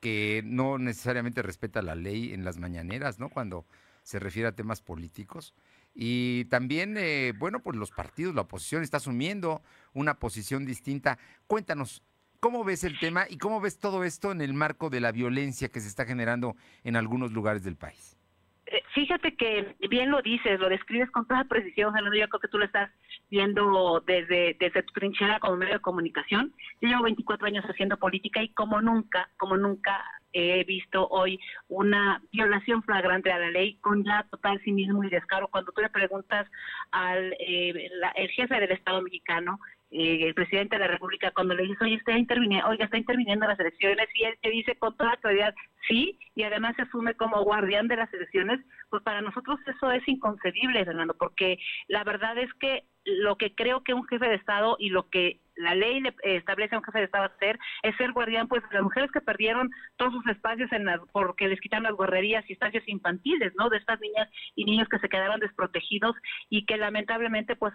que 0.00 0.42
no 0.44 0.78
necesariamente 0.78 1.42
respeta 1.42 1.82
la 1.82 1.94
ley 1.94 2.32
en 2.32 2.44
las 2.44 2.58
mañaneras, 2.58 3.18
¿no? 3.18 3.28
Cuando 3.28 3.64
se 4.02 4.18
refiere 4.18 4.48
a 4.48 4.52
temas 4.52 4.80
políticos. 4.80 5.54
Y 5.98 6.44
también, 6.46 6.96
eh, 6.98 7.32
bueno, 7.38 7.60
pues 7.60 7.74
los 7.76 7.90
partidos, 7.90 8.34
la 8.34 8.42
oposición 8.42 8.82
está 8.82 8.98
asumiendo 8.98 9.62
una 9.94 10.18
posición 10.18 10.66
distinta. 10.66 11.18
Cuéntanos, 11.46 12.02
¿cómo 12.38 12.64
ves 12.64 12.84
el 12.84 12.98
tema 12.98 13.24
y 13.30 13.38
cómo 13.38 13.62
ves 13.62 13.80
todo 13.80 14.04
esto 14.04 14.30
en 14.30 14.42
el 14.42 14.52
marco 14.52 14.90
de 14.90 15.00
la 15.00 15.10
violencia 15.10 15.68
que 15.68 15.80
se 15.80 15.88
está 15.88 16.04
generando 16.04 16.54
en 16.84 16.96
algunos 16.96 17.32
lugares 17.32 17.64
del 17.64 17.76
país? 17.76 18.18
Eh, 18.66 18.82
fíjate 18.94 19.36
que 19.36 19.74
bien 19.88 20.10
lo 20.10 20.20
dices, 20.20 20.60
lo 20.60 20.68
describes 20.68 21.10
con 21.12 21.26
toda 21.26 21.44
precisión, 21.44 21.94
Fernando. 21.94 22.18
Yo 22.18 22.28
creo 22.28 22.40
que 22.40 22.48
tú 22.48 22.58
lo 22.58 22.66
estás 22.66 22.90
viendo 23.30 24.02
desde, 24.06 24.54
desde 24.60 24.82
tu 24.82 24.92
trinchera 24.92 25.40
como 25.40 25.56
medio 25.56 25.74
de 25.74 25.80
comunicación. 25.80 26.52
Yo 26.82 26.88
llevo 26.88 27.04
24 27.04 27.46
años 27.46 27.64
haciendo 27.64 27.96
política 27.96 28.42
y 28.42 28.50
como 28.50 28.82
nunca, 28.82 29.30
como 29.38 29.56
nunca 29.56 30.04
he 30.36 30.64
visto 30.64 31.08
hoy 31.08 31.40
una 31.68 32.22
violación 32.30 32.82
flagrante 32.82 33.32
a 33.32 33.38
la 33.38 33.50
ley 33.50 33.76
con 33.80 34.04
ya 34.04 34.26
total 34.30 34.60
cinismo 34.62 35.02
y 35.04 35.10
descaro. 35.10 35.48
Cuando 35.48 35.72
tú 35.72 35.80
le 35.80 35.88
preguntas 35.88 36.46
al 36.90 37.34
eh, 37.38 37.90
el 38.16 38.28
jefe 38.30 38.60
del 38.60 38.72
Estado 38.72 39.00
mexicano, 39.02 39.58
eh, 39.90 40.26
el 40.26 40.34
presidente 40.34 40.76
de 40.76 40.80
la 40.80 40.88
República, 40.88 41.30
cuando 41.30 41.54
le 41.54 41.62
dice, 41.62 41.84
oye, 41.84 41.94
está 41.94 42.18
interviniendo, 42.18 42.68
oiga, 42.68 42.84
está 42.84 42.98
interviniendo 42.98 43.46
las 43.46 43.58
elecciones, 43.58 44.08
y 44.14 44.24
él 44.24 44.34
te 44.42 44.50
dice 44.50 44.76
con 44.76 44.96
toda 44.96 45.16
claridad, 45.16 45.54
sí, 45.88 46.18
y 46.34 46.42
además 46.42 46.74
se 46.76 46.82
asume 46.82 47.14
como 47.14 47.42
guardián 47.44 47.88
de 47.88 47.96
las 47.96 48.12
elecciones, 48.12 48.60
pues 48.90 49.02
para 49.04 49.22
nosotros 49.22 49.58
eso 49.66 49.92
es 49.92 50.06
inconcebible, 50.06 50.84
Fernando, 50.84 51.14
porque 51.16 51.58
la 51.88 52.04
verdad 52.04 52.36
es 52.36 52.52
que 52.54 52.82
lo 53.04 53.36
que 53.36 53.54
creo 53.54 53.84
que 53.84 53.94
un 53.94 54.06
jefe 54.06 54.28
de 54.28 54.34
Estado 54.34 54.76
y 54.78 54.90
lo 54.90 55.08
que 55.08 55.40
la 55.56 55.74
ley 55.74 56.00
le 56.00 56.14
establece 56.22 56.74
a 56.74 56.78
un 56.78 56.84
jefe 56.84 56.98
de 56.98 57.04
Estado 57.04 57.24
hacer 57.24 57.58
es 57.82 57.96
ser 57.96 58.12
guardián 58.12 58.48
pues 58.48 58.62
de 58.68 58.74
las 58.74 58.82
mujeres 58.82 59.10
que 59.10 59.20
perdieron 59.20 59.70
todos 59.96 60.12
sus 60.12 60.26
espacios 60.28 60.70
en 60.72 60.86
porque 61.12 61.48
les 61.48 61.60
quitaron 61.60 61.84
las 61.84 61.94
guarrerías 61.94 62.48
y 62.48 62.52
espacios 62.52 62.84
infantiles, 62.86 63.52
¿no? 63.56 63.68
De 63.68 63.78
estas 63.78 64.00
niñas 64.00 64.28
y 64.54 64.64
niños 64.64 64.88
que 64.88 64.98
se 64.98 65.08
quedaron 65.08 65.40
desprotegidos 65.40 66.14
y 66.48 66.64
que 66.64 66.76
lamentablemente 66.76 67.56
pues 67.56 67.74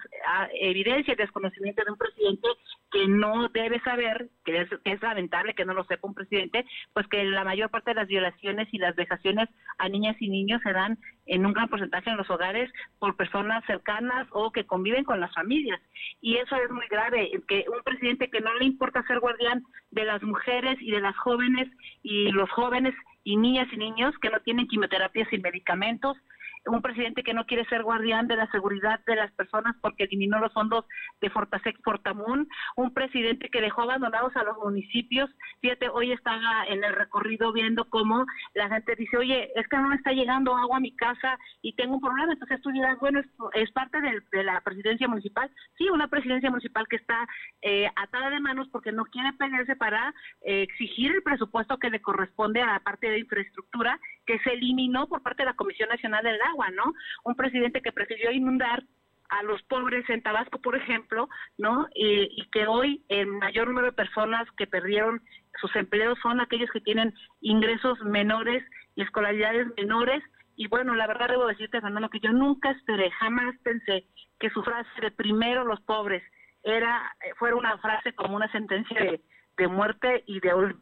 evidencia 0.53 1.13
el 1.13 1.17
desconocimiento 1.17 1.83
de 1.83 1.91
un 1.91 1.97
presidente 1.97 2.47
que 2.91 3.07
no 3.07 3.49
debe 3.49 3.79
saber, 3.81 4.29
que 4.45 4.61
es, 4.61 4.69
que 4.83 4.91
es 4.91 5.01
lamentable 5.01 5.53
que 5.53 5.65
no 5.65 5.73
lo 5.73 5.83
sepa 5.85 6.07
un 6.07 6.13
presidente, 6.13 6.65
pues 6.93 7.07
que 7.07 7.23
la 7.23 7.43
mayor 7.43 7.69
parte 7.69 7.91
de 7.91 7.95
las 7.95 8.07
violaciones 8.07 8.67
y 8.71 8.77
las 8.77 8.95
vejaciones 8.95 9.49
a 9.77 9.89
niñas 9.89 10.15
y 10.19 10.29
niños 10.29 10.61
se 10.63 10.73
dan 10.73 10.97
en 11.25 11.45
un 11.45 11.53
gran 11.53 11.69
porcentaje 11.69 12.09
en 12.09 12.17
los 12.17 12.29
hogares 12.29 12.71
por 12.99 13.15
personas 13.15 13.63
cercanas 13.65 14.27
o 14.31 14.51
que 14.51 14.65
conviven 14.65 15.03
con 15.03 15.19
las 15.19 15.33
familias. 15.33 15.79
Y 16.21 16.37
eso 16.37 16.55
es 16.55 16.69
muy 16.71 16.87
grave, 16.89 17.31
que 17.47 17.65
un 17.67 17.83
presidente 17.83 18.29
que 18.29 18.41
no 18.41 18.53
le 18.55 18.65
importa 18.65 19.03
ser 19.03 19.19
guardián 19.19 19.63
de 19.91 20.05
las 20.05 20.21
mujeres 20.23 20.77
y 20.81 20.91
de 20.91 21.01
las 21.01 21.15
jóvenes 21.17 21.69
y 22.03 22.31
los 22.31 22.49
jóvenes 22.51 22.95
y 23.23 23.37
niñas 23.37 23.67
y 23.71 23.77
niños 23.77 24.13
que 24.21 24.29
no 24.29 24.39
tienen 24.39 24.67
quimioterapias 24.67 25.31
y 25.31 25.37
medicamentos, 25.37 26.17
un 26.65 26.81
presidente 26.81 27.23
que 27.23 27.33
no 27.33 27.45
quiere 27.45 27.65
ser 27.65 27.83
guardián 27.83 28.27
de 28.27 28.35
la 28.35 28.49
seguridad 28.51 28.99
de 29.05 29.15
las 29.15 29.31
personas 29.31 29.75
porque 29.81 30.03
eliminó 30.03 30.39
los 30.39 30.53
fondos 30.53 30.85
de 31.19 31.29
Fortasec 31.29 31.81
Fortamun, 31.83 32.47
un 32.75 32.93
presidente 32.93 33.49
que 33.49 33.61
dejó 33.61 33.83
abandonados 33.83 34.35
a 34.35 34.43
los 34.43 34.57
municipios. 34.57 35.29
Fíjate, 35.61 35.89
hoy 35.89 36.11
estaba 36.11 36.65
en 36.67 36.83
el 36.83 36.93
recorrido 36.93 37.51
viendo 37.51 37.85
cómo 37.85 38.25
la 38.53 38.69
gente 38.69 38.95
dice, 38.95 39.17
oye, 39.17 39.49
es 39.55 39.67
que 39.67 39.77
no 39.77 39.93
está 39.93 40.11
llegando 40.11 40.55
agua 40.55 40.77
a 40.77 40.81
mi 40.81 40.95
casa 40.95 41.37
y 41.61 41.73
tengo 41.73 41.95
un 41.95 42.01
problema. 42.01 42.33
Entonces 42.33 42.61
tú 42.61 42.69
dirás, 42.71 42.99
bueno, 42.99 43.21
es, 43.53 43.71
parte 43.71 43.99
de, 44.01 44.43
la 44.43 44.61
presidencia 44.61 45.07
municipal. 45.07 45.49
Sí, 45.77 45.89
una 45.89 46.07
presidencia 46.07 46.49
municipal 46.49 46.87
que 46.87 46.97
está 46.97 47.27
eh, 47.61 47.89
atada 47.95 48.29
de 48.29 48.39
manos 48.39 48.67
porque 48.71 48.91
no 48.91 49.05
quiere 49.05 49.33
pelearse 49.33 49.75
para 49.75 50.13
eh, 50.41 50.63
exigir 50.63 51.11
el 51.11 51.23
presupuesto 51.23 51.77
que 51.77 51.89
le 51.89 52.01
corresponde 52.01 52.61
a 52.61 52.73
la 52.73 52.79
parte 52.79 53.09
de 53.09 53.19
infraestructura 53.19 53.99
que 54.25 54.39
se 54.39 54.53
eliminó 54.53 55.07
por 55.07 55.21
parte 55.21 55.43
de 55.43 55.49
la 55.49 55.55
Comisión 55.55 55.89
Nacional 55.89 56.23
del 56.23 56.41
Agua, 56.41 56.69
¿no? 56.71 56.93
Un 57.23 57.35
presidente 57.35 57.81
que 57.81 57.91
prefirió 57.91 58.31
inundar 58.31 58.83
a 59.31 59.43
los 59.43 59.61
pobres 59.63 60.07
en 60.09 60.21
Tabasco, 60.21 60.59
por 60.59 60.75
ejemplo, 60.75 61.29
¿no? 61.57 61.87
Y, 61.95 62.45
que 62.51 62.67
hoy 62.67 63.03
el 63.07 63.27
mayor 63.27 63.67
número 63.67 63.87
de 63.87 63.93
personas 63.93 64.45
que 64.57 64.67
perdieron 64.67 65.21
sus 65.59 65.73
empleos 65.75 66.19
son 66.21 66.41
aquellos 66.41 66.69
que 66.71 66.81
tienen 66.81 67.13
ingresos 67.39 67.99
menores 68.01 68.63
y 68.95 69.03
escolaridades 69.03 69.67
menores. 69.77 70.21
Y 70.57 70.67
bueno, 70.67 70.95
la 70.95 71.07
verdad 71.07 71.29
debo 71.29 71.47
decirte, 71.47 71.79
Fernando, 71.79 72.09
que 72.09 72.19
yo 72.19 72.33
nunca 72.33 72.71
esperé, 72.71 73.09
jamás 73.11 73.55
pensé 73.63 74.05
que 74.37 74.49
su 74.49 74.61
frase 74.63 74.89
de 75.01 75.11
primero 75.11 75.63
los 75.63 75.79
pobres 75.81 76.21
era 76.63 77.15
fuera 77.39 77.55
una 77.55 77.77
frase 77.77 78.13
como 78.13 78.35
una 78.35 78.51
sentencia 78.51 78.99
de, 78.99 79.21
de 79.57 79.67
muerte 79.67 80.23
y 80.27 80.41
de 80.41 80.75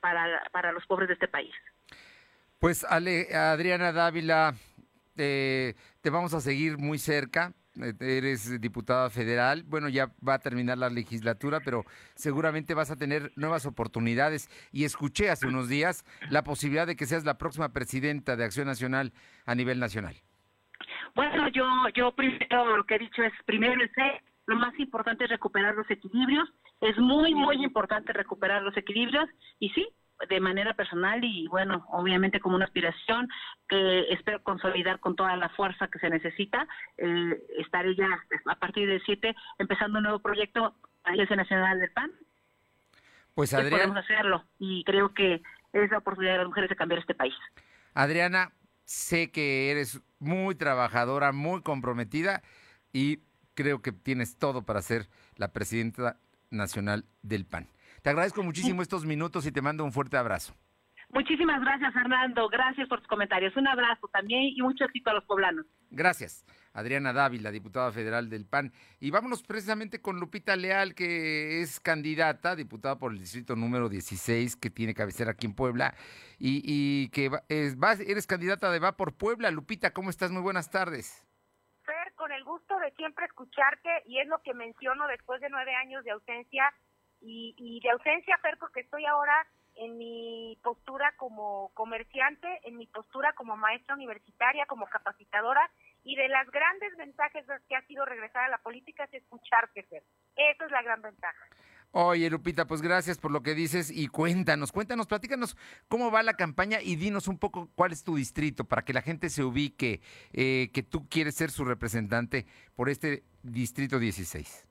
para, 0.00 0.42
para 0.50 0.72
los 0.72 0.84
pobres 0.86 1.08
de 1.08 1.14
este 1.14 1.28
país. 1.28 1.54
Pues 2.58 2.84
Ale, 2.84 3.34
Adriana 3.34 3.92
Dávila, 3.92 4.54
te 5.14 5.74
vamos 6.10 6.34
a 6.34 6.40
seguir 6.40 6.78
muy 6.78 6.98
cerca. 6.98 7.52
Eh, 7.80 7.94
eres 8.00 8.60
diputada 8.60 9.10
federal. 9.10 9.62
Bueno, 9.64 9.88
ya 9.88 10.10
va 10.26 10.34
a 10.34 10.38
terminar 10.38 10.78
la 10.78 10.90
legislatura, 10.90 11.60
pero 11.64 11.84
seguramente 12.14 12.74
vas 12.74 12.90
a 12.90 12.96
tener 12.96 13.32
nuevas 13.36 13.66
oportunidades. 13.66 14.48
Y 14.72 14.84
escuché 14.84 15.30
hace 15.30 15.46
unos 15.46 15.68
días 15.68 16.04
la 16.30 16.42
posibilidad 16.42 16.86
de 16.86 16.96
que 16.96 17.06
seas 17.06 17.24
la 17.24 17.38
próxima 17.38 17.72
presidenta 17.72 18.36
de 18.36 18.44
Acción 18.44 18.66
Nacional 18.66 19.12
a 19.46 19.54
nivel 19.54 19.78
nacional. 19.78 20.16
Bueno, 21.14 21.48
yo, 21.48 21.64
yo 21.94 22.14
primero 22.14 22.76
lo 22.76 22.84
que 22.84 22.96
he 22.96 22.98
dicho 22.98 23.22
es, 23.22 23.32
primero 23.44 23.80
el 23.80 23.90
C, 23.90 24.02
lo 24.46 24.56
más 24.56 24.78
importante 24.78 25.24
es 25.24 25.30
recuperar 25.30 25.74
los 25.74 25.90
equilibrios. 25.90 26.48
Es 26.80 26.96
muy, 26.98 27.34
muy 27.34 27.62
importante 27.64 28.12
recuperar 28.12 28.62
los 28.62 28.76
equilibrios. 28.76 29.28
Y 29.58 29.70
sí, 29.70 29.86
de 30.28 30.40
manera 30.40 30.74
personal 30.74 31.22
y 31.22 31.46
bueno, 31.48 31.86
obviamente 31.90 32.40
como 32.40 32.56
una 32.56 32.64
aspiración 32.64 33.28
que 33.68 34.12
espero 34.12 34.42
consolidar 34.42 34.98
con 35.00 35.14
toda 35.14 35.36
la 35.36 35.48
fuerza 35.50 35.88
que 35.88 35.98
se 35.98 36.10
necesita. 36.10 36.66
Eh, 36.96 37.42
estaré 37.58 37.94
ya 37.94 38.08
a 38.46 38.54
partir 38.56 38.88
del 38.88 39.02
7 39.04 39.34
empezando 39.58 39.98
un 39.98 40.04
nuevo 40.04 40.18
proyecto 40.18 40.74
Alianza 41.04 41.36
Nacional 41.36 41.78
del 41.78 41.90
PAN. 41.92 42.10
Pues 43.34 43.54
Adriana. 43.54 43.76
Podemos 43.76 44.04
hacerlo 44.04 44.44
y 44.58 44.82
creo 44.84 45.14
que 45.14 45.42
es 45.72 45.90
la 45.90 45.98
oportunidad 45.98 46.32
de 46.32 46.38
las 46.38 46.48
mujeres 46.48 46.70
de 46.70 46.76
cambiar 46.76 47.00
este 47.00 47.14
país. 47.14 47.34
Adriana, 47.94 48.52
sé 48.84 49.30
que 49.30 49.70
eres 49.70 50.00
muy 50.18 50.54
trabajadora, 50.54 51.32
muy 51.32 51.62
comprometida 51.62 52.42
y 52.92 53.20
creo 53.54 53.82
que 53.82 53.92
tienes 53.92 54.36
todo 54.36 54.62
para 54.62 54.82
ser 54.82 55.08
la 55.36 55.52
presidenta 55.52 56.16
nacional 56.50 57.04
del 57.22 57.44
PAN. 57.44 57.68
Te 58.02 58.10
agradezco 58.10 58.42
muchísimo 58.42 58.82
estos 58.82 59.04
minutos 59.04 59.46
y 59.46 59.52
te 59.52 59.62
mando 59.62 59.84
un 59.84 59.92
fuerte 59.92 60.16
abrazo. 60.16 60.54
Muchísimas 61.10 61.60
gracias, 61.62 61.94
Fernando. 61.94 62.48
Gracias 62.48 62.86
por 62.88 62.98
tus 62.98 63.08
comentarios. 63.08 63.56
Un 63.56 63.66
abrazo 63.66 64.08
también 64.08 64.42
y 64.54 64.60
mucho 64.60 64.84
éxito 64.84 65.10
a 65.10 65.14
los 65.14 65.24
poblanos. 65.24 65.64
Gracias. 65.90 66.44
Adriana 66.74 67.14
Dávila, 67.14 67.50
diputada 67.50 67.90
federal 67.92 68.28
del 68.28 68.46
PAN. 68.46 68.72
Y 69.00 69.10
vámonos 69.10 69.42
precisamente 69.42 70.02
con 70.02 70.20
Lupita 70.20 70.54
Leal, 70.54 70.94
que 70.94 71.62
es 71.62 71.80
candidata, 71.80 72.54
diputada 72.54 72.98
por 72.98 73.12
el 73.12 73.18
distrito 73.18 73.56
número 73.56 73.88
16, 73.88 74.56
que 74.56 74.68
tiene 74.68 74.94
cabecera 74.94 75.30
aquí 75.30 75.46
en 75.46 75.54
Puebla, 75.54 75.94
y, 76.38 77.08
que 77.08 77.30
es, 77.48 77.76
eres 78.00 78.26
candidata 78.26 78.70
de 78.70 78.78
Va 78.78 78.96
por 78.96 79.16
Puebla. 79.16 79.50
Lupita, 79.50 79.92
¿cómo 79.92 80.10
estás? 80.10 80.30
Muy 80.30 80.42
buenas 80.42 80.70
tardes. 80.70 81.26
Fer, 81.84 82.12
con 82.16 82.30
el 82.32 82.44
gusto 82.44 82.78
de 82.80 82.92
siempre 82.92 83.24
escucharte, 83.24 83.88
y 84.04 84.20
es 84.20 84.28
lo 84.28 84.42
que 84.42 84.52
menciono 84.52 85.06
después 85.08 85.40
de 85.40 85.48
nueve 85.48 85.74
años 85.74 86.04
de 86.04 86.10
ausencia 86.10 86.70
y, 87.20 87.80
de 87.82 87.90
ausencia, 87.90 88.38
Fer, 88.38 88.56
porque 88.58 88.80
estoy 88.80 89.04
ahora 89.06 89.46
en 89.76 89.96
mi 89.96 90.58
postura 90.62 91.14
como 91.16 91.70
comerciante, 91.74 92.48
en 92.64 92.76
mi 92.76 92.86
postura 92.86 93.32
como 93.34 93.56
maestra 93.56 93.94
universitaria, 93.94 94.66
como 94.66 94.86
capacitadora, 94.86 95.70
y 96.04 96.16
de 96.16 96.28
las 96.28 96.50
grandes 96.50 96.96
ventajas 96.96 97.44
que 97.68 97.76
ha 97.76 97.82
sido 97.86 98.04
regresar 98.04 98.44
a 98.44 98.48
la 98.48 98.58
política 98.58 99.04
es 99.04 99.14
escucharte, 99.14 99.82
Fer. 99.84 100.02
Esa 100.36 100.64
es 100.64 100.70
la 100.70 100.82
gran 100.82 101.02
ventaja. 101.02 101.46
Oye, 101.92 102.28
Lupita, 102.28 102.66
pues 102.66 102.82
gracias 102.82 103.16
por 103.16 103.30
lo 103.30 103.42
que 103.42 103.54
dices 103.54 103.90
y 103.90 104.08
cuéntanos, 104.08 104.72
cuéntanos, 104.72 105.06
platícanos 105.06 105.56
cómo 105.88 106.10
va 106.10 106.22
la 106.22 106.34
campaña 106.34 106.82
y 106.82 106.96
dinos 106.96 107.28
un 107.28 107.38
poco 107.38 107.70
cuál 107.74 107.92
es 107.92 108.04
tu 108.04 108.16
distrito 108.16 108.64
para 108.64 108.82
que 108.82 108.92
la 108.92 109.00
gente 109.00 109.30
se 109.30 109.42
ubique 109.42 110.02
eh, 110.32 110.70
que 110.74 110.82
tú 110.82 111.08
quieres 111.08 111.34
ser 111.34 111.50
su 111.50 111.64
representante 111.64 112.46
por 112.76 112.90
este 112.90 113.24
distrito 113.42 113.98
16. 113.98 114.67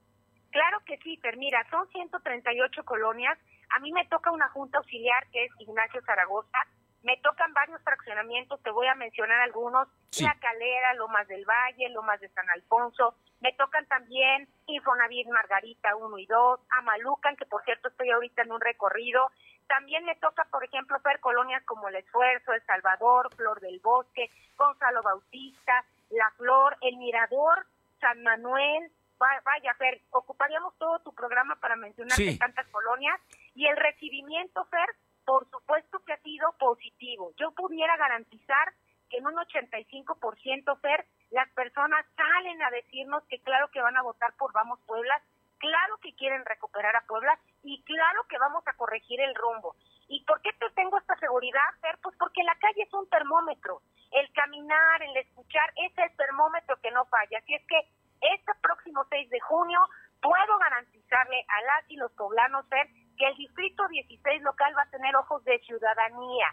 Que 0.88 0.98
sí, 1.00 1.20
pero 1.22 1.38
mira, 1.38 1.66
son 1.70 1.88
138 1.90 2.86
colonias. 2.86 3.38
A 3.76 3.80
mí 3.80 3.92
me 3.92 4.06
toca 4.06 4.32
una 4.32 4.48
junta 4.50 4.78
auxiliar 4.78 5.28
que 5.32 5.44
es 5.44 5.52
Ignacio 5.60 6.02
Zaragoza. 6.06 6.58
Me 7.04 7.18
tocan 7.18 7.54
varios 7.54 7.82
fraccionamientos, 7.84 8.62
te 8.64 8.72
voy 8.72 8.88
a 8.88 8.96
mencionar 8.96 9.42
algunos. 9.42 9.90
La 10.22 10.34
Calera, 10.40 10.94
Lomas 10.96 11.28
del 11.28 11.46
Valle, 11.46 11.90
Lomas 11.90 12.22
de 12.22 12.30
San 12.30 12.50
Alfonso. 12.50 13.16
Me 13.42 13.54
tocan 13.54 13.86
también 13.88 14.48
Infonavit 14.66 15.28
Margarita 15.28 15.96
1 15.96 16.18
y 16.18 16.26
2, 16.26 16.60
Amalucan, 16.80 17.36
que 17.36 17.46
por 17.46 17.64
cierto 17.66 17.90
estoy 17.90 18.10
ahorita 18.10 18.44
en 18.44 18.52
un 18.54 18.62
recorrido. 18.62 19.30
También 19.68 20.06
me 20.06 20.16
toca, 20.16 20.46
por 20.46 20.64
ejemplo, 20.64 20.98
ver 21.04 21.20
colonias 21.20 21.64
como 21.66 21.90
El 21.90 21.96
Esfuerzo, 21.98 22.54
El 22.54 22.66
Salvador, 22.66 23.34
Flor 23.36 23.60
del 23.60 23.80
Bosque, 23.82 24.32
Gonzalo 24.56 25.04
Bautista, 25.04 25.84
La 26.10 26.32
Flor, 26.38 26.78
El 26.82 26.96
Mirador, 26.98 27.68
San 28.00 28.24
Manuel, 28.24 28.90
vaya, 29.20 29.74
Fer, 29.78 30.02
ocuparíamos 30.12 30.78
todo 30.78 31.00
tu 31.00 31.14
programa 31.14 31.56
para 31.56 31.76
mencionar 31.76 32.18
tantas 32.40 32.68
colonias 32.68 33.20
y 33.56 33.66
el 33.68 33.78
recibimiento, 33.78 34.66
Fer, 34.66 34.90
por 35.26 35.50
supuesto 35.50 36.00
que 36.06 36.14
ha 36.14 36.22
sido 36.22 36.52
positivo. 36.60 37.34
Yo 37.38 37.52
pudiera 37.52 37.98
garantizar 37.98 38.74
que 39.10 39.18
en 39.18 39.28
un 39.28 39.36
85%, 39.36 40.80
Fer, 40.80 41.06
las 41.32 41.50
personas 41.52 42.06
salen 42.16 42.62
a 42.64 42.72
decirnos 42.72 43.24
que 43.30 43.40
claro 43.42 43.70
que 43.70 43.82
van 43.82 43.98
a 43.98 44.04
votar 44.04 44.34
por 44.38 44.54
Vamos 44.54 44.80
Puebla, 44.86 45.22
claro 45.58 45.98
que 46.02 46.14
quieren 46.16 46.46
recuperar 46.46 46.96
a 46.96 47.06
Puebla 47.08 47.38
y 47.64 47.84
claro 47.84 48.24
que 48.30 48.38
vamos 48.38 48.66
a 48.68 48.74
corregir 48.74 49.20
el 49.22 49.36
rumbo. 49.36 49.76
¿Y 50.08 50.24
por 50.24 50.42
qué 50.42 50.52
te 50.54 50.70
tengo 50.72 50.98
esta 50.98 51.18
seguridad, 51.18 51.68
Fer? 51.82 51.98
Pues 52.02 52.16
porque 52.18 52.44
la 52.44 52.56
calle 52.56 52.84
es 52.84 52.94
un 52.94 53.10
termómetro. 53.10 53.82
El 54.12 54.32
caminar, 54.32 55.04
el 55.04 55.18
escuchar, 55.18 55.70
es 55.76 55.98
el 55.98 56.16
termómetro 56.16 56.78
que 56.82 56.92
no 56.92 57.06
falla. 57.06 57.40
Así 57.40 57.54
es 57.54 57.66
que 57.68 57.90
este 58.22 58.52
próximo 58.62 59.06
6 59.10 59.30
de 59.30 59.40
junio 59.42 59.80
puedo 60.22 60.58
garantizarle 60.58 61.46
a 61.48 61.62
las 61.62 61.90
y 61.90 61.96
los 61.96 62.12
poblanos 62.14 62.68
ver 62.70 62.88
que 63.18 63.28
el 63.28 63.36
distrito 63.36 63.88
16 63.88 64.42
local 64.42 64.74
va 64.78 64.84
a 64.84 64.90
tener 64.90 65.16
ojos 65.16 65.44
de 65.44 65.60
ciudadanía, 65.60 66.48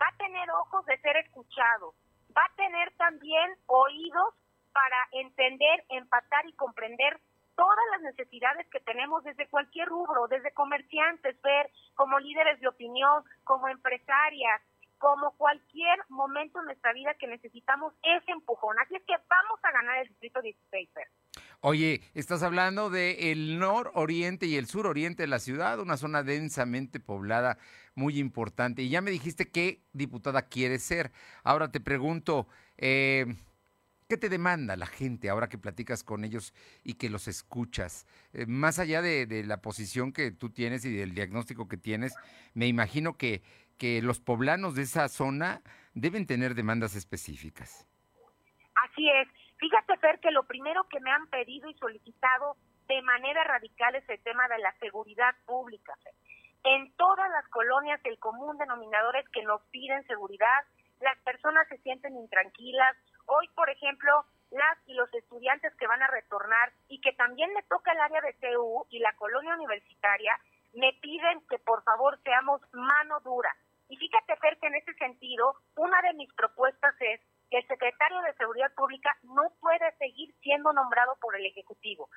va 0.00 0.06
a 0.08 0.16
tener 0.16 0.50
ojos 0.50 0.84
de 0.86 0.98
ser 1.00 1.16
escuchado, 1.16 1.94
va 2.36 2.44
a 2.44 2.56
tener 2.56 2.92
también 2.96 3.56
oídos 3.66 4.34
para 4.72 5.08
entender, 5.12 5.84
empatar 5.88 6.46
y 6.46 6.52
comprender 6.54 7.18
todas 7.56 7.84
las 7.92 8.02
necesidades 8.02 8.66
que 8.70 8.80
tenemos 8.80 9.22
desde 9.24 9.48
cualquier 9.48 9.88
rubro, 9.88 10.28
desde 10.28 10.52
comerciantes, 10.52 11.40
ver 11.42 11.70
como 11.94 12.18
líderes 12.18 12.58
de 12.60 12.68
opinión, 12.68 13.22
como 13.44 13.68
empresarias, 13.68 14.62
como 15.00 15.32
cualquier 15.32 15.98
momento 16.10 16.60
en 16.60 16.66
nuestra 16.66 16.92
vida 16.92 17.14
que 17.18 17.26
necesitamos 17.26 17.94
ese 18.02 18.30
empujón. 18.32 18.78
Así 18.78 18.94
es 18.94 19.02
que 19.06 19.14
vamos 19.28 19.58
a 19.62 19.72
ganar 19.72 19.98
el 19.98 20.08
distrito 20.08 20.42
16. 20.42 20.90
Oye, 21.62 22.02
estás 22.12 22.42
hablando 22.42 22.90
del 22.90 23.58
nororiente 23.58 24.46
y 24.46 24.56
el 24.56 24.66
suroriente 24.66 25.22
de 25.22 25.26
la 25.26 25.38
ciudad, 25.38 25.80
una 25.80 25.96
zona 25.96 26.22
densamente 26.22 27.00
poblada, 27.00 27.56
muy 27.94 28.18
importante. 28.18 28.82
Y 28.82 28.90
ya 28.90 29.00
me 29.00 29.10
dijiste 29.10 29.50
qué 29.50 29.82
diputada 29.94 30.42
quieres 30.42 30.82
ser. 30.82 31.12
Ahora 31.44 31.72
te 31.72 31.80
pregunto, 31.80 32.46
eh, 32.76 33.26
¿Qué 34.10 34.16
te 34.16 34.28
demanda 34.28 34.74
la 34.74 34.86
gente 34.86 35.30
ahora 35.30 35.48
que 35.48 35.56
platicas 35.56 36.02
con 36.02 36.24
ellos 36.24 36.52
y 36.82 36.94
que 36.94 37.08
los 37.08 37.28
escuchas? 37.28 38.08
Eh, 38.32 38.44
más 38.44 38.80
allá 38.80 39.02
de, 39.02 39.24
de, 39.24 39.44
la 39.44 39.62
posición 39.62 40.12
que 40.12 40.32
tú 40.32 40.50
tienes 40.50 40.84
y 40.84 40.92
del 40.92 41.14
diagnóstico 41.14 41.68
que 41.68 41.76
tienes, 41.76 42.12
me 42.52 42.66
imagino 42.66 43.16
que, 43.16 43.44
que 43.80 44.02
los 44.02 44.20
poblanos 44.20 44.74
de 44.74 44.82
esa 44.82 45.08
zona 45.08 45.62
deben 45.94 46.26
tener 46.26 46.54
demandas 46.54 46.94
específicas. 46.94 47.88
Así 48.84 49.08
es. 49.08 49.26
Fíjate, 49.56 49.96
Fer, 49.96 50.20
que 50.20 50.30
lo 50.30 50.44
primero 50.44 50.84
que 50.90 51.00
me 51.00 51.10
han 51.10 51.26
pedido 51.28 51.68
y 51.68 51.74
solicitado 51.74 52.56
de 52.88 53.00
manera 53.00 53.42
radical 53.44 53.94
es 53.94 54.06
el 54.10 54.20
tema 54.20 54.46
de 54.48 54.58
la 54.58 54.72
seguridad 54.80 55.34
pública. 55.46 55.94
En 56.62 56.92
todas 56.96 57.30
las 57.30 57.48
colonias 57.48 58.00
el 58.04 58.18
común 58.18 58.58
denominador 58.58 59.16
es 59.16 59.26
que 59.30 59.42
nos 59.44 59.62
piden 59.70 60.06
seguridad, 60.06 60.60
las 61.00 61.16
personas 61.20 61.66
se 61.68 61.78
sienten 61.78 62.14
intranquilas. 62.16 62.96
Hoy, 63.24 63.48
por 63.54 63.70
ejemplo, 63.70 64.26
las 64.50 64.76
y 64.86 64.92
los 64.92 65.12
estudiantes 65.14 65.74
que 65.76 65.86
van 65.86 66.02
a 66.02 66.08
retornar 66.08 66.70
y 66.88 67.00
que 67.00 67.12
también 67.14 67.50
me 67.54 67.62
toca 67.62 67.92
el 67.92 68.00
área 68.00 68.20
de 68.20 68.34
TU 68.34 68.84
y 68.90 68.98
la 68.98 69.14
colonia 69.14 69.54
universitaria, 69.54 70.38
me 70.74 70.92
piden 71.00 71.40
que 71.48 71.58
por 71.58 71.82
favor 71.82 72.18
seamos 72.22 72.60
mano 72.74 73.20
dura. 73.20 73.56
Y 73.90 73.96
fíjate, 73.96 74.36
Fer, 74.36 74.56
que 74.58 74.68
en 74.68 74.76
ese 74.76 74.94
sentido, 74.94 75.56
una 75.74 76.00
de 76.02 76.14
mis 76.14 76.32
propuestas 76.34 76.94
es 77.00 77.20
que 77.50 77.58
el 77.58 77.66
secretario 77.66 78.22
de 78.22 78.34
Seguridad 78.34 78.72
Pública 78.74 79.10
no 79.24 79.50
puede 79.60 79.90
seguir 79.98 80.32
siendo 80.42 80.72
nombrado 80.72 81.16
por 81.20 81.34
el 81.34 81.44
Ejecutivo. 81.44 82.08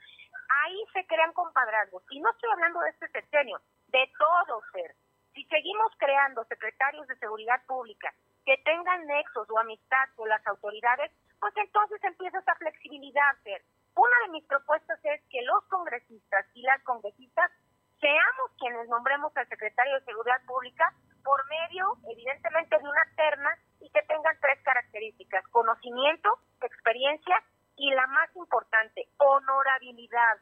Ahí 0.63 0.85
se 0.93 1.03
crean 1.07 1.33
compadrazgos. 1.33 2.03
Y 2.11 2.19
no 2.21 2.29
estoy 2.29 2.51
hablando 2.51 2.79
de 2.81 2.91
este 2.91 3.07
sexenio, 3.07 3.59
de 3.87 4.07
todos, 4.19 4.63
Fer. 4.71 4.93
Si 5.33 5.43
seguimos 5.45 5.91
creando 5.97 6.45
secretarios 6.45 7.07
de 7.07 7.17
Seguridad 7.17 7.65
Pública 7.65 8.13
que 8.45 8.55
tengan 8.63 9.07
nexos 9.07 9.49
o 9.49 9.57
amistad 9.57 10.09
con 10.15 10.29
las 10.29 10.45
autoridades, 10.45 11.11
pues 11.39 11.57
entonces 11.57 12.03
empieza 12.03 12.37
esa 12.37 12.53
flexibilidad, 12.55 13.35
Fer. 13.43 13.63
Una 13.95 14.13
de 14.27 14.31
mis 14.33 14.45
propuestas 14.45 14.99
es 15.03 15.21
que 15.31 15.41
los 15.41 15.63
congresistas 15.69 16.45
y 16.53 16.61
las 16.61 16.83
congresistas 16.83 17.51
seamos 17.99 18.51
quienes 18.59 18.87
nombremos 18.89 19.35
al 19.37 19.47
secretario 19.47 19.95
de 19.95 20.05
Seguridad 20.05 20.41
Pública 20.45 20.93
por 21.23 21.39
medio, 21.47 21.97
evidentemente, 22.11 22.77
de 22.77 22.83
una 22.83 23.05
terna 23.15 23.49
y 23.79 23.89
que 23.89 24.01
tengan 24.03 24.37
tres 24.41 24.59
características, 24.63 25.47
conocimiento, 25.49 26.39
experiencia 26.61 27.35
y 27.77 27.89
la 27.91 28.07
más 28.07 28.29
importante, 28.35 29.07
honorabilidad. 29.17 30.37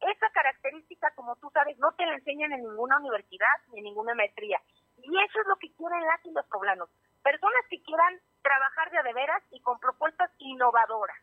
Esa 0.00 0.30
característica, 0.30 1.10
como 1.14 1.36
tú 1.36 1.50
sabes, 1.54 1.78
no 1.78 1.92
te 1.92 2.04
la 2.06 2.14
enseñan 2.14 2.52
en 2.52 2.62
ninguna 2.62 2.98
universidad 2.98 3.56
ni 3.72 3.78
en 3.78 3.84
ninguna 3.84 4.14
maestría. 4.14 4.60
Y 4.98 5.08
eso 5.24 5.40
es 5.40 5.46
lo 5.46 5.56
que 5.56 5.72
quieren 5.72 6.02
las 6.02 6.24
y 6.24 6.32
los 6.32 6.46
poblanos. 6.46 6.90
Personas 7.22 7.62
que 7.70 7.82
quieran 7.82 8.20
trabajar 8.42 8.90
de 8.90 8.98
a 8.98 9.02
veras 9.02 9.42
y 9.50 9.60
con 9.60 9.78
propuestas 9.78 10.30
innovadoras. 10.38 11.16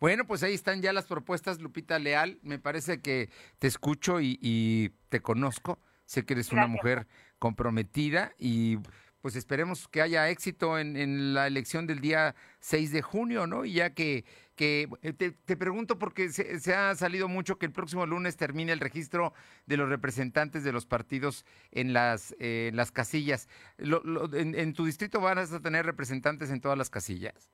Bueno, 0.00 0.26
pues 0.26 0.42
ahí 0.42 0.54
están 0.54 0.82
ya 0.82 0.92
las 0.92 1.06
propuestas, 1.06 1.60
Lupita 1.60 1.98
Leal. 1.98 2.38
Me 2.42 2.58
parece 2.58 3.00
que 3.00 3.30
te 3.58 3.66
escucho 3.66 4.20
y, 4.20 4.92
te 5.08 5.20
conozco. 5.20 5.78
Sé 6.04 6.26
que 6.26 6.34
eres 6.34 6.52
una 6.52 6.66
mujer 6.66 7.06
comprometida 7.48 8.32
y 8.38 8.78
pues 9.20 9.36
esperemos 9.36 9.86
que 9.88 10.00
haya 10.00 10.28
éxito 10.30 10.78
en, 10.78 10.96
en 10.96 11.34
la 11.34 11.46
elección 11.46 11.86
del 11.86 12.00
día 12.00 12.34
6 12.60 12.90
de 12.92 13.02
junio, 13.02 13.46
¿no? 13.46 13.64
Y 13.66 13.74
ya 13.74 13.90
que, 13.94 14.24
que 14.56 14.88
eh, 15.02 15.12
te, 15.12 15.32
te 15.32 15.56
pregunto 15.58 15.98
porque 15.98 16.28
se, 16.30 16.58
se 16.60 16.74
ha 16.74 16.94
salido 16.94 17.28
mucho 17.28 17.58
que 17.58 17.66
el 17.66 17.72
próximo 17.72 18.06
lunes 18.06 18.36
termine 18.38 18.72
el 18.72 18.80
registro 18.80 19.34
de 19.66 19.76
los 19.76 19.88
representantes 19.90 20.64
de 20.64 20.72
los 20.72 20.86
partidos 20.86 21.44
en 21.70 21.92
las, 21.92 22.32
eh, 22.38 22.68
en 22.70 22.76
las 22.76 22.92
casillas. 22.92 23.46
Lo- 23.76 24.02
lo- 24.04 24.34
en, 24.34 24.54
en 24.58 24.72
tu 24.72 24.84
distrito 24.86 25.20
van 25.20 25.38
a 25.38 25.46
tener 25.60 25.84
representantes 25.84 26.50
en 26.50 26.60
todas 26.62 26.78
las 26.78 26.88
casillas? 26.90 27.50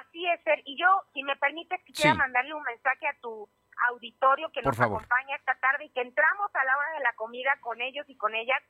Así 0.00 0.26
es, 0.26 0.40
Fer. 0.44 0.62
Y 0.64 0.78
yo, 0.80 0.86
si 1.12 1.22
me 1.24 1.34
permites, 1.36 1.80
quisiera 1.84 2.12
Sí. 2.12 2.18
mandarle 2.18 2.54
un 2.54 2.62
mensaje 2.62 3.06
a 3.08 3.14
tu 3.20 3.48
auditorio 3.90 4.50
que 4.52 4.62
Por 4.62 4.72
nos 4.72 4.76
favor. 4.78 4.98
acompaña 5.02 5.36
esta 5.36 5.54
tarde 5.60 5.84
y 5.86 5.90
que 5.90 6.02
entramos 6.02 6.50
a 6.54 6.64
la 6.64 6.76
hora 6.76 6.92
de 6.98 7.04
la 7.04 7.12
comida 7.14 7.50
con 7.60 7.80
ellos 7.80 8.04
y 8.08 8.16
con 8.16 8.34
ellas. 8.34 8.60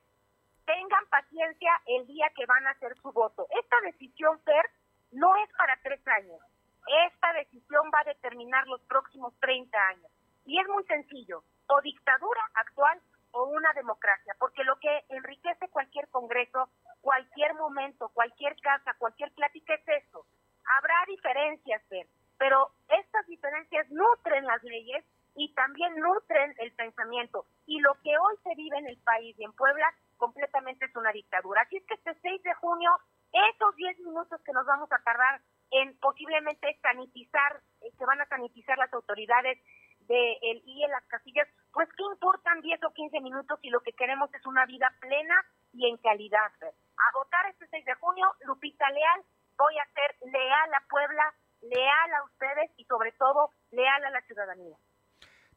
Tengan 0.69 1.07
paciencia 1.07 1.71
el 1.87 2.07
día 2.07 2.31
que 2.37 2.45
van 2.45 2.66
a 2.66 2.73
hacer 2.73 2.95
su 3.01 3.11
voto. 3.11 3.47
Esta 3.59 3.81
decisión, 3.81 4.39
Fer, 4.41 4.69
no 5.12 5.35
es 5.37 5.49
para 5.57 5.79
tres 5.83 6.07
años. 6.07 6.39
Esta 7.07 7.33
decisión 7.33 7.91
va 7.95 8.01
a 8.01 8.12
determinar 8.12 8.66
los 8.66 8.83
próximos 8.83 9.33
30 9.41 9.79
años. 9.89 10.11
Y 10.45 10.61
es 10.61 10.69
muy 10.69 10.85
sencillo, 10.85 11.43
o 11.69 11.81
dictadura 11.81 12.43
actual 12.53 13.01
o 13.31 13.45
una 13.45 13.73
democracia, 13.73 14.37
porque 14.39 14.62
lo 14.64 14.77
que 14.77 15.05
enriquece 15.09 15.69
cualquier 15.71 16.07
congreso, 16.09 16.69
cualquier 17.01 17.55
momento, 17.55 18.11
cualquier 18.11 18.55
casa, 18.61 18.93
cualquier 18.99 19.33
plática 19.33 19.73
es 19.73 20.05
eso. 20.05 20.27
Habrá 20.77 20.97
diferencias, 21.07 21.83
Fer, 21.89 22.07
pero 22.37 22.73
estas 22.91 23.27
diferencias 23.27 23.89
nutren 23.89 24.45
las 24.45 24.62
leyes 24.62 25.03
y 25.35 25.51
también 25.55 25.97
nutren 25.97 26.55
el 26.59 26.73
pensamiento. 26.73 27.47
Y 27.66 27.81
lo 27.81 27.95
que 28.03 28.19
hoy 28.19 28.37
se 28.43 28.55
vive 28.55 28.77
en 28.77 28.89
el 28.89 28.99
país 28.99 29.35
y 29.39 29.45
en 29.45 29.53
Puebla 29.55 29.87
completamente 30.19 30.85
es 30.85 30.95
una 30.97 31.12
dictadura. 31.12 31.62
Así 31.62 31.77
es 31.77 31.87
que 31.87 31.95
este 31.95 32.14
6 32.21 32.43
de 32.43 32.55
junio, 32.55 32.91
esos 33.33 33.75
10 33.77 34.01
minutos 34.01 34.41
que 34.45 34.53
nos 34.53 34.66
vamos 34.66 34.91
a 34.93 34.99
tardar 34.99 35.41
en 35.71 35.99
posiblemente 35.99 36.79
sanitizar, 36.83 37.62
eh, 37.81 37.91
que 37.99 38.05
van 38.05 38.21
a 38.21 38.27
sanitizar 38.27 38.77
las 38.79 38.93
autoridades 38.93 39.59
de 40.01 40.39
el 40.43 40.62
y 40.64 40.85
en 40.85 40.91
las 40.91 41.05
casillas, 41.05 41.49
pues 41.73 41.89
qué 41.97 42.03
importan 42.03 42.61
10 42.61 42.83
o 42.85 42.93
15 42.93 43.21
minutos 43.21 43.59
si 43.61 43.71
lo 43.71 43.81
que 43.81 43.93
queremos 43.93 44.33
es 44.35 44.45
una 44.47 44.64
vida 44.66 44.93
plena 45.01 45.35
y 45.73 45.89
en 45.89 45.97
calidad. 45.99 46.53
A 46.62 47.12
votar 47.14 47.47
este 47.47 47.66
6 47.69 47.85
de 47.85 47.95
junio, 47.95 48.27
Lupita 48.45 48.89
Leal, 48.91 49.25
voy 49.57 49.79
a 49.79 49.87
ser 49.93 50.16
leal 50.33 50.75
a 50.75 50.83
Puebla, 50.89 51.35
leal 51.61 52.14
a 52.14 52.25
ustedes 52.25 52.71
y 52.77 52.85
sobre 52.85 53.12
todo 53.12 53.53
leal 53.71 54.05
a 54.05 54.11
la 54.11 54.21
ciudadanía. 54.23 54.77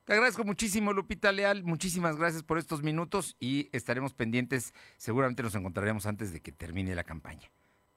Te 0.06 0.14
agradezco 0.14 0.44
muchísimo, 0.44 0.94
Lupita 0.94 1.32
Leal. 1.32 1.64
Muchísimas 1.64 2.18
gracias 2.18 2.44
por 2.44 2.58
estos 2.58 2.82
minutos 2.82 3.36
y 3.40 3.70
estaremos 3.72 4.14
pendientes. 4.14 4.74
Seguramente 4.98 5.44
nos 5.44 5.56
encontraremos 5.56 6.06
antes 6.08 6.34
de 6.34 6.42
que 6.42 6.52
termine 6.52 6.96
la 6.96 7.04
campaña. 7.04 7.50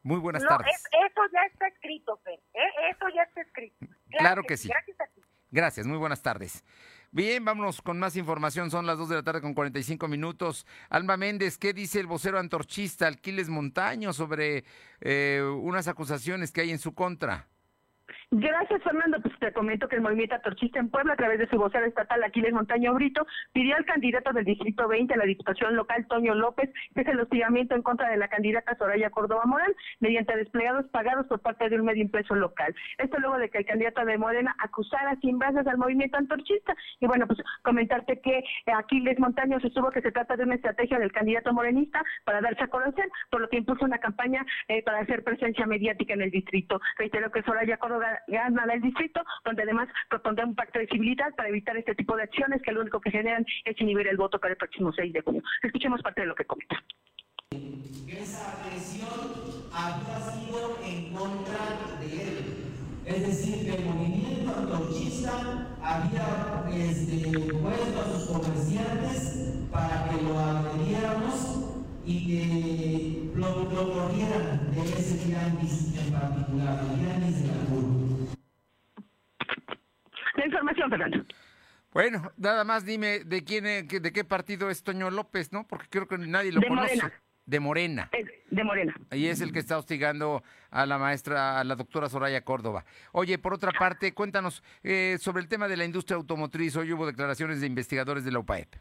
Muy 0.03 0.21
buenas 0.21 0.43
no, 0.43 0.49
tardes. 0.51 0.75
es- 0.75 0.83
eso 0.83 1.21
ya 1.33 1.41
está 1.51 1.67
escrito, 1.69 2.19
Fer. 2.23 2.39
¿eh? 2.53 2.91
Eso 2.91 3.07
ya 3.15 3.23
está 3.23 3.41
escrito. 3.41 3.87
Claro 4.19 4.43
que 4.43 4.57
sí. 4.59 4.69
Gracias 4.69 5.01
a 5.01 5.07
ti. 5.07 5.23
Gracias, 5.51 5.87
muy 5.87 5.97
buenas 5.97 6.21
tardes. 6.21 6.63
Bien, 7.11 7.43
vámonos 7.45 7.81
con 7.81 7.99
más 7.99 8.17
información. 8.17 8.71
Son 8.71 8.87
las 8.87 8.99
2 8.99 9.09
de 9.09 9.15
la 9.17 9.23
tarde 9.23 9.41
con 9.41 9.55
45 9.55 10.07
minutos. 10.09 10.67
Alma 10.91 11.17
Méndez, 11.17 11.57
¿qué 11.59 11.73
dice 11.73 12.01
el 12.01 12.07
vocero 12.07 12.39
antorchista 12.39 13.07
Alquiles 13.07 13.49
Montaño 13.49 14.13
sobre 14.13 14.65
eh, 15.01 15.41
unas 15.63 15.89
acusaciones 15.89 16.51
que 16.53 16.61
hay 16.61 16.71
en 16.71 16.79
su 16.81 16.93
contra? 16.93 17.49
Gracias, 18.31 18.83
Fernando. 18.83 19.21
Pues 19.21 19.39
te 19.39 19.53
comento 19.53 19.89
que 19.89 19.97
el 19.97 20.03
movimiento 20.03 20.37
Torchista 20.43 20.79
en 20.79 20.91
Puebla, 20.91 21.13
a 21.13 21.17
través 21.17 21.39
de 21.39 21.49
su 21.49 21.57
vocero 21.57 21.87
estatal 21.87 22.23
Aquiles 22.23 22.53
Montaño 22.53 22.95
Brito, 22.95 23.27
pidió 23.53 23.77
al 23.77 23.85
candidato 23.85 24.33
del 24.33 24.45
Distrito 24.45 24.89
20 24.89 25.15
a 25.15 25.17
la 25.17 25.25
Diputación 25.25 25.77
Local, 25.77 26.07
Toño 26.09 26.35
López, 26.35 26.71
que 26.95 27.03
es 27.03 27.09
el 27.09 27.21
hostigamiento 27.21 27.75
en 27.75 27.83
contra 27.83 28.09
de 28.09 28.17
la 28.17 28.29
candidata 28.29 28.77
Soraya 28.77 29.11
Córdoba 29.11 29.43
Morán, 29.45 29.73
mediante 30.01 30.37
desplegados 30.37 30.87
pagados 30.91 31.27
por 31.27 31.41
parte 31.41 31.69
de 31.69 31.77
un 31.77 31.87
medio 31.87 32.03
impreso 32.03 32.35
local. 32.35 32.75
Esto 32.99 33.19
luego 33.19 33.39
de 33.39 33.51
que 33.51 33.59
el 33.59 33.67
candidato 33.67 34.05
de 34.05 34.19
Morena 34.19 34.55
acusara 34.59 35.17
sin 35.21 35.39
bases 35.39 35.67
al 35.67 35.79
movimiento 35.79 36.19
antorchista. 36.19 36.75
Y 37.01 37.07
bueno, 37.07 37.27
pues 37.27 37.39
comentarte 37.63 38.21
que 38.21 38.43
Aquiles 38.67 39.19
Montaño 39.19 39.61
sostuvo 39.61 39.91
que 39.91 40.03
se 40.03 40.13
trata 40.13 40.37
de 40.37 40.45
una 40.45 40.55
estrategia 40.57 40.99
del 40.99 41.13
candidato 41.13 41.53
morenista 41.53 42.03
para 42.25 42.41
darse 42.41 42.65
a 42.65 42.69
conocer, 42.69 43.09
por 43.31 43.41
lo 43.41 43.49
que 43.49 43.59
impuso 43.59 43.85
una 43.85 43.99
campaña 43.99 44.45
eh, 44.69 44.83
para 44.83 45.01
hacer 45.01 45.23
presencia 45.23 45.67
mediática 45.67 46.15
en 46.15 46.23
el 46.23 46.31
distrito. 46.31 46.81
Reitero 46.99 47.31
que 47.31 47.43
Soraya 47.43 47.77
Córdoba 47.77 48.14
gana 48.29 48.75
el 48.75 48.81
distrito, 48.81 49.23
donde 49.45 49.63
además 49.63 49.89
propondrá 50.09 50.45
un 50.45 50.55
pacto 50.55 50.79
de 50.79 50.87
civilidad 50.87 51.35
para 51.37 51.49
evitar 51.49 51.77
este 51.77 51.95
tipo 51.95 52.17
de 52.17 52.25
acciones 52.25 52.63
que 52.63 52.73
lo 52.73 52.81
único 52.81 53.01
que 53.01 53.11
generan 53.11 53.45
es 53.65 53.81
inhibir 53.81 54.09
el 54.09 54.17
voto 54.17 54.39
para 54.39 54.53
el 54.53 54.59
próximo 54.59 54.93
6 54.93 55.13
de 55.13 55.21
junio. 55.21 55.43
Escuchemos 55.63 56.03
parte 56.03 56.23
de 56.23 56.27
lo 56.27 56.35
que 56.35 56.45
comenta. 56.45 56.83
Esa 58.07 58.63
agresión 58.63 59.69
había 59.73 60.21
sido 60.21 60.79
en 60.85 61.13
contra 61.13 61.99
de 62.01 62.23
él. 62.23 62.65
Es 63.07 63.27
decir, 63.27 63.65
que 63.65 63.77
el 63.77 63.85
movimiento 63.85 64.55
antorchista 64.57 65.77
había 65.83 66.65
este, 66.73 67.53
puesto 67.53 68.01
a 68.01 68.05
sus 68.05 68.29
comerciantes 68.31 69.65
para 69.71 70.09
que 70.09 70.23
lo 70.23 70.39
agrediéramos 70.39 71.75
y 72.07 72.27
que 72.27 73.31
lo, 73.35 73.65
lo 73.65 73.93
corrieran 73.93 74.71
de 74.75 74.83
ese 74.83 75.27
tianguis 75.27 75.95
en 75.99 76.13
particular, 76.13 76.81
el 76.81 77.01
tianguis 77.01 77.43
de 77.43 77.49
la 77.49 77.65
curva. 77.67 78.04
Información, 80.85 80.91
Fernando. 80.91 81.25
Bueno, 81.93 82.33
nada 82.37 82.65
más 82.65 82.85
dime 82.85 83.21
de 83.21 83.45
quién, 83.45 83.65
de 83.65 84.13
qué 84.13 84.25
partido 84.25 84.69
es 84.69 84.83
Toño 84.83 85.11
López, 85.11 85.53
¿no? 85.53 85.67
Porque 85.67 85.87
creo 85.89 86.09
que 86.09 86.19
nadie 86.19 86.51
lo 86.51 86.61
De 86.61 86.67
conoce. 86.67 86.97
Morena. 86.97 87.13
De 87.47 87.61
Morena. 87.61 88.11
De 88.51 88.65
Morena. 88.65 88.95
Ahí 89.11 89.29
es 89.29 89.41
el 89.43 89.53
que 89.53 89.59
está 89.59 89.79
hostigando 89.79 90.43
a 90.71 90.87
la 90.87 90.99
maestra, 90.99 91.61
a 91.61 91.65
la 91.65 91.77
doctora 91.77 92.09
Soraya 92.09 92.43
Córdoba. 92.43 92.85
Oye, 93.13 93.39
por 93.39 93.53
otra 93.55 93.71
parte, 93.71 94.13
cuéntanos 94.15 94.63
eh, 94.83 95.19
sobre 95.21 95.43
el 95.43 95.49
tema 95.49 95.69
de 95.69 95.77
la 95.77 95.85
industria 95.85 96.17
automotriz. 96.17 96.75
Hoy 96.77 96.93
hubo 96.93 97.07
declaraciones 97.07 97.61
de 97.61 97.67
investigadores 97.67 98.25
de 98.25 98.33
la 98.33 98.39
UPAEP. 98.41 98.75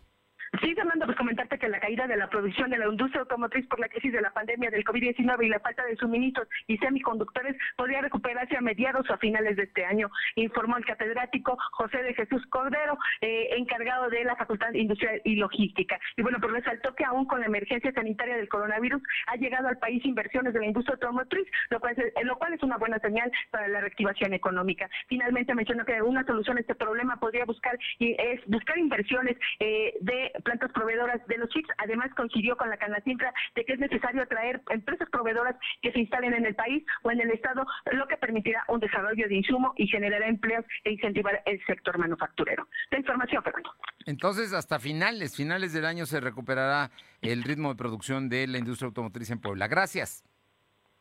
Sí, 0.62 0.74
Fernando, 0.76 1.06
pues 1.06 1.18
que 1.58 1.70
la 1.70 1.80
caída 1.80 2.08
de 2.08 2.18
la 2.18 2.30
producción 2.30 2.70
de 2.70 2.78
la 2.78 2.88
industria 2.88 3.22
automotriz 3.22 3.68
por 3.68 3.80
la 3.80 3.88
crisis 3.88 4.12
de 4.12 4.22
la 4.22 4.32
pandemia 4.32 4.70
del 4.70 4.84
COVID-19 4.84 5.46
y 5.46 5.50
la 5.50 5.60
falta 5.60 5.86
de 5.86 5.96
suministros 5.98 6.48
y 6.68 6.78
semiconductores 6.78 7.56
podría 7.76 8.02
recuperarse 8.02 8.58
a 8.58 8.62
mediados 8.62 9.10
o 9.10 9.14
a 9.14 9.18
finales 9.18 9.56
de 9.58 9.64
este 9.64 9.86
año, 9.86 10.10
informó 10.36 10.78
el 10.78 10.86
catedrático 10.86 11.58
José 11.72 12.04
de 12.04 12.14
Jesús 12.14 12.46
Cordero, 12.48 12.98
eh, 13.22 13.50
encargado 13.58 14.10
de 14.10 14.24
la 14.24 14.36
Facultad 14.36 14.74
Industrial 14.74 15.22
y 15.24 15.36
Logística. 15.36 16.00
Y 16.18 16.22
bueno, 16.22 16.40
pues 16.40 16.54
resaltó 16.54 16.94
que 16.96 17.06
aún 17.06 17.26
con 17.26 17.40
la 17.40 17.48
emergencia 17.48 17.92
sanitaria 17.92 18.38
del 18.38 18.50
coronavirus 18.50 19.02
ha 19.28 19.36
llegado 19.36 19.68
al 19.68 19.78
país 19.78 20.04
inversiones 20.06 20.54
de 20.54 20.60
la 20.60 20.66
industria 20.68 20.96
automotriz, 20.96 21.48
lo 21.70 21.80
cual 21.80 21.96
es, 21.98 22.26
lo 22.26 22.38
cual 22.38 22.54
es 22.54 22.64
una 22.64 22.78
buena 22.78 23.00
señal 23.00 23.32
para 23.52 23.68
la 23.68 23.82
reactivación 23.82 24.34
económica. 24.34 24.90
Finalmente 25.08 25.56
mencionó 25.56 25.86
que 25.86 26.02
una 26.02 26.26
solución 26.26 26.58
a 26.58 26.62
este 26.62 26.76
problema 26.76 27.18
podría 27.18 27.46
buscar 27.46 27.78
es 28.00 28.42
buscar 28.48 28.78
inversiones 28.78 29.38
eh, 29.60 29.94
de 30.02 30.32
plantas 30.44 30.72
proveedoras 30.72 31.26
de 31.28 31.38
los 31.38 31.43
chips. 31.50 31.70
Además, 31.78 32.12
coincidió 32.16 32.56
con 32.58 32.70
la 32.70 32.78
Canacintra 32.78 33.34
de 33.56 33.66
que 33.66 33.74
es 33.74 33.80
necesario 33.80 34.24
atraer 34.24 34.62
empresas 34.70 35.10
proveedoras 35.10 35.56
que 35.82 35.92
se 35.92 36.00
instalen 36.00 36.34
en 36.34 36.46
el 36.46 36.56
país 36.56 36.84
o 37.04 37.12
en 37.12 37.22
el 37.22 37.32
Estado, 37.32 37.66
lo 37.92 38.08
que 38.08 38.18
permitirá 38.18 38.64
un 38.68 38.80
desarrollo 38.80 39.28
de 39.28 39.36
insumo 39.36 39.74
y 39.78 39.88
generará 39.88 40.28
empleos 40.28 40.66
e 40.84 40.92
incentivar 40.92 41.42
el 41.46 41.64
sector 41.66 41.98
manufacturero. 41.98 42.68
La 42.92 43.00
información, 43.00 43.44
Fernando. 43.44 43.72
Entonces, 44.06 44.54
hasta 44.54 44.80
finales, 44.80 45.36
finales 45.36 45.74
del 45.74 45.86
año 45.86 46.06
se 46.06 46.20
recuperará 46.20 46.92
el 47.22 47.44
ritmo 47.44 47.70
de 47.70 47.76
producción 47.76 48.30
de 48.30 48.48
la 48.48 48.58
industria 48.58 48.88
automotriz 48.88 49.30
en 49.32 49.40
Puebla. 49.40 49.68
Gracias. 49.68 50.24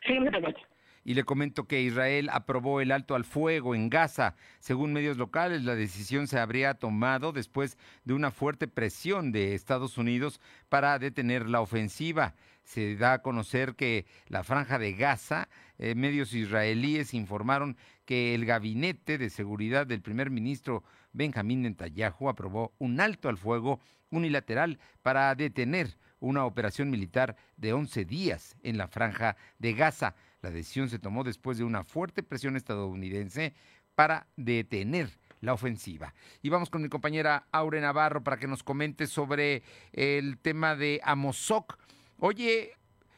Sí, 0.05 0.19
me 0.19 0.31
parece. 0.31 0.72
Y 1.05 1.15
le 1.15 1.25
comento 1.25 1.65
que 1.65 1.83
Israel 1.83 2.29
aprobó 2.33 2.81
el 2.81 2.93
alto 2.93 3.15
al 3.15 3.25
fuego 3.25 3.75
en 3.75 3.91
Gaza. 3.91 4.35
Según 4.61 4.93
medios 4.93 5.17
locales, 5.17 5.65
la 5.65 5.75
decisión 5.75 6.27
se 6.27 6.39
habría 6.39 6.75
tomado 6.75 7.33
después 7.33 7.77
de 8.05 8.15
una 8.15 8.31
fuerte 8.31 8.69
presión 8.69 9.33
de 9.33 9.55
Estados 9.55 9.99
Unidos 9.99 10.41
para 10.69 10.99
detener 10.99 11.49
la 11.49 11.61
ofensiva. 11.61 12.35
Se 12.65 12.97
da 12.97 13.15
a 13.15 13.23
conocer 13.23 13.75
que 13.75 14.07
la 14.29 14.45
franja 14.45 14.79
de 14.79 14.93
Gaza, 14.93 15.49
eh, 15.79 15.95
medios 15.95 16.33
israelíes 16.33 17.15
informaron 17.15 17.77
que 18.05 18.35
el 18.35 18.45
gabinete 18.45 19.19
de 19.19 19.31
seguridad 19.31 19.87
del 19.87 20.03
primer 20.03 20.31
ministro 20.31 20.85
Benjamín 21.13 21.63
Netanyahu 21.63 22.29
aprobó 22.29 22.73
un 22.79 23.01
alto 23.01 23.29
al 23.29 23.37
fuego 23.37 23.81
unilateral 24.11 24.79
para 25.03 25.35
detener 25.35 25.97
una 26.21 26.45
operación 26.45 26.89
militar 26.91 27.37
de 27.57 27.73
11 27.73 28.05
días 28.05 28.57
en 28.63 28.79
la 28.79 28.87
franja 28.87 29.37
de 29.59 29.73
Gaza. 29.73 30.15
La 30.43 30.51
decisión 30.51 30.89
se 30.89 30.99
tomó 30.99 31.23
después 31.23 31.57
de 31.57 31.65
una 31.65 31.85
fuerte 31.85 32.25
presión 32.25 32.57
estadounidense 32.57 33.55
para 33.95 34.27
detener 34.37 35.09
la 35.41 35.53
ofensiva. 35.53 36.15
Y 36.43 36.49
vamos 36.49 36.69
con 36.69 36.83
mi 36.83 36.89
compañera 36.89 37.47
Aure 37.53 37.81
Navarro 37.81 38.25
para 38.25 38.39
que 38.39 38.49
nos 38.49 38.65
comente 38.65 39.07
sobre 39.07 39.63
el 39.93 40.39
tema 40.39 40.75
de 40.75 41.01
Amozoc. 41.05 41.79
Oye, 42.19 42.75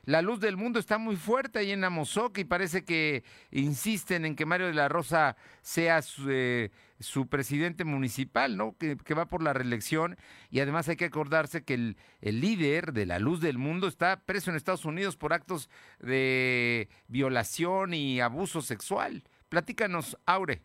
la 0.07 0.23
luz 0.23 0.41
del 0.41 0.57
mundo 0.57 0.79
está 0.79 0.99
muy 0.99 1.17
fuerte 1.17 1.59
ahí 1.59 1.71
en 1.73 1.85
Amozoc 1.85 2.39
y 2.39 2.45
parece 2.45 2.85
que 2.85 3.25
insisten 3.51 4.25
en 4.25 4.37
que 4.37 4.47
Mario 4.47 4.67
de 4.67 4.75
la 4.75 4.89
Rosa 4.89 5.37
sea 5.63 6.03
su, 6.03 6.31
eh, 6.31 6.71
presidente 7.31 7.85
municipal, 7.85 8.57
¿no? 8.57 8.77
Que, 8.77 9.15
va 9.15 9.27
por 9.27 9.43
la 9.43 9.53
reelección. 9.53 10.17
Y 10.51 10.61
además 10.61 10.89
hay 10.89 10.97
que 10.97 11.07
acordarse 11.07 11.65
que 11.65 11.75
el, 11.75 11.97
líder 12.21 12.93
de 12.93 13.07
la 13.07 13.19
luz 13.19 13.41
del 13.41 13.59
mundo 13.59 13.89
está 13.89 14.21
preso 14.21 14.51
en 14.51 14.57
Estados 14.57 14.85
Unidos 14.85 15.17
por 15.17 15.33
actos 15.33 15.71
de 16.01 16.89
violación 17.09 17.95
y 17.95 18.21
abuso 18.21 18.61
sexual. 18.61 19.25
Platícanos, 19.49 20.19
Aure 20.27 20.63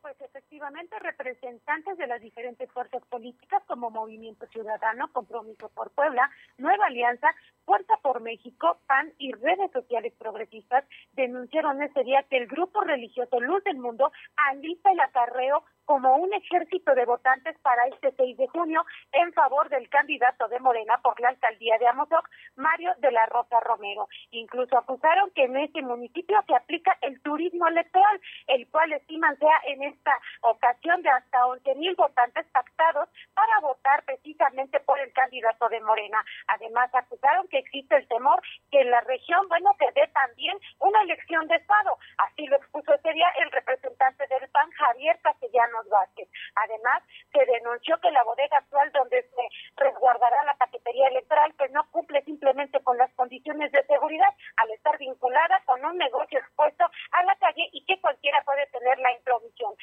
pues 0.00 0.16
efectivamente 0.58 0.98
representantes 0.98 1.98
de 1.98 2.06
las 2.08 2.20
diferentes 2.20 2.68
fuerzas 2.72 3.00
políticas 3.08 3.62
como 3.68 3.90
Movimiento 3.90 4.44
Ciudadano, 4.48 5.06
Compromiso 5.12 5.68
por 5.68 5.90
Puebla, 5.92 6.28
Nueva 6.58 6.86
Alianza, 6.86 7.28
Fuerza 7.64 7.96
por 8.02 8.20
México, 8.20 8.78
PAN 8.88 9.12
y 9.18 9.30
redes 9.32 9.70
sociales 9.70 10.12
progresistas 10.18 10.84
denunciaron 11.12 11.80
ese 11.80 12.02
día 12.02 12.24
que 12.28 12.38
el 12.38 12.48
grupo 12.48 12.80
religioso 12.80 13.38
Luz 13.40 13.62
del 13.62 13.76
Mundo 13.76 14.10
alista 14.36 14.90
el 14.90 14.98
acarreo 14.98 15.62
como 15.88 16.16
un 16.16 16.30
ejército 16.34 16.94
de 16.94 17.06
votantes 17.06 17.56
para 17.60 17.86
este 17.86 18.12
6 18.12 18.36
de 18.36 18.46
junio 18.48 18.84
en 19.10 19.32
favor 19.32 19.70
del 19.70 19.88
candidato 19.88 20.46
de 20.48 20.60
Morena 20.60 21.00
por 21.02 21.18
la 21.18 21.30
alcaldía 21.30 21.78
de 21.78 21.86
Amozoc, 21.86 22.28
Mario 22.56 22.92
de 22.98 23.10
la 23.10 23.24
Rosa 23.24 23.58
Romero. 23.60 24.06
Incluso 24.30 24.76
acusaron 24.76 25.30
que 25.30 25.44
en 25.44 25.56
este 25.56 25.80
municipio 25.80 26.38
se 26.46 26.54
aplica 26.54 26.98
el 27.00 27.18
turismo 27.22 27.66
electoral, 27.68 28.20
el 28.48 28.68
cual 28.68 28.92
estiman 28.92 29.38
sea 29.38 29.62
en 29.66 29.82
esta 29.84 30.12
ocasión 30.50 31.02
de 31.02 31.10
hasta 31.10 31.46
11 31.46 31.74
mil 31.76 31.94
votantes 31.94 32.46
pactados 32.52 33.08
para 33.34 33.60
votar 33.60 34.02
precisamente 34.04 34.80
por 34.80 34.98
el 34.98 35.12
candidato 35.12 35.68
de 35.68 35.80
Morena. 35.80 36.24
Además, 36.48 36.90
acusaron 36.94 37.48
que 37.48 37.58
existe 37.58 37.96
el 37.96 38.08
temor 38.08 38.40
que 38.70 38.80
en 38.80 38.90
la 38.90 39.00
región, 39.02 39.48
bueno, 39.48 39.70
se 39.78 39.90
dé 39.92 40.06
también 40.08 40.58
una 40.78 41.02
elección 41.02 41.46
de 41.48 41.56
Estado. 41.56 41.96
Así 42.18 42.46
lo 42.46 42.56
expuso 42.56 42.94
ese 42.94 43.12
día 43.12 43.28
el 43.40 43.50
representante 43.50 44.26
del 44.26 44.48
PAN, 44.50 44.70
Javier 44.72 45.18
Castellanos 45.22 45.88
Vázquez. 45.88 46.28
Además, 46.54 47.02
se 47.32 47.44
denunció 47.44 47.98
que 48.00 48.10
la 48.10 48.24
bodega 48.24 48.58
actual 48.58 48.90
donde 48.92 49.22
se 49.22 49.48
resguardará 49.76 50.44
la 50.44 50.54
paquetería 50.54 51.08
electoral 51.08 51.52
pues 51.56 51.70
no 51.72 51.84
cumple 51.90 52.22
simplemente 52.22 52.80
con 52.82 52.96
las 52.98 53.12
condiciones 53.14 53.70
de 53.72 53.84
seguridad 53.84 54.32
al 54.56 54.70
estar 54.70 54.98
vinculada 54.98 55.60
con 55.64 55.84
un 55.84 55.96
negocio 55.98 56.38
expuesto 56.38 56.84
a 57.12 57.22
la 57.24 57.36
calle 57.36 57.68
y 57.72 57.84
que 57.84 58.00
cualquiera 58.00 58.42
puede 58.44 58.66
tener 58.66 58.98
la 58.98 59.12
introvisión. 59.12 59.74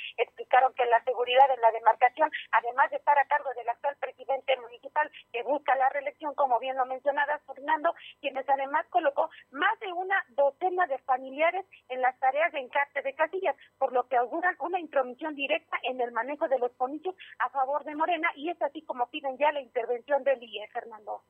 Que 0.56 0.86
la 0.86 1.04
seguridad 1.04 1.52
en 1.54 1.60
la 1.60 1.72
demarcación, 1.72 2.32
además 2.52 2.90
de 2.90 2.96
estar 2.96 3.20
a 3.20 3.28
cargo 3.28 3.50
del 3.58 3.68
actual 3.68 3.98
presidente 4.00 4.56
municipal 4.56 5.12
que 5.34 5.44
busca 5.44 5.76
la 5.76 5.90
reelección, 5.90 6.34
como 6.34 6.60
bien 6.60 6.78
lo 6.78 6.86
mencionaba 6.86 7.40
Fernando, 7.46 7.94
quienes 8.22 8.48
además 8.48 8.86
colocó 8.90 9.30
más 9.52 9.78
de 9.82 9.92
una 9.92 10.16
docena 10.30 10.88
de 10.88 10.98
familiares 11.00 11.66
en 11.90 12.00
las 12.00 12.18
tareas 12.20 12.54
de 12.54 12.60
encarte 12.60 13.02
de 13.02 13.14
casillas, 13.16 13.56
por 13.78 13.92
lo 13.92 14.08
que 14.08 14.16
auguran 14.16 14.56
una 14.60 14.80
intromisión 14.80 15.36
directa 15.36 15.78
en 15.84 16.00
el 16.00 16.14
manejo 16.14 16.48
de 16.48 16.58
los 16.58 16.72
comicios 16.78 17.16
a 17.40 17.50
favor 17.50 17.84
de 17.84 17.96
Morena 17.96 18.30
y 18.36 18.50
es 18.50 18.62
así 18.62 18.82
como 18.84 19.10
piden 19.10 19.38
ya 19.38 19.52
la 19.52 19.60
intervención 19.60 20.24
del 20.24 20.42
IE, 20.42 20.70
Fernando. 20.72 21.22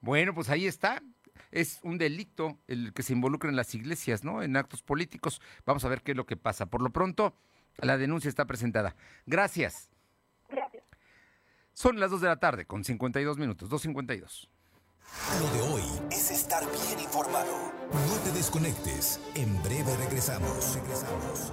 Bueno, 0.00 0.32
pues 0.32 0.48
ahí 0.48 0.68
está. 0.68 1.02
Es 1.50 1.80
un 1.82 1.98
delito 1.98 2.56
el 2.68 2.92
que 2.94 3.02
se 3.02 3.14
involucra 3.14 3.50
en 3.50 3.56
las 3.56 3.74
iglesias, 3.74 4.22
¿no? 4.22 4.42
En 4.42 4.56
actos 4.56 4.82
políticos. 4.82 5.42
Vamos 5.66 5.84
a 5.84 5.88
ver 5.88 6.02
qué 6.02 6.12
es 6.12 6.16
lo 6.16 6.24
que 6.24 6.36
pasa. 6.36 6.66
Por 6.66 6.82
lo 6.82 6.90
pronto, 6.90 7.34
la 7.82 7.98
denuncia 7.98 8.28
está 8.28 8.46
presentada. 8.46 8.94
Gracias. 9.26 9.90
Gracias. 10.48 10.84
Son 11.72 11.98
las 12.00 12.10
2 12.10 12.20
de 12.20 12.28
la 12.28 12.38
tarde 12.38 12.66
con 12.66 12.84
52 12.84 13.38
minutos, 13.38 13.70
2.52. 13.70 14.48
Lo 15.40 15.50
de 15.52 15.72
hoy 15.72 15.82
es 16.10 16.30
estar 16.30 16.62
bien 16.64 17.00
informado. 17.00 17.72
No 17.92 18.16
te 18.24 18.32
desconectes. 18.32 19.20
En 19.34 19.60
breve 19.62 19.96
regresamos. 19.96 20.74
Regresamos. 20.76 21.52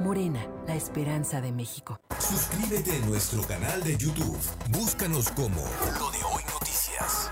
Morena, 0.00 0.46
la 0.66 0.74
esperanza 0.74 1.40
de 1.40 1.52
México. 1.52 1.98
Suscríbete 2.18 2.92
a 2.96 3.06
nuestro 3.06 3.42
canal 3.42 3.82
de 3.82 3.96
YouTube. 3.96 4.38
Búscanos 4.70 5.30
como 5.30 5.60
Lo 5.98 6.10
de 6.10 6.18
Hoy 6.32 6.42
Noticias. 6.52 7.30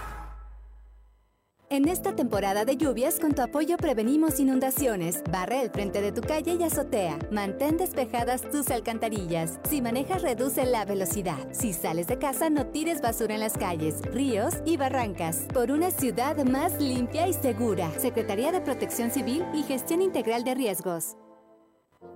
En 1.69 1.89
esta 1.89 2.15
temporada 2.15 2.65
de 2.65 2.77
lluvias, 2.77 3.19
con 3.19 3.35
tu 3.35 3.43
apoyo 3.43 3.77
prevenimos 3.77 4.39
inundaciones. 4.39 5.23
Barre 5.33 5.63
el 5.63 5.71
frente 5.71 6.01
de 6.01 6.13
tu 6.13 6.21
calle 6.21 6.57
y 6.59 6.63
azotea. 6.63 7.19
Mantén 7.33 7.77
despejadas 7.77 8.49
tus 8.51 8.71
alcantarillas. 8.71 9.59
Si 9.69 9.83
manejas, 9.83 10.23
reduce 10.23 10.65
la 10.65 10.85
velocidad. 10.85 11.49
Si 11.53 11.73
sales 11.73 12.07
de 12.07 12.19
casa, 12.19 12.51
no 12.51 12.67
tires 12.67 13.01
basura 13.01 13.35
en 13.35 13.41
las 13.41 13.59
calles, 13.59 14.01
ríos 14.13 14.55
y 14.65 14.77
barrancas. 14.77 15.47
Por 15.53 15.73
una 15.73 15.91
ciudad 15.91 16.37
más 16.45 16.81
limpia 16.81 17.27
y 17.27 17.33
segura. 17.33 17.91
Secretaría 17.99 18.53
de 18.53 18.61
Protección 18.61 19.11
Civil 19.11 19.45
y 19.53 19.65
Gestión 19.65 20.03
Integral 20.03 20.45
de 20.45 20.55
Riesgos. 20.55 21.17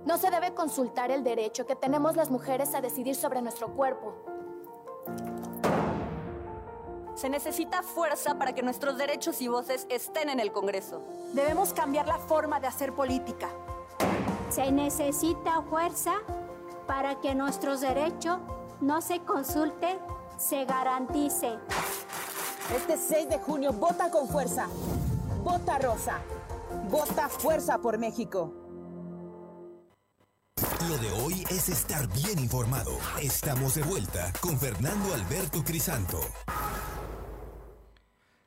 No 0.05 0.17
se 0.17 0.31
debe 0.31 0.53
consultar 0.53 1.11
el 1.11 1.23
derecho 1.23 1.65
que 1.65 1.75
tenemos 1.75 2.15
las 2.15 2.31
mujeres 2.31 2.73
a 2.73 2.81
decidir 2.81 3.15
sobre 3.15 3.41
nuestro 3.41 3.73
cuerpo. 3.73 4.15
Se 7.15 7.29
necesita 7.29 7.83
fuerza 7.83 8.35
para 8.39 8.53
que 8.53 8.63
nuestros 8.63 8.97
derechos 8.97 9.41
y 9.41 9.47
voces 9.47 9.85
estén 9.89 10.29
en 10.29 10.39
el 10.39 10.51
Congreso. 10.51 11.03
Debemos 11.33 11.73
cambiar 11.73 12.07
la 12.07 12.17
forma 12.17 12.59
de 12.59 12.67
hacer 12.67 12.93
política. 12.93 13.49
Se 14.49 14.71
necesita 14.71 15.61
fuerza 15.61 16.13
para 16.87 17.19
que 17.19 17.35
nuestros 17.35 17.81
derechos 17.81 18.39
no 18.79 19.01
se 19.01 19.19
consulte, 19.19 19.99
se 20.37 20.65
garantice. 20.65 21.59
Este 22.75 22.97
6 22.97 23.29
de 23.29 23.37
junio 23.37 23.71
vota 23.73 24.09
con 24.09 24.27
fuerza. 24.27 24.67
Vota 25.43 25.77
rosa. 25.77 26.19
Vota 26.89 27.29
fuerza 27.29 27.77
por 27.77 27.97
México. 27.97 28.60
Lo 30.87 30.97
de 30.97 31.11
hoy 31.11 31.43
es 31.49 31.69
estar 31.69 32.07
bien 32.11 32.39
informado. 32.39 32.97
Estamos 33.21 33.75
de 33.75 33.83
vuelta 33.83 34.33
con 34.41 34.59
Fernando 34.59 35.13
Alberto 35.13 35.63
Crisanto. 35.63 36.19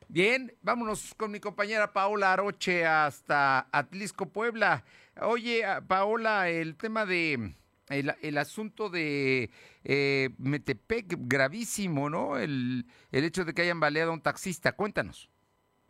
Bien, 0.09 0.53
vámonos 0.61 1.15
con 1.17 1.31
mi 1.31 1.41
compañera 1.41 1.93
Paola 1.93 2.33
Aroche 2.33 2.87
hasta 2.87 3.69
Atlisco, 3.73 4.27
Puebla. 4.27 4.85
Oye, 5.23 5.65
Paola, 5.87 6.49
el 6.51 6.77
tema 6.77 7.07
de 7.07 7.55
el, 7.89 8.39
asunto 8.39 8.91
de 8.91 9.51
eh, 9.85 10.31
Metepec, 10.39 11.17
gravísimo, 11.19 12.11
¿no? 12.11 12.37
El, 12.37 12.87
el 13.13 13.25
hecho 13.25 13.45
de 13.45 13.55
que 13.55 13.63
hayan 13.63 13.81
baleado 13.81 14.11
a 14.11 14.15
un 14.15 14.23
taxista. 14.23 14.73
Cuéntanos. 14.73 15.31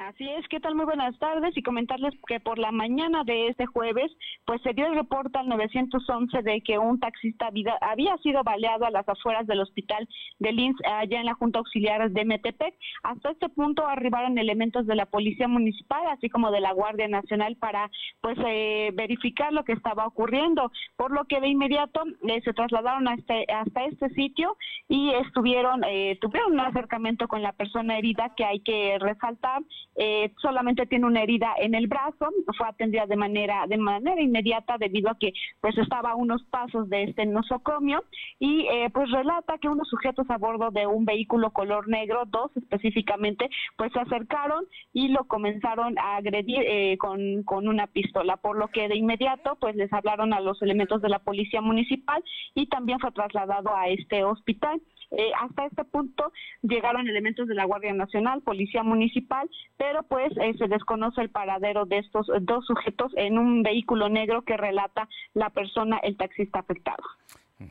Así 0.08 0.28
es, 0.28 0.46
¿qué 0.48 0.60
tal? 0.60 0.74
Muy 0.74 0.84
buenas 0.84 1.18
tardes 1.18 1.56
y 1.56 1.62
comentarles 1.62 2.12
que 2.26 2.38
por 2.38 2.58
la 2.58 2.70
mañana 2.72 3.24
de 3.24 3.48
este 3.48 3.64
jueves, 3.64 4.12
pues 4.44 4.60
se 4.60 4.74
dio 4.74 4.86
el 4.86 4.96
reporte 4.96 5.38
al 5.38 5.48
911 5.48 6.42
de 6.42 6.60
que 6.60 6.76
un 6.76 7.00
taxista 7.00 7.48
había 7.80 8.18
sido 8.18 8.42
baleado 8.42 8.84
a 8.84 8.90
las 8.90 9.08
afueras 9.08 9.46
del 9.46 9.60
hospital 9.60 10.06
de 10.40 10.52
Linz, 10.52 10.76
allá 10.84 11.20
en 11.20 11.24
la 11.24 11.32
Junta 11.32 11.60
Auxiliar 11.60 12.10
de 12.10 12.24
Metepec. 12.26 12.74
Hasta 13.02 13.30
este 13.30 13.48
punto 13.48 13.86
arribaron 13.86 14.36
elementos 14.36 14.86
de 14.86 14.94
la 14.94 15.06
Policía 15.06 15.48
Municipal, 15.48 16.06
así 16.08 16.28
como 16.28 16.50
de 16.50 16.60
la 16.60 16.72
Guardia 16.72 17.08
Nacional, 17.08 17.56
para 17.56 17.90
pues 18.20 18.36
eh, 18.46 18.90
verificar 18.92 19.54
lo 19.54 19.64
que 19.64 19.72
estaba 19.72 20.06
ocurriendo, 20.06 20.70
por 20.96 21.12
lo 21.12 21.24
que 21.24 21.40
de 21.40 21.48
inmediato 21.48 22.02
eh, 22.28 22.42
se 22.44 22.52
trasladaron 22.52 23.08
a 23.08 23.14
este, 23.14 23.46
hasta 23.50 23.86
este 23.86 24.10
sitio 24.10 24.58
y 24.86 25.14
estuvieron, 25.14 25.82
eh, 25.84 26.18
tuvieron 26.20 26.52
un 26.52 26.60
acercamiento 26.60 27.26
con 27.26 27.40
la 27.40 27.52
persona 27.52 27.96
herida 27.96 28.34
que 28.36 28.44
hay 28.44 28.60
que 28.60 28.98
resaltar 28.98 29.62
eh, 29.96 30.32
solamente 30.40 30.86
tiene 30.86 31.06
una 31.06 31.22
herida 31.22 31.54
en 31.58 31.74
el 31.74 31.86
brazo, 31.86 32.30
fue 32.56 32.68
atendida 32.68 33.06
de 33.06 33.16
manera 33.16 33.66
de 33.68 33.76
manera 33.76 34.20
inmediata 34.20 34.76
debido 34.78 35.10
a 35.10 35.18
que 35.18 35.32
pues 35.60 35.76
estaba 35.78 36.10
a 36.10 36.16
unos 36.16 36.42
pasos 36.44 36.88
de 36.88 37.04
este 37.04 37.26
nosocomio 37.26 38.04
y 38.38 38.66
eh, 38.70 38.90
pues 38.92 39.10
relata 39.10 39.58
que 39.58 39.68
unos 39.68 39.88
sujetos 39.88 40.28
a 40.30 40.38
bordo 40.38 40.70
de 40.70 40.86
un 40.86 41.04
vehículo 41.04 41.50
color 41.50 41.88
negro, 41.88 42.24
dos 42.26 42.50
específicamente, 42.56 43.48
pues 43.76 43.92
se 43.92 44.00
acercaron 44.00 44.64
y 44.92 45.08
lo 45.08 45.24
comenzaron 45.24 45.98
a 45.98 46.16
agredir 46.16 46.62
eh, 46.66 46.96
con, 46.98 47.42
con 47.44 47.68
una 47.68 47.86
pistola, 47.86 48.36
por 48.36 48.58
lo 48.58 48.68
que 48.68 48.88
de 48.88 48.96
inmediato 48.96 49.56
pues 49.60 49.76
les 49.76 49.92
hablaron 49.92 50.32
a 50.32 50.40
los 50.40 50.60
elementos 50.62 51.02
de 51.02 51.08
la 51.08 51.18
policía 51.20 51.60
municipal 51.60 52.22
y 52.54 52.66
también 52.66 52.98
fue 52.98 53.12
trasladado 53.12 53.74
a 53.74 53.88
este 53.88 54.24
hospital. 54.24 54.80
Eh, 55.16 55.30
hasta 55.40 55.66
este 55.66 55.84
punto 55.84 56.32
llegaron 56.62 57.08
elementos 57.08 57.48
de 57.48 57.54
la 57.54 57.64
Guardia 57.64 57.92
Nacional, 57.92 58.42
Policía 58.42 58.82
Municipal, 58.82 59.48
pero 59.76 60.02
pues 60.02 60.32
eh, 60.38 60.54
se 60.58 60.68
desconoce 60.68 61.20
el 61.20 61.30
paradero 61.30 61.84
de 61.84 61.98
estos 61.98 62.26
dos 62.42 62.66
sujetos 62.66 63.12
en 63.16 63.38
un 63.38 63.62
vehículo 63.62 64.08
negro 64.08 64.42
que 64.42 64.56
relata 64.56 65.08
la 65.34 65.50
persona, 65.50 65.98
el 65.98 66.16
taxista 66.16 66.60
afectado. 66.60 67.02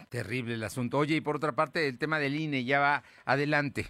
Terrible 0.09 0.53
el 0.53 0.63
asunto. 0.63 0.97
Oye, 0.97 1.17
y 1.17 1.21
por 1.21 1.35
otra 1.35 1.53
parte, 1.53 1.87
el 1.87 1.97
tema 1.97 2.19
del 2.19 2.35
INE 2.35 2.63
ya 2.63 2.79
va 2.79 3.03
adelante. 3.25 3.87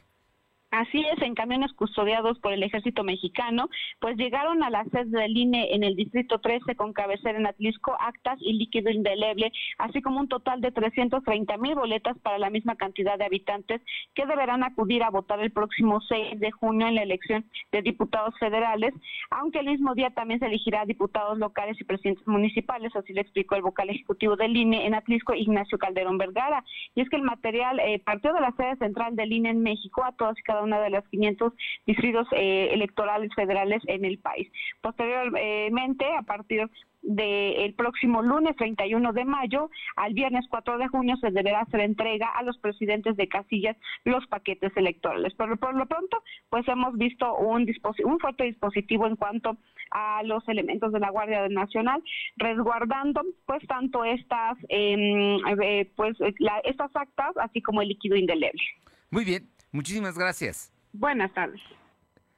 Así 0.73 1.05
es, 1.05 1.21
en 1.21 1.35
camiones 1.35 1.71
custodiados 1.73 2.39
por 2.39 2.51
el 2.51 2.63
ejército 2.63 3.03
mexicano, 3.03 3.69
pues 3.99 4.17
llegaron 4.17 4.63
a 4.63 4.71
la 4.71 4.83
sede 4.85 5.05
del 5.05 5.37
INE 5.37 5.75
en 5.75 5.83
el 5.83 5.95
distrito 5.95 6.39
13 6.39 6.75
con 6.75 6.93
cabecera 6.93 7.37
en 7.37 7.45
Atlisco, 7.45 7.95
actas 7.99 8.39
y 8.41 8.53
líquido 8.53 8.89
indeleble, 8.89 9.51
así 9.77 10.01
como 10.01 10.19
un 10.19 10.27
total 10.27 10.61
de 10.61 10.71
330 10.71 11.57
mil 11.57 11.75
boletas 11.75 12.17
para 12.23 12.39
la 12.39 12.49
misma 12.49 12.75
cantidad 12.75 13.19
de 13.19 13.25
habitantes 13.25 13.81
que 14.15 14.25
deberán 14.25 14.63
acudir 14.63 15.03
a 15.03 15.11
votar 15.11 15.39
el 15.41 15.51
próximo 15.51 16.01
6 16.01 16.39
de 16.39 16.49
junio 16.49 16.87
en 16.87 16.95
la 16.95 17.03
elección 17.03 17.45
de 17.71 17.83
diputados 17.83 18.33
federales, 18.39 18.95
aunque 19.29 19.59
el 19.59 19.67
mismo 19.67 19.93
día 19.93 20.09
también 20.09 20.39
se 20.39 20.47
elegirá 20.47 20.85
diputados 20.85 21.37
locales 21.37 21.79
y 21.79 21.83
presidentes 21.83 22.27
municipales, 22.27 22.95
así 22.95 23.13
lo 23.13 23.21
explicó 23.21 23.53
el 23.53 23.61
vocal 23.61 23.91
ejecutivo 23.91 24.35
del 24.35 24.57
INE 24.57 24.87
en 24.87 24.95
Atlisco, 24.95 25.35
Ignacio 25.35 25.77
Calderón 25.77 26.17
Vergara. 26.17 26.65
Y 26.95 27.01
es 27.01 27.09
que 27.09 27.17
el 27.17 27.21
material 27.21 27.79
eh, 27.79 28.01
partió 28.03 28.33
de 28.33 28.41
la 28.41 28.53
sede 28.53 28.75
central 28.77 29.15
del 29.15 29.31
INE 29.31 29.51
en 29.51 29.61
México 29.61 30.03
a 30.03 30.13
todas 30.13 30.39
y 30.39 30.41
cada 30.41 30.62
una 30.63 30.79
de 30.79 30.89
las 30.89 31.07
500 31.09 31.53
distritos 31.85 32.27
eh, 32.31 32.69
electorales 32.71 33.31
federales 33.35 33.81
en 33.87 34.05
el 34.05 34.17
país. 34.17 34.49
Posteriormente, 34.81 36.05
a 36.17 36.23
partir 36.23 36.69
del 37.03 37.73
próximo 37.73 38.21
lunes 38.21 38.55
31 38.55 39.11
de 39.11 39.25
mayo 39.25 39.69
al 39.97 40.13
viernes 40.13 40.45
4 40.49 40.77
de 40.77 40.87
junio 40.87 41.17
se 41.17 41.31
deberá 41.31 41.61
hacer 41.61 41.81
entrega 41.81 42.27
a 42.27 42.43
los 42.43 42.57
presidentes 42.57 43.17
de 43.17 43.27
casillas 43.27 43.75
los 44.05 44.25
paquetes 44.27 44.71
electorales. 44.75 45.33
Pero 45.37 45.57
por 45.57 45.75
lo 45.75 45.85
pronto, 45.85 46.23
pues 46.49 46.67
hemos 46.67 46.97
visto 46.97 47.35
un, 47.35 47.69
un 48.05 48.19
fuerte 48.19 48.45
dispositivo 48.45 49.05
en 49.05 49.17
cuanto 49.17 49.57
a 49.91 50.23
los 50.23 50.47
elementos 50.47 50.91
de 50.91 50.99
la 50.99 51.11
Guardia 51.11 51.47
Nacional, 51.49 52.01
resguardando 52.37 53.21
pues 53.45 53.61
tanto 53.67 54.03
estas, 54.05 54.57
em, 54.69 55.39
eh, 55.61 55.91
pues, 55.95 56.17
estas 56.63 56.95
actas, 56.95 57.35
así 57.37 57.61
como 57.61 57.81
el 57.81 57.89
líquido 57.89 58.15
indeleble. 58.15 58.63
Muy 59.11 59.25
bien, 59.25 59.47
muchísimas 59.73 60.17
gracias. 60.17 60.71
Buenas 60.93 61.33
tardes. 61.33 61.61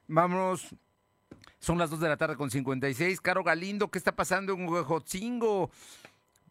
Vamos. 0.08 0.74
Son 1.58 1.78
las 1.78 1.90
2 1.90 2.00
de 2.00 2.08
la 2.08 2.16
tarde 2.16 2.36
con 2.36 2.50
56. 2.50 3.20
Caro 3.20 3.42
Galindo, 3.42 3.90
¿qué 3.90 3.98
está 3.98 4.14
pasando 4.14 4.54
en 4.54 4.68
Huejotzingo? 4.68 5.70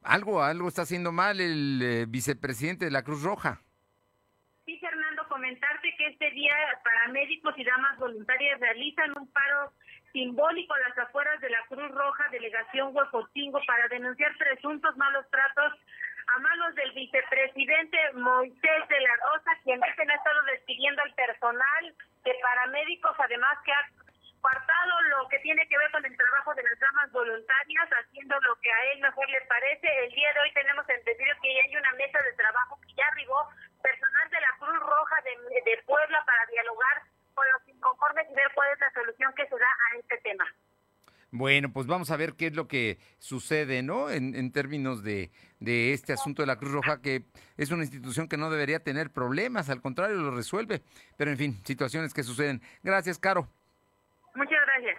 Algo, 0.04 0.44
algo 0.44 0.68
está 0.68 0.84
haciendo 0.84 1.12
mal 1.12 1.40
el 1.40 1.82
eh, 1.82 2.06
vicepresidente 2.08 2.86
de 2.86 2.92
la 2.92 3.04
Cruz 3.04 3.24
Roja. 3.24 3.62
Sí, 4.66 4.78
Fernando, 4.80 5.28
comentarte 5.28 5.94
que 5.98 6.08
este 6.08 6.32
día 6.32 6.54
paramédicos 6.84 7.58
y 7.58 7.64
damas 7.64 7.98
voluntarias 7.98 8.60
realizan 8.60 9.12
un 9.18 9.28
paro 9.28 9.74
simbólico 10.12 10.74
a 10.74 10.90
las 10.90 10.98
afueras 10.98 11.40
de 11.42 11.50
la 11.50 11.60
Cruz 11.68 11.92
Roja, 11.92 12.24
delegación 12.32 12.96
Huejotzingo, 12.96 13.60
para 13.68 13.88
denunciar 13.90 14.36
presuntos 14.38 14.96
malos 14.98 15.26
tratos 15.30 15.74
a 16.28 16.40
manos 16.40 16.76
del 16.76 16.92
vicepresidente 16.92 17.98
Moisés 18.14 18.88
de 18.90 19.00
la 19.00 19.16
Rosa, 19.28 19.52
quien 19.64 19.80
dicen 19.82 20.12
ha 20.12 20.16
estado 20.16 20.42
despidiendo 20.44 21.02
al 21.02 21.14
personal 21.14 21.96
de 22.24 22.34
paramédicos, 22.42 23.16
además 23.20 23.58
que 23.64 23.72
ha 23.72 23.90
apartado 24.40 25.02
lo 25.10 25.28
que 25.30 25.40
tiene 25.40 25.68
que 25.68 25.78
ver 25.78 25.92
con 25.92 26.06
el 26.06 26.16
trabajo 26.18 26.54
de 26.54 26.64
las 26.64 26.80
damas 26.80 27.12
voluntarias, 27.12 27.90
haciendo 27.90 28.40
lo 28.42 28.56
que 28.62 28.72
a 28.72 28.86
él 28.92 29.02
mejor 29.02 29.30
le 29.30 29.42
parece. 29.42 29.88
El 30.06 30.12
día 30.12 30.34
de 30.34 30.40
hoy 30.40 30.54
tenemos 30.54 30.88
entendido 30.90 31.36
que 31.42 31.56
ya 31.56 31.62
hay 31.64 31.78
una 31.78 31.92
mesa 31.94 32.20
de 32.22 32.34
trabajo 32.34 32.80
que 32.82 32.94
ya 32.94 33.08
arribó 33.08 33.50
personal 33.82 34.30
de 34.30 34.42
la 34.42 34.56
Cruz 34.60 34.80
Roja 34.80 35.16
de, 35.24 35.62
de 35.72 35.84
Puebla 35.84 36.24
para 36.26 36.46
dialogar 36.48 37.04
con 37.34 37.46
los 37.52 37.68
inconformes 37.68 38.28
y 38.30 38.36
ver 38.36 38.52
cuál 38.54 38.72
es 38.72 38.80
la 38.80 38.92
solución 38.92 39.34
que 39.34 39.48
se 39.48 39.58
da 39.58 39.68
a 39.68 39.98
este 39.98 40.18
tema. 40.18 40.46
Bueno, 41.38 41.70
pues 41.74 41.86
vamos 41.86 42.12
a 42.12 42.16
ver 42.16 42.36
qué 42.36 42.48
es 42.48 42.56
lo 42.56 42.70
que 42.70 42.98
sucede, 43.20 43.84
¿no? 43.84 44.10
En, 44.10 44.36
en 44.36 44.54
términos 44.54 45.04
de, 45.04 45.32
de, 45.60 45.92
este 45.92 46.14
asunto 46.14 46.42
de 46.42 46.46
la 46.46 46.56
Cruz 46.56 46.72
Roja, 46.72 47.02
que 47.02 47.26
es 47.58 47.72
una 47.72 47.84
institución 47.84 48.30
que 48.30 48.38
no 48.38 48.50
debería 48.50 48.80
tener 48.80 49.12
problemas, 49.12 49.70
al 49.70 49.82
contrario, 49.82 50.16
lo 50.16 50.32
resuelve. 50.32 50.82
Pero 51.18 51.32
en 51.32 51.38
fin, 51.38 51.60
situaciones 51.66 52.14
que 52.14 52.24
suceden. 52.24 52.62
Gracias, 52.84 53.20
Caro. 53.20 53.50
Muchas 54.34 54.60
gracias. 54.66 54.98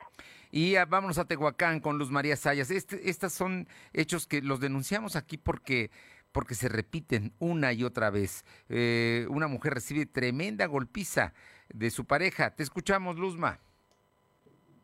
Y 0.51 0.75
vámonos 0.75 1.17
a 1.17 1.25
Tehuacán 1.25 1.81
con 1.81 1.97
Luz 1.97 2.11
María 2.11 2.37
Sayas. 2.37 2.71
Este, 2.71 3.09
estos 3.09 3.33
son 3.33 3.67
hechos 3.95 4.27
que 4.27 4.43
los 4.43 4.61
denunciamos 4.61 5.17
aquí 5.17 5.39
porque 5.39 5.91
porque 6.33 6.55
se 6.55 6.69
repiten 6.69 7.33
una 7.39 7.73
y 7.73 7.83
otra 7.83 8.11
vez. 8.11 8.45
Eh, 8.69 9.27
una 9.31 9.49
mujer 9.49 9.73
recibe 9.73 10.05
tremenda 10.05 10.67
golpiza 10.67 11.33
de 11.71 11.91
su 11.91 12.05
pareja. 12.05 12.51
Te 12.51 12.63
escuchamos, 12.63 13.17
Luzma. 13.17 13.59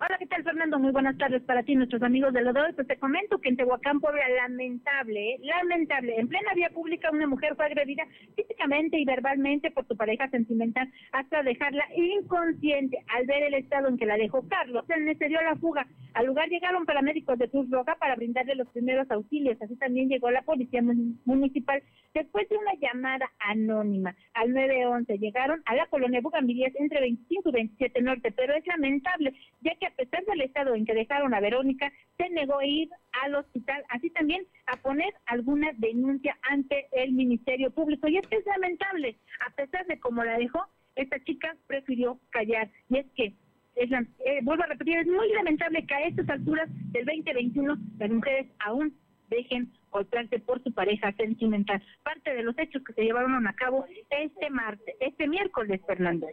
Hola, 0.05 0.19
¿qué 0.19 0.27
tal, 0.27 0.43
Fernando? 0.43 0.81
Muy 0.81 0.91
buenas 0.91 1.17
tardes 1.17 1.43
para 1.45 1.63
ti, 1.63 1.77
nuestros 1.77 2.03
amigos 2.03 2.33
de 2.33 2.43
lo 2.43 2.53
de 2.53 2.61
hoy. 2.61 2.73
Pues 2.73 2.89
te 2.89 2.99
comento 2.99 3.39
que 3.39 3.51
en 3.51 3.57
Tehuacán, 3.57 4.01
Puebla, 4.01 4.29
lamentable, 4.31 5.35
¿eh? 5.35 5.41
lamentable, 5.43 6.19
en 6.19 6.27
plena 6.27 6.53
vía 6.55 6.71
pública 6.71 7.09
una 7.13 7.29
mujer 7.29 7.55
fue 7.55 7.67
agredida 7.67 8.03
físicamente 8.35 8.99
y 8.99 9.05
verbalmente 9.05 9.71
por 9.71 9.87
su 9.87 9.97
pareja 9.97 10.29
sentimental 10.31 10.91
hasta 11.13 11.45
dejarla 11.45 11.85
inconsciente. 11.95 12.99
Al 13.15 13.27
ver 13.27 13.45
el 13.45 13.55
estado 13.55 13.87
en 13.87 13.97
que 13.97 14.07
la 14.07 14.17
dejó 14.17 14.43
Carlos, 14.49 14.85
se 14.89 15.29
dio 15.29 15.41
la 15.41 15.55
fuga. 15.55 15.87
Al 16.15 16.27
lugar 16.27 16.49
llegaron 16.49 16.85
paramédicos 16.85 17.39
de 17.39 17.49
Cruz 17.49 17.71
Roja 17.71 17.95
para 17.95 18.17
brindarle 18.17 18.57
los 18.57 18.69
primeros 18.71 19.09
auxilios. 19.09 19.57
Así 19.63 19.77
también 19.77 20.09
llegó 20.09 20.33
la 20.33 20.43
policía 20.43 20.83
municipal. 21.25 21.81
Después 22.13 22.49
de 22.49 22.57
una 22.57 22.75
llamada 22.75 23.31
anónima 23.39 24.17
al 24.35 24.53
911, 24.53 25.17
llegaron 25.19 25.63
a 25.65 25.77
la 25.77 25.87
colonia 25.87 26.21
Bugambilias 26.21 26.75
entre 26.75 27.01
25 27.01 27.49
y 27.49 27.53
27 27.53 28.03
Norte, 28.03 28.33
pero 28.33 28.53
es 28.55 28.67
lamentable, 28.67 29.33
ya 29.63 29.75
que 29.77 29.92
pesar 29.93 30.25
del 30.25 30.41
estado 30.43 30.75
en 30.75 30.85
que 30.85 30.95
dejaron 30.95 31.35
a 31.35 31.41
Verónica, 31.41 31.93
se 32.17 32.29
negó 32.31 32.59
a 32.59 32.67
ir 32.67 32.89
al 33.23 33.35
hospital, 33.35 33.83
así 33.89 34.11
también 34.11 34.47
a 34.67 34.77
poner 34.77 35.13
alguna 35.27 35.71
denuncia 35.77 36.37
ante 36.43 36.87
el 36.93 37.13
Ministerio 37.13 37.71
Público. 37.71 38.09
Y 38.09 38.19
es 38.19 38.27
que 38.27 38.37
es 38.37 38.47
lamentable, 38.47 39.17
a 39.47 39.51
pesar 39.55 39.87
de 39.87 39.99
cómo 40.01 40.25
la 40.25 40.39
dejó, 40.39 40.67
esta 40.97 41.23
chica 41.25 41.57
prefirió 41.67 42.19
callar. 42.31 42.71
Y 42.89 42.99
es 42.99 43.07
que 43.17 43.35
es 43.75 43.91
eh, 43.91 44.41
vuelvo 44.43 44.65
a 44.65 44.67
repetir, 44.67 44.99
es 44.99 45.07
muy 45.07 45.29
lamentable 45.33 45.87
que 45.87 45.95
a 45.95 46.03
estas 46.03 46.29
alturas 46.29 46.69
del 46.93 47.07
2021 47.07 47.77
las 47.99 48.11
mujeres 48.11 48.47
aún 48.59 48.95
dejen 49.31 49.73
golpearse 49.91 50.39
por 50.41 50.63
su 50.63 50.73
pareja 50.73 51.13
sentimental. 51.13 51.83
Parte 52.03 52.35
de 52.35 52.43
los 52.43 52.59
hechos 52.59 52.83
que 52.85 52.93
se 52.93 53.03
llevaron 53.03 53.47
a 53.47 53.55
cabo 53.55 53.87
este 54.11 54.51
martes, 54.51 54.95
este 55.01 55.27
miércoles, 55.27 55.81
Fernando. 55.87 56.27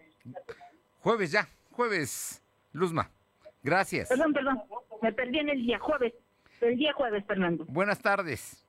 Jueves 1.00 1.32
ya, 1.32 1.48
jueves, 1.72 2.44
Luzma. 2.74 3.10
Gracias. 3.64 4.10
Perdón, 4.10 4.34
perdón, 4.34 4.62
me 5.02 5.12
perdí 5.14 5.40
en 5.40 5.50
el 5.50 5.66
día 5.66 5.80
jueves, 5.80 6.14
el 6.62 6.78
día 6.78 6.94
jueves, 6.94 7.26
Fernando. 7.26 7.66
Buenas 7.68 8.00
tardes. 8.00 8.66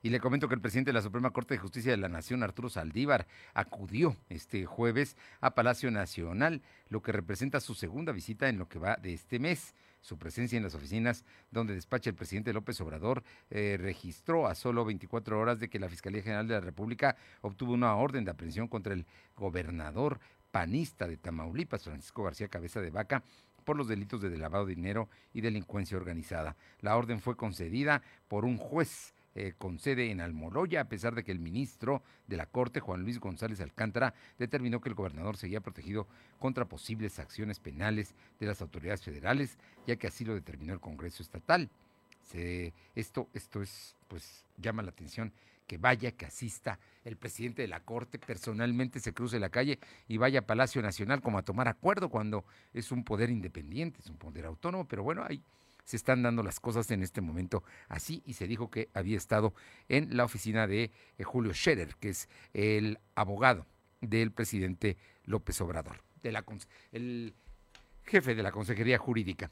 Y 0.00 0.10
le 0.10 0.20
comento 0.20 0.46
que 0.46 0.54
el 0.54 0.60
presidente 0.60 0.90
de 0.90 0.94
la 0.94 1.02
Suprema 1.02 1.30
Corte 1.30 1.54
de 1.54 1.58
Justicia 1.58 1.90
de 1.90 1.96
la 1.96 2.08
Nación, 2.08 2.44
Arturo 2.44 2.68
Saldívar, 2.68 3.26
acudió 3.52 4.16
este 4.28 4.64
jueves 4.64 5.16
a 5.40 5.54
Palacio 5.56 5.90
Nacional, 5.90 6.62
lo 6.88 7.02
que 7.02 7.10
representa 7.10 7.58
su 7.58 7.74
segunda 7.74 8.12
visita 8.12 8.48
en 8.48 8.58
lo 8.58 8.68
que 8.68 8.78
va 8.78 8.96
de 8.96 9.12
este 9.12 9.40
mes. 9.40 9.74
Su 10.00 10.16
presencia 10.16 10.56
en 10.56 10.62
las 10.62 10.76
oficinas 10.76 11.24
donde 11.50 11.74
despacha 11.74 12.10
el 12.10 12.14
presidente 12.14 12.52
López 12.52 12.80
Obrador 12.80 13.24
eh, 13.50 13.76
registró 13.80 14.46
a 14.46 14.54
solo 14.54 14.84
24 14.84 15.38
horas 15.38 15.58
de 15.58 15.68
que 15.68 15.80
la 15.80 15.88
Fiscalía 15.88 16.22
General 16.22 16.46
de 16.46 16.54
la 16.54 16.60
República 16.60 17.16
obtuvo 17.40 17.72
una 17.72 17.96
orden 17.96 18.24
de 18.24 18.30
aprehensión 18.30 18.68
contra 18.68 18.92
el 18.92 19.04
gobernador 19.34 20.20
panista 20.52 21.08
de 21.08 21.16
Tamaulipas, 21.16 21.82
Francisco 21.82 22.22
García 22.22 22.46
Cabeza 22.46 22.80
de 22.80 22.90
Vaca, 22.90 23.24
por 23.68 23.76
los 23.76 23.88
delitos 23.88 24.22
de 24.22 24.34
lavado 24.38 24.64
de 24.64 24.74
dinero 24.74 25.10
y 25.34 25.42
delincuencia 25.42 25.98
organizada. 25.98 26.56
La 26.80 26.96
orden 26.96 27.20
fue 27.20 27.36
concedida 27.36 28.00
por 28.26 28.46
un 28.46 28.56
juez 28.56 29.12
eh, 29.34 29.52
con 29.58 29.78
sede 29.78 30.10
en 30.10 30.22
Almoloya, 30.22 30.80
a 30.80 30.88
pesar 30.88 31.14
de 31.14 31.22
que 31.22 31.32
el 31.32 31.38
ministro 31.38 32.02
de 32.26 32.38
la 32.38 32.46
Corte, 32.46 32.80
Juan 32.80 33.02
Luis 33.02 33.20
González 33.20 33.60
Alcántara, 33.60 34.14
determinó 34.38 34.80
que 34.80 34.88
el 34.88 34.94
gobernador 34.94 35.36
seguía 35.36 35.60
protegido 35.60 36.06
contra 36.38 36.64
posibles 36.64 37.18
acciones 37.18 37.60
penales 37.60 38.14
de 38.40 38.46
las 38.46 38.62
autoridades 38.62 39.02
federales, 39.02 39.58
ya 39.86 39.96
que 39.96 40.06
así 40.06 40.24
lo 40.24 40.32
determinó 40.32 40.72
el 40.72 40.80
Congreso 40.80 41.22
Estatal. 41.22 41.68
esto, 42.94 43.28
esto 43.34 43.60
es, 43.60 43.96
pues, 44.08 44.46
llama 44.56 44.82
la 44.82 44.92
atención 44.92 45.30
que 45.68 45.78
vaya, 45.78 46.10
que 46.12 46.26
asista 46.26 46.80
el 47.04 47.16
presidente 47.16 47.62
de 47.62 47.68
la 47.68 47.80
Corte, 47.80 48.18
personalmente 48.18 48.98
se 48.98 49.12
cruce 49.12 49.38
la 49.38 49.50
calle 49.50 49.78
y 50.08 50.16
vaya 50.16 50.40
a 50.40 50.46
Palacio 50.46 50.82
Nacional 50.82 51.20
como 51.20 51.38
a 51.38 51.42
tomar 51.42 51.68
acuerdo 51.68 52.08
cuando 52.08 52.44
es 52.72 52.90
un 52.90 53.04
poder 53.04 53.30
independiente, 53.30 54.00
es 54.00 54.08
un 54.08 54.16
poder 54.16 54.46
autónomo, 54.46 54.88
pero 54.88 55.04
bueno, 55.04 55.22
ahí 55.28 55.42
se 55.84 55.96
están 55.96 56.22
dando 56.22 56.42
las 56.42 56.58
cosas 56.58 56.90
en 56.90 57.02
este 57.02 57.20
momento 57.20 57.62
así 57.88 58.22
y 58.26 58.32
se 58.32 58.46
dijo 58.46 58.70
que 58.70 58.88
había 58.94 59.16
estado 59.16 59.54
en 59.88 60.16
la 60.16 60.24
oficina 60.24 60.66
de 60.66 60.90
eh, 61.18 61.22
Julio 61.22 61.52
Scherer, 61.54 61.94
que 61.96 62.08
es 62.08 62.28
el 62.52 62.98
abogado 63.14 63.66
del 64.00 64.32
presidente 64.32 64.96
López 65.24 65.60
Obrador, 65.60 66.02
el 66.92 67.34
jefe 68.04 68.34
de 68.34 68.42
la 68.42 68.52
Consejería 68.52 68.98
Jurídica. 68.98 69.50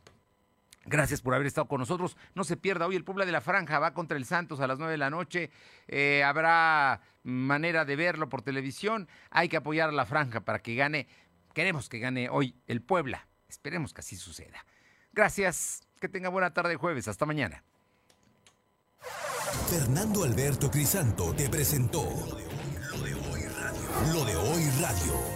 Gracias 0.87 1.20
por 1.20 1.34
haber 1.34 1.49
estado 1.49 1.66
con 1.66 1.80
nosotros. 1.80 2.16
No 2.34 2.45
se 2.45 2.57
pierda, 2.57 2.87
hoy 2.87 2.95
el 2.95 3.05
Puebla 3.05 3.26
de 3.26 3.32
la 3.32 3.41
Franja 3.41 3.78
va 3.80 3.93
contra 3.93 4.16
el 4.16 4.24
Santos 4.24 4.61
a 4.61 4.66
las 4.66 4.78
9 4.78 4.93
de 4.93 4.99
la 4.99 5.11
noche. 5.11 5.51
Eh, 5.89 6.22
habrá 6.22 7.01
manera 7.24 7.84
de 7.84 7.97
verlo 7.97 8.28
por 8.28 8.43
televisión. 8.43 9.09
Hay 9.30 9.49
que 9.49 9.57
apoyar 9.57 9.89
a 9.89 9.93
la 9.93 10.07
Franja 10.07 10.41
para 10.41 10.61
que 10.61 10.76
gane. 10.76 11.09
Queremos 11.55 11.89
que 11.89 11.99
gane 11.99 12.28
hoy 12.28 12.55
el 12.68 12.82
Puebla. 12.82 13.26
Esperemos 13.49 13.93
que 13.93 14.01
así 14.01 14.16
suceda. 14.16 14.64
Gracias. 15.12 15.82
Que 16.01 16.09
tenga 16.09 16.28
buena 16.28 16.53
tarde 16.53 16.76
jueves. 16.76 17.09
Hasta 17.09 17.26
mañana. 17.26 17.64
Fernando 19.68 20.24
Alberto 20.24 20.70
Crisanto 20.70 21.34
te 21.34 21.49
presentó 21.49 22.03
Lo 22.03 22.99
de 23.03 23.14
hoy 23.14 23.43
radio. 23.47 24.12
Lo 24.12 24.24
de 24.24 24.37
hoy 24.37 24.70
radio. 24.80 25.36